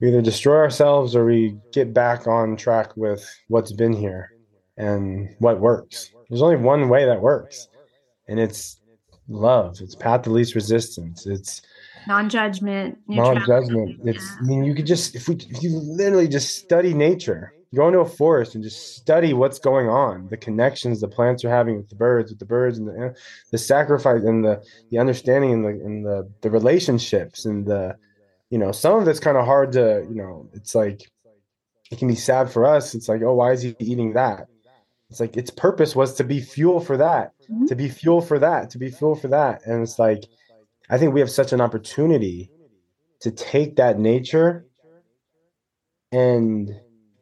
We 0.00 0.08
either 0.08 0.22
destroy 0.22 0.56
ourselves 0.56 1.14
or 1.14 1.26
we 1.26 1.58
get 1.72 1.92
back 1.92 2.26
on 2.26 2.56
track 2.56 2.96
with 2.96 3.28
what's 3.48 3.72
been 3.72 3.92
here 3.92 4.30
and 4.78 5.34
what 5.38 5.60
works. 5.60 6.10
There's 6.28 6.42
only 6.42 6.56
one 6.56 6.88
way 6.88 7.04
that 7.04 7.20
works, 7.20 7.68
and 8.28 8.40
it's 8.40 8.80
love. 9.28 9.78
It's 9.80 9.94
path 9.94 10.26
of 10.26 10.32
least 10.32 10.54
resistance. 10.54 11.26
It's 11.26 11.60
Non-judgment, 12.06 12.98
non-judgment. 13.08 14.00
It's 14.04 14.36
I 14.38 14.42
mean 14.42 14.64
you 14.64 14.74
could 14.74 14.86
just 14.86 15.14
if 15.14 15.28
we 15.28 15.36
if 15.36 15.62
you 15.62 15.78
literally 15.78 16.28
just 16.28 16.56
study 16.56 16.94
nature 16.94 17.52
go 17.74 17.86
into 17.86 18.00
a 18.00 18.04
forest 18.08 18.56
and 18.56 18.64
just 18.64 18.96
study 18.96 19.32
what's 19.32 19.60
going 19.60 19.88
on, 19.88 20.26
the 20.28 20.36
connections 20.36 21.00
the 21.00 21.06
plants 21.08 21.44
are 21.44 21.50
having 21.50 21.76
with 21.76 21.88
the 21.88 21.94
birds, 21.94 22.30
with 22.30 22.38
the 22.40 22.44
birds, 22.44 22.78
and 22.78 22.88
the 22.88 23.14
the 23.52 23.58
sacrifice 23.58 24.22
and 24.24 24.44
the 24.44 24.62
the 24.90 24.98
understanding 24.98 25.52
and 25.52 25.64
the 25.64 25.68
and 25.68 26.04
the 26.04 26.28
the 26.40 26.50
relationships 26.50 27.44
and 27.44 27.66
the 27.66 27.96
you 28.50 28.58
know 28.58 28.72
some 28.72 28.98
of 29.00 29.06
it's 29.06 29.20
kind 29.20 29.36
of 29.36 29.44
hard 29.44 29.72
to 29.72 30.04
you 30.08 30.16
know 30.16 30.48
it's 30.52 30.74
like 30.74 31.02
it 31.90 31.98
can 31.98 32.08
be 32.08 32.16
sad 32.16 32.50
for 32.50 32.64
us. 32.64 32.94
It's 32.94 33.08
like 33.08 33.22
oh 33.22 33.34
why 33.34 33.52
is 33.52 33.62
he 33.62 33.76
eating 33.78 34.14
that? 34.14 34.48
It's 35.10 35.20
like 35.20 35.36
its 35.36 35.50
purpose 35.50 35.94
was 35.96 36.14
to 36.14 36.24
be 36.24 36.40
fuel 36.40 36.80
for 36.80 36.96
that, 36.96 37.32
Mhm. 37.50 37.66
to 37.68 37.74
be 37.74 37.88
fuel 37.88 38.20
for 38.20 38.38
that, 38.38 38.70
to 38.70 38.78
be 38.78 38.90
fuel 38.90 39.16
for 39.16 39.28
that, 39.28 39.66
and 39.66 39.82
it's 39.82 39.98
like 39.98 40.24
I 40.90 40.98
think 40.98 41.14
we 41.14 41.20
have 41.20 41.30
such 41.30 41.52
an 41.52 41.60
opportunity 41.60 42.50
to 43.20 43.30
take 43.30 43.76
that 43.76 43.98
nature 44.00 44.66
and 46.10 46.68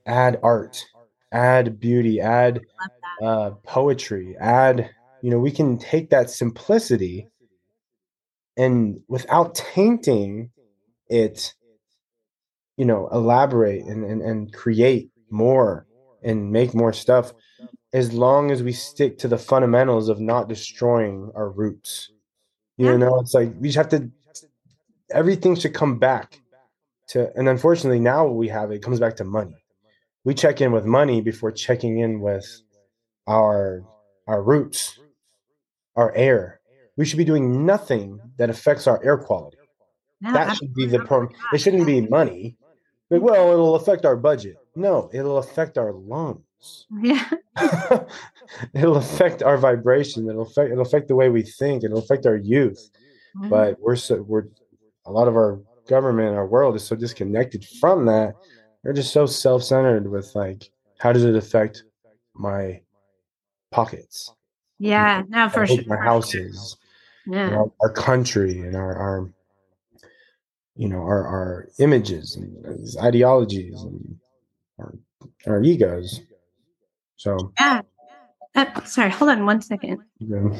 add 0.06 0.40
art, 0.42 0.82
add 1.30 1.78
beauty, 1.78 2.18
add 2.18 2.62
uh, 3.22 3.50
poetry, 3.64 4.36
add, 4.40 4.88
you 5.20 5.30
know, 5.30 5.38
we 5.38 5.50
can 5.50 5.76
take 5.76 6.08
that 6.10 6.30
simplicity 6.30 7.28
and 8.56 9.00
without 9.06 9.54
tainting 9.54 10.50
it, 11.08 11.54
you 12.78 12.86
know, 12.86 13.08
elaborate 13.12 13.84
and, 13.84 14.02
and, 14.02 14.22
and 14.22 14.52
create 14.54 15.10
more 15.30 15.86
and 16.22 16.50
make 16.50 16.74
more 16.74 16.94
stuff 16.94 17.34
as 17.92 18.14
long 18.14 18.50
as 18.50 18.62
we 18.62 18.72
stick 18.72 19.18
to 19.18 19.28
the 19.28 19.38
fundamentals 19.38 20.08
of 20.08 20.20
not 20.20 20.48
destroying 20.48 21.30
our 21.34 21.50
roots. 21.50 22.10
You 22.78 22.86
Yeah. 22.86 22.96
know, 22.96 23.20
it's 23.20 23.34
like 23.34 23.52
we 23.60 23.68
just 23.68 23.76
have 23.76 23.88
to, 23.90 24.10
everything 25.10 25.56
should 25.56 25.74
come 25.74 25.98
back 25.98 26.40
to, 27.08 27.30
and 27.36 27.48
unfortunately 27.48 28.00
now 28.00 28.24
what 28.24 28.36
we 28.36 28.48
have, 28.48 28.70
it 28.70 28.82
comes 28.82 29.00
back 29.00 29.16
to 29.16 29.24
money. 29.24 29.56
We 30.24 30.34
check 30.34 30.60
in 30.60 30.72
with 30.72 30.84
money 30.86 31.20
before 31.20 31.52
checking 31.52 31.98
in 31.98 32.20
with 32.20 32.46
our 33.26 33.84
our 34.26 34.42
roots, 34.42 34.98
our 35.96 36.14
air. 36.14 36.60
We 36.96 37.04
should 37.04 37.18
be 37.18 37.24
doing 37.24 37.64
nothing 37.66 38.20
that 38.36 38.50
affects 38.50 38.86
our 38.86 39.02
air 39.04 39.16
quality. 39.18 39.58
No, 40.20 40.32
that 40.32 40.56
should 40.56 40.74
be 40.74 40.86
the 40.86 40.98
problem. 41.00 41.32
It 41.52 41.58
shouldn't 41.58 41.86
be 41.86 42.00
money. 42.02 42.56
Like, 43.10 43.22
well, 43.22 43.52
it'll 43.52 43.74
affect 43.76 44.04
our 44.04 44.16
budget. 44.16 44.56
No, 44.74 45.08
it'll 45.12 45.38
affect 45.38 45.78
our 45.78 45.92
lungs. 45.92 46.42
Yeah. 47.02 47.28
it'll 48.74 48.96
affect 48.96 49.42
our 49.42 49.56
vibration. 49.58 50.28
It'll 50.28 50.42
affect 50.42 50.70
it'll 50.72 50.82
affect 50.86 51.08
the 51.08 51.14
way 51.14 51.28
we 51.28 51.42
think. 51.42 51.84
It'll 51.84 51.98
affect 51.98 52.26
our 52.26 52.36
youth. 52.36 52.90
Mhm. 53.36 53.50
But 53.50 53.78
we're 53.80 53.96
so 53.96 54.22
we're 54.22 54.44
a 55.06 55.12
lot 55.12 55.28
of 55.28 55.36
our 55.36 55.60
government, 55.86 56.36
our 56.36 56.46
world 56.46 56.76
is 56.76 56.84
so 56.84 56.96
disconnected 56.96 57.64
from 57.80 58.06
that. 58.06 58.34
They're 58.82 58.92
just 58.92 59.12
so 59.12 59.26
self-centered 59.26 60.10
with 60.10 60.34
like, 60.34 60.70
how 60.98 61.12
does 61.12 61.24
it 61.24 61.34
affect 61.36 61.84
my 62.34 62.80
pockets? 63.70 64.32
yeah. 64.78 65.22
No, 65.28 65.48
for 65.48 65.62
I 65.62 65.66
sure. 65.66 65.84
my 65.86 65.96
houses, 65.96 66.76
Yeah. 67.26 67.50
our, 67.50 67.72
our 67.80 67.90
country, 67.92 68.60
and 68.60 68.74
our 68.76 68.94
our 68.96 69.30
you 70.76 70.88
know 70.88 71.00
our 71.00 71.26
our 71.26 71.68
images 71.78 72.36
and 72.36 72.98
ideologies 73.02 73.80
and 73.82 74.16
our 74.78 74.94
our 75.46 75.62
egos. 75.62 76.20
So 77.18 77.52
Yeah. 77.58 77.82
Uh, 78.54 78.84
sorry, 78.84 79.10
hold 79.10 79.30
on 79.30 79.44
one 79.44 79.60
second. 79.60 79.98
know, 80.20 80.56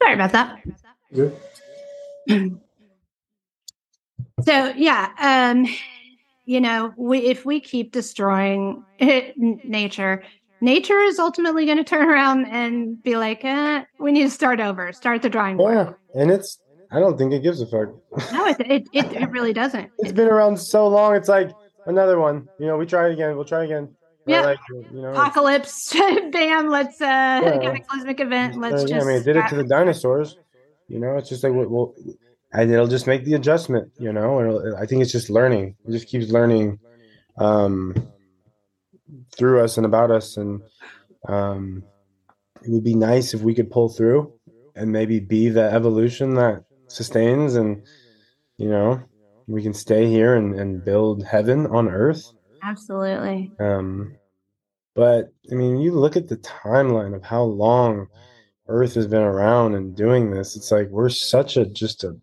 Sorry 0.00 0.14
about 0.14 0.32
that. 0.32 0.62
So 4.44 4.72
yeah, 4.76 5.10
um, 5.18 5.66
you 6.48 6.60
know, 6.62 6.92
we 6.96 7.18
if 7.18 7.44
we 7.44 7.60
keep 7.60 7.92
destroying 7.92 8.82
n- 8.98 9.32
nature, 9.64 10.22
nature 10.62 10.98
is 11.00 11.18
ultimately 11.18 11.66
going 11.66 11.76
to 11.76 11.84
turn 11.84 12.08
around 12.08 12.46
and 12.46 13.00
be 13.02 13.16
like, 13.18 13.44
eh, 13.44 13.84
"We 14.00 14.12
need 14.12 14.22
to 14.24 14.30
start 14.30 14.58
over, 14.58 14.92
start 14.94 15.20
the 15.20 15.28
drawing 15.28 15.58
board." 15.58 15.74
yeah, 15.74 16.20
and 16.20 16.30
it's 16.30 16.58
I 16.90 17.00
don't 17.00 17.18
think 17.18 17.34
it 17.34 17.42
gives 17.42 17.60
a 17.60 17.66
fuck. 17.66 17.88
No, 18.32 18.46
it, 18.46 18.56
it 18.60 18.88
it 18.94 19.12
it 19.22 19.30
really 19.30 19.52
doesn't. 19.52 19.90
it's 19.98 20.12
been 20.12 20.28
around 20.28 20.56
so 20.58 20.88
long. 20.88 21.14
It's 21.14 21.28
like 21.28 21.50
another 21.84 22.18
one. 22.18 22.48
You 22.58 22.66
know, 22.66 22.78
we 22.78 22.86
try 22.86 23.08
it 23.08 23.12
again. 23.12 23.36
We'll 23.36 23.44
try 23.44 23.64
again. 23.64 23.94
Yeah. 24.26 24.42
Like, 24.42 24.58
you 24.70 25.02
know, 25.02 25.12
apocalypse, 25.12 25.92
bam! 26.32 26.68
Let's 26.70 26.98
uh, 27.00 27.04
Yeah. 27.44 27.58
cataclysmic 27.60 28.20
event. 28.20 28.56
uh, 28.56 28.60
Let's 28.60 28.82
yeah, 28.82 28.96
just. 28.96 29.06
I 29.06 29.08
mean, 29.08 29.16
it 29.20 29.24
did 29.24 29.36
it 29.36 29.48
to 29.48 29.56
the 29.56 29.64
dinosaurs. 29.64 30.36
You 30.88 30.98
know, 30.98 31.16
it's 31.18 31.28
just 31.28 31.44
like 31.44 31.52
we'll 31.54 31.94
and 32.52 32.72
it'll 32.72 32.88
just 32.88 33.06
make 33.06 33.24
the 33.24 33.34
adjustment. 33.34 33.92
You 33.98 34.12
know, 34.12 34.38
and 34.38 34.76
I 34.76 34.86
think 34.86 35.02
it's 35.02 35.12
just 35.12 35.30
learning. 35.30 35.76
It 35.86 35.92
just 35.92 36.08
keeps 36.08 36.30
learning 36.30 36.78
um, 37.38 37.94
through 39.36 39.62
us 39.62 39.76
and 39.76 39.86
about 39.86 40.10
us, 40.10 40.36
and 40.36 40.62
um, 41.28 41.82
it 42.62 42.70
would 42.70 42.84
be 42.84 42.94
nice 42.94 43.34
if 43.34 43.42
we 43.42 43.54
could 43.54 43.70
pull 43.70 43.88
through 43.88 44.32
and 44.74 44.92
maybe 44.92 45.20
be 45.20 45.48
the 45.48 45.72
evolution 45.72 46.34
that 46.34 46.64
sustains, 46.88 47.54
and 47.54 47.82
you 48.56 48.68
know, 48.68 49.02
we 49.46 49.62
can 49.62 49.74
stay 49.74 50.06
here 50.06 50.34
and, 50.34 50.58
and 50.58 50.84
build 50.84 51.24
heaven 51.24 51.66
on 51.66 51.88
earth. 51.88 52.32
Absolutely. 52.62 53.52
Um, 53.60 54.16
but 54.94 55.32
I 55.50 55.54
mean, 55.54 55.78
you 55.78 55.92
look 55.92 56.16
at 56.16 56.28
the 56.28 56.38
timeline 56.38 57.14
of 57.14 57.22
how 57.22 57.42
long 57.42 58.08
Earth 58.66 58.94
has 58.94 59.06
been 59.06 59.22
around 59.22 59.74
and 59.74 59.96
doing 59.96 60.30
this. 60.30 60.56
It's 60.56 60.70
like 60.70 60.88
we're 60.88 61.08
such 61.08 61.56
a 61.56 61.64
just 61.64 62.04
a 62.04 62.16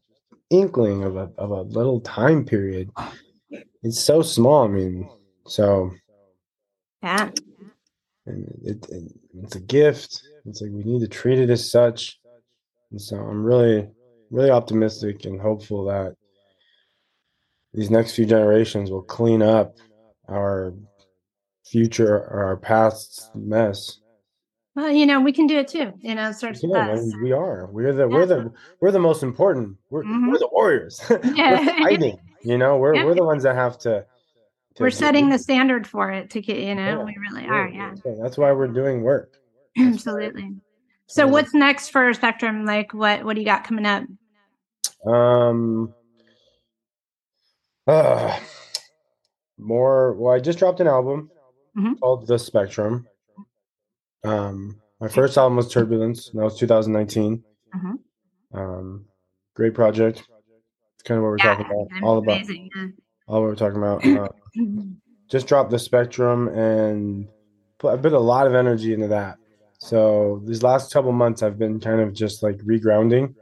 inkling 0.49 1.03
of 1.03 1.15
a 1.15 1.29
of 1.37 1.51
a 1.51 1.61
little 1.61 1.99
time 2.01 2.45
period. 2.45 2.89
Oh. 2.95 3.13
It's 3.83 3.99
so 4.01 4.21
small. 4.21 4.65
I 4.65 4.67
mean, 4.67 5.09
so 5.47 5.91
Yeah. 7.03 7.29
and 8.25 8.61
it, 8.63 8.85
it 8.89 9.11
it's 9.43 9.55
a 9.55 9.59
gift. 9.59 10.21
It's 10.45 10.61
like 10.61 10.71
we 10.71 10.83
need 10.83 11.01
to 11.01 11.07
treat 11.07 11.39
it 11.39 11.49
as 11.49 11.69
such. 11.69 12.19
And 12.91 13.01
so 13.01 13.17
I'm 13.17 13.43
really 13.43 13.87
really 14.31 14.49
optimistic 14.49 15.25
and 15.25 15.39
hopeful 15.39 15.85
that 15.85 16.15
these 17.73 17.91
next 17.91 18.15
few 18.15 18.25
generations 18.25 18.89
will 18.89 19.03
clean 19.03 19.41
up 19.41 19.75
our 20.29 20.73
future 21.65 22.15
or 22.15 22.45
our 22.45 22.57
past 22.57 23.31
mess. 23.35 23.99
Well, 24.75 24.91
you 24.91 25.05
know, 25.05 25.21
we 25.21 25.31
can 25.31 25.47
do 25.47 25.57
it 25.59 25.69
too. 25.69 25.93
You 26.01 26.15
know, 26.15 26.31
starts 26.33 26.61
with 26.61 26.71
Yeah, 26.73 26.91
us. 26.91 27.13
we 27.23 27.31
are. 27.31 27.67
We're 27.71 27.93
the 27.93 28.07
we're 28.07 28.25
the 28.25 28.51
we're 28.81 28.91
the 28.91 28.99
most 28.99 29.23
important. 29.23 29.77
We're 29.89 30.03
Mhm. 30.03 30.31
we're 30.31 30.37
the 30.39 30.49
warriors. 30.51 31.01
Yeah. 31.33 31.59
we're 31.59 31.77
fighting. 31.83 32.17
You 32.41 32.57
know, 32.57 32.77
we're 32.77 32.95
Yeah. 32.95 33.05
we're 33.05 33.15
the 33.15 33.23
ones 33.23 33.43
that 33.43 33.55
have 33.55 33.77
to. 33.79 34.05
to 34.75 34.83
We're 34.83 34.89
setting 34.91 35.29
the 35.29 35.39
standard 35.39 35.87
for 35.87 36.11
it 36.11 36.29
to 36.31 36.41
get. 36.41 36.57
You 36.57 36.75
know, 36.75 36.83
Yeah. 36.99 37.03
we 37.03 37.15
really 37.17 37.47
are. 37.47 37.69
Yeah. 37.69 37.91
That's 37.95 38.03
why- 38.05 38.15
That's 38.21 38.37
why 38.37 38.51
we're 38.51 38.67
doing 38.67 39.01
work. 39.03 39.37
Absolutely. 39.77 40.55
So, 41.07 41.25
what's 41.27 41.53
next 41.53 41.89
for 41.89 42.11
SPXTRM? 42.11 42.65
Like, 42.67 42.93
what 42.93 43.23
what 43.23 43.35
do 43.35 43.39
you 43.41 43.45
got 43.45 43.63
coming 43.63 43.85
up? 43.85 44.03
Um. 45.07 45.93
Uh, 47.87 48.37
more. 49.57 50.13
Well, 50.13 50.33
I 50.33 50.39
just 50.39 50.57
dropped 50.59 50.79
an 50.81 50.87
album 50.87 51.29
Mhm. 51.77 51.99
called 51.99 52.27
The 52.27 52.39
Spectrum. 52.39 53.07
Um, 54.25 54.81
my 54.99 55.07
first 55.07 55.37
album 55.37 55.57
was 55.57 55.71
Turbulence. 55.71 56.29
That 56.33 56.43
was 56.43 56.57
2019. 56.57 57.43
Mhm. 57.75 57.93
Um, 58.53 59.05
great 59.55 59.73
project. 59.73 60.19
It's 60.93 61.03
kind 61.03 61.17
of 61.17 61.23
what 61.23 61.29
we're 61.31 61.37
talking 61.37 61.65
about. 61.65 61.87
All 62.03 62.17
about 62.17 62.37
amazing. 62.37 62.69
yeah. 62.75 62.87
all 63.27 63.41
what 63.41 63.49
we're 63.49 63.55
talking 63.55 63.77
about. 63.77 64.05
Uh, 64.05 64.27
just 65.29 65.47
dropped 65.47 65.71
the 65.71 65.79
spectrum 65.79 66.47
and 66.49 67.27
put 67.79 67.93
I 67.93 67.97
put 68.01 68.13
a 68.13 68.19
lot 68.19 68.47
of 68.47 68.55
energy 68.55 68.93
into 68.93 69.07
that. 69.09 69.37
So 69.79 70.41
these 70.45 70.63
last 70.63 70.93
couple 70.93 71.11
months 71.11 71.43
I've 71.43 71.59
been 71.59 71.79
kind 71.79 71.99
of 72.01 72.13
just 72.13 72.41
like 72.43 72.57
regrounding 72.59 73.35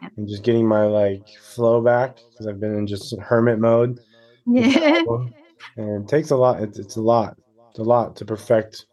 Yep. 0.00 0.12
and 0.16 0.28
just 0.28 0.42
getting 0.42 0.66
my 0.66 0.84
like 0.84 1.28
flow 1.54 1.80
back 1.80 2.16
because 2.30 2.46
I've 2.48 2.58
been 2.58 2.76
in 2.76 2.86
just 2.88 3.16
hermit 3.20 3.60
mode 3.60 4.00
yeah. 4.46 5.02
and 5.76 6.04
it 6.04 6.08
takes 6.08 6.30
a 6.30 6.36
lot. 6.36 6.60
It's, 6.60 6.78
it's 6.78 6.96
a 6.96 7.00
lot. 7.00 7.36
It's 7.70 7.78
a 7.78 7.84
lot 7.84 8.16
to 8.16 8.24
perfect. 8.24 8.86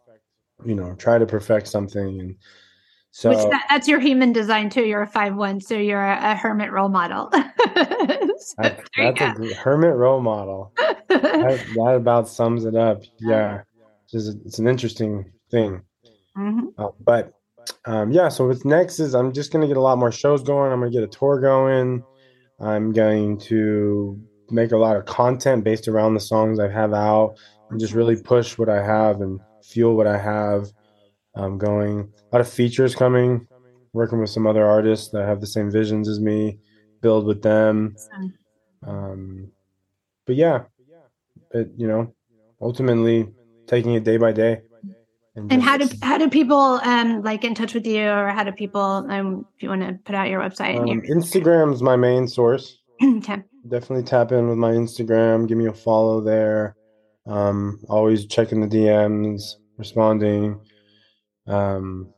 You 0.66 0.76
know, 0.76 0.94
try 0.96 1.18
to 1.18 1.26
perfect 1.26 1.68
something, 1.68 2.20
and 2.20 2.36
so 3.12 3.30
Which 3.30 3.40
that, 3.50 3.66
that's 3.70 3.88
your 3.88 4.00
human 4.00 4.32
design 4.32 4.70
too. 4.70 4.86
You're 4.86 5.02
a 5.02 5.08
five 5.08 5.36
one, 5.36 5.60
so 5.60 5.76
you're 5.76 6.06
a, 6.06 6.32
a 6.32 6.36
hermit 6.36 6.72
role 6.72 6.90
model. 6.90 7.32
So 8.42 8.56
that, 8.64 8.82
that's 8.96 9.40
a 9.40 9.54
hermit 9.56 9.96
role 9.96 10.22
model. 10.22 10.72
That, 10.78 11.06
that 11.76 11.94
about 11.94 12.30
sums 12.30 12.64
it 12.64 12.74
up. 12.74 13.02
Yeah, 13.20 13.64
it's, 14.06 14.14
just, 14.14 14.38
it's 14.46 14.60
an 14.60 14.68
interesting 14.68 15.30
thing. 15.52 15.82
Mhm. 16.38 16.68
Uh, 16.78 16.88
but 17.04 17.34
um, 17.84 18.14
yeah, 18.14 18.30
so 18.30 18.48
what's 18.48 18.64
next 18.64 19.02
is 19.02 19.14
I'm 19.14 19.34
just 19.34 19.52
gonna 19.52 19.68
get 19.68 19.76
a 19.76 19.82
lot 19.82 19.98
more 19.98 20.12
shows 20.12 20.42
going. 20.42 20.72
I'm 20.72 20.80
gonna 20.80 20.90
get 20.90 21.04
a 21.04 21.08
tour 21.08 21.42
going. 21.42 22.02
I'm 22.62 22.94
going 22.94 23.40
to 23.40 24.18
make 24.50 24.72
a 24.72 24.78
lot 24.78 24.96
of 24.96 25.06
content 25.06 25.66
based 25.66 25.90
around 25.90 26.14
the 26.14 26.22
songs 26.22 26.60
I 26.60 26.70
have 26.70 26.94
out 26.94 27.36
and 27.70 27.80
just 27.80 27.94
really 27.94 28.16
push 28.16 28.58
what 28.58 28.70
I 28.70 28.82
have 28.82 29.20
and 29.20 29.40
fuel 29.70 29.96
what 29.96 30.08
I 30.08 30.18
have 30.18 30.68
um, 31.36 31.58
going. 31.58 32.12
A 32.32 32.36
lot 32.36 32.42
of 32.42 32.50
features 32.50 32.96
coming, 32.96 33.48
working 33.94 34.20
with 34.20 34.30
some 34.30 34.48
other 34.48 34.66
artists 34.66 35.10
that 35.10 35.26
have 35.26 35.42
the 35.42 35.48
same 35.48 35.72
visions 35.72 36.08
as 36.08 36.20
me, 36.20 36.60
build 37.02 37.26
with 37.26 37.42
them. 37.42 37.96
Um, 38.86 39.52
but 40.26 40.36
yeah, 40.36 40.64
but 41.52 41.70
you 41.78 41.88
know, 41.88 42.14
ultimately 42.62 43.28
taking 43.68 43.94
it 43.94 44.04
day 44.04 44.18
by 44.18 44.32
day. 44.32 44.62
And 45.36 45.64
how 45.64 45.78
do 45.78 45.88
how 46.02 46.18
do 46.18 46.30
people 46.30 46.82
um 46.84 47.22
like 47.22 47.42
get 47.42 47.50
in 47.50 47.56
touch 47.56 47.74
with 47.74 47.88
you, 47.88 48.04
or 48.04 48.30
how 48.30 48.44
do 48.44 48.52
people 48.52 48.82
um 48.82 49.46
if 49.56 49.64
you 49.64 49.70
want 49.70 49.82
to 49.82 49.94
put 50.04 50.16
out 50.16 50.28
your 50.28 50.42
website? 50.42 50.78
um, 50.78 50.90
and 50.90 51.06
your, 51.06 51.18
Instagram's 51.18 51.82
my 51.82 51.96
main 51.96 52.28
source. 52.28 52.78
okay. 53.04 53.42
definitely 53.70 54.04
tap 54.04 54.32
in 54.32 54.50
with 54.50 54.58
my 54.58 54.72
Instagram. 54.72 55.48
Give 55.48 55.58
me 55.58 55.68
a 55.68 55.74
follow 55.74 56.20
there. 56.20 56.76
Um, 57.26 57.80
always 57.88 58.26
checking 58.26 58.60
the 58.60 58.68
DMs, 58.68 59.56
responding. 59.80 60.60
Um, 61.48 62.14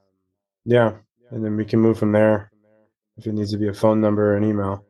yeah, 0.65 0.93
and 1.29 1.45
then 1.45 1.55
we 1.55 1.63
can 1.63 1.79
move 1.79 1.97
from 1.97 2.11
there. 2.11 2.51
If 3.17 3.27
it 3.27 3.33
needs 3.33 3.51
to 3.51 3.57
be 3.57 3.67
a 3.69 3.73
phone 3.73 4.01
number 4.01 4.33
or 4.33 4.37
an 4.37 4.43
email. 4.43 4.85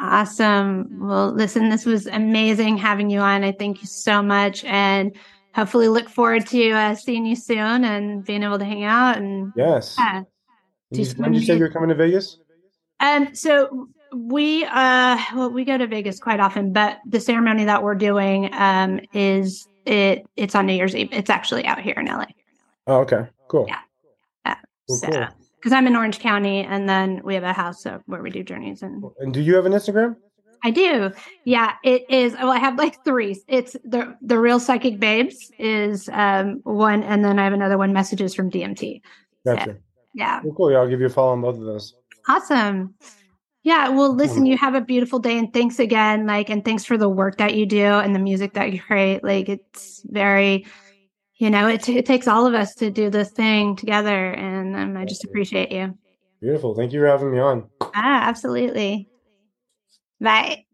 Awesome. 0.00 1.00
Well, 1.00 1.32
listen, 1.32 1.68
this 1.68 1.86
was 1.86 2.06
amazing 2.06 2.76
having 2.76 3.08
you 3.08 3.20
on. 3.20 3.42
I 3.44 3.52
thank 3.52 3.80
you 3.80 3.86
so 3.86 4.22
much, 4.22 4.64
and 4.64 5.16
hopefully 5.54 5.88
look 5.88 6.08
forward 6.08 6.46
to 6.48 6.70
uh, 6.70 6.94
seeing 6.94 7.24
you 7.24 7.36
soon 7.36 7.84
and 7.84 8.24
being 8.24 8.42
able 8.42 8.58
to 8.58 8.64
hang 8.64 8.84
out. 8.84 9.16
And 9.16 9.52
Yes. 9.56 9.96
yeah. 9.98 10.22
You- 10.90 11.06
When 11.16 11.32
you 11.34 11.40
say 11.40 11.56
you're 11.56 11.70
coming 11.70 11.88
to 11.88 11.94
Vegas? 11.94 12.38
Um, 13.00 13.34
so 13.34 13.88
we 14.14 14.62
uh 14.64 15.16
well 15.34 15.50
we 15.50 15.64
go 15.64 15.78
to 15.78 15.86
Vegas 15.86 16.20
quite 16.20 16.38
often, 16.38 16.72
but 16.72 16.98
the 17.08 17.18
ceremony 17.18 17.64
that 17.64 17.82
we're 17.82 17.94
doing 17.94 18.52
um 18.52 19.00
is 19.14 19.66
it 19.86 20.26
it's 20.36 20.54
on 20.54 20.66
New 20.66 20.74
Year's 20.74 20.94
Eve. 20.94 21.08
It's 21.12 21.30
actually 21.30 21.64
out 21.66 21.80
here 21.80 21.94
in 21.96 22.06
LA. 22.06 22.26
Oh, 22.86 22.98
okay. 23.00 23.26
Cool. 23.48 23.66
Yeah. 23.68 23.80
Yeah. 24.46 24.56
Cool, 24.88 24.96
so 24.96 25.06
cool. 25.08 25.26
because 25.58 25.72
I'm 25.72 25.86
in 25.86 25.96
Orange 25.96 26.18
County 26.18 26.64
and 26.64 26.88
then 26.88 27.20
we 27.24 27.34
have 27.34 27.44
a 27.44 27.52
house 27.52 27.84
where 28.06 28.22
we 28.22 28.30
do 28.30 28.42
journeys 28.42 28.82
and 28.82 29.04
And 29.20 29.32
do 29.32 29.40
you 29.40 29.54
have 29.56 29.66
an 29.66 29.72
Instagram? 29.72 30.16
I 30.64 30.70
do. 30.70 31.10
Yeah, 31.44 31.74
it 31.82 32.04
is. 32.08 32.34
Well, 32.34 32.50
I 32.52 32.58
have 32.58 32.78
like 32.78 33.02
three. 33.04 33.40
It's 33.48 33.72
the 33.84 34.16
the 34.22 34.38
real 34.38 34.60
psychic 34.60 35.00
babes 35.00 35.50
is 35.58 36.08
um 36.12 36.60
one, 36.62 37.02
and 37.02 37.24
then 37.24 37.38
I 37.40 37.44
have 37.44 37.52
another 37.52 37.76
one. 37.78 37.92
Messages 37.92 38.32
from 38.34 38.48
DMT. 38.48 39.00
So, 39.44 39.56
Gotcha. 39.56 39.76
yeah, 40.14 40.40
Cool, 40.42 40.54
cool. 40.54 40.70
Yeah, 40.70 40.78
I'll 40.78 40.88
give 40.88 41.00
you 41.00 41.06
a 41.06 41.10
follow 41.10 41.32
on 41.32 41.40
both 41.40 41.56
of 41.56 41.64
those. 41.64 41.94
awesome. 42.28 42.94
Yeah. 43.62 43.90
Well, 43.90 44.14
listen. 44.14 44.44
You 44.46 44.56
have 44.58 44.74
a 44.74 44.80
beautiful 44.80 45.18
day, 45.18 45.38
and 45.38 45.52
thanks 45.52 45.78
again. 45.78 46.26
Like, 46.26 46.50
and 46.50 46.64
thanks 46.64 46.84
for 46.84 46.98
the 46.98 47.08
work 47.08 47.38
that 47.38 47.54
you 47.54 47.66
do 47.66 47.84
and 47.84 48.14
the 48.14 48.18
music 48.18 48.54
that 48.54 48.72
you 48.72 48.80
create. 48.80 49.22
Like, 49.22 49.48
it's 49.48 50.02
very, 50.04 50.66
you 51.36 51.50
know, 51.50 51.68
it 51.68 51.88
it 51.88 52.06
takes 52.06 52.26
all 52.26 52.46
of 52.46 52.54
us 52.54 52.74
to 52.76 52.90
do 52.90 53.10
this 53.10 53.30
thing 53.30 53.76
together, 53.76 54.30
and 54.30 54.76
um, 54.76 54.96
I 54.96 55.04
just 55.04 55.24
appreciate 55.24 55.70
you. 55.70 55.96
Beautiful. 56.40 56.74
Thank 56.74 56.92
you 56.92 57.00
for 57.00 57.06
having 57.06 57.30
me 57.30 57.38
on. 57.38 57.70
Ah, 57.80 58.28
absolutely. 58.28 59.08
Bye. 60.20 60.64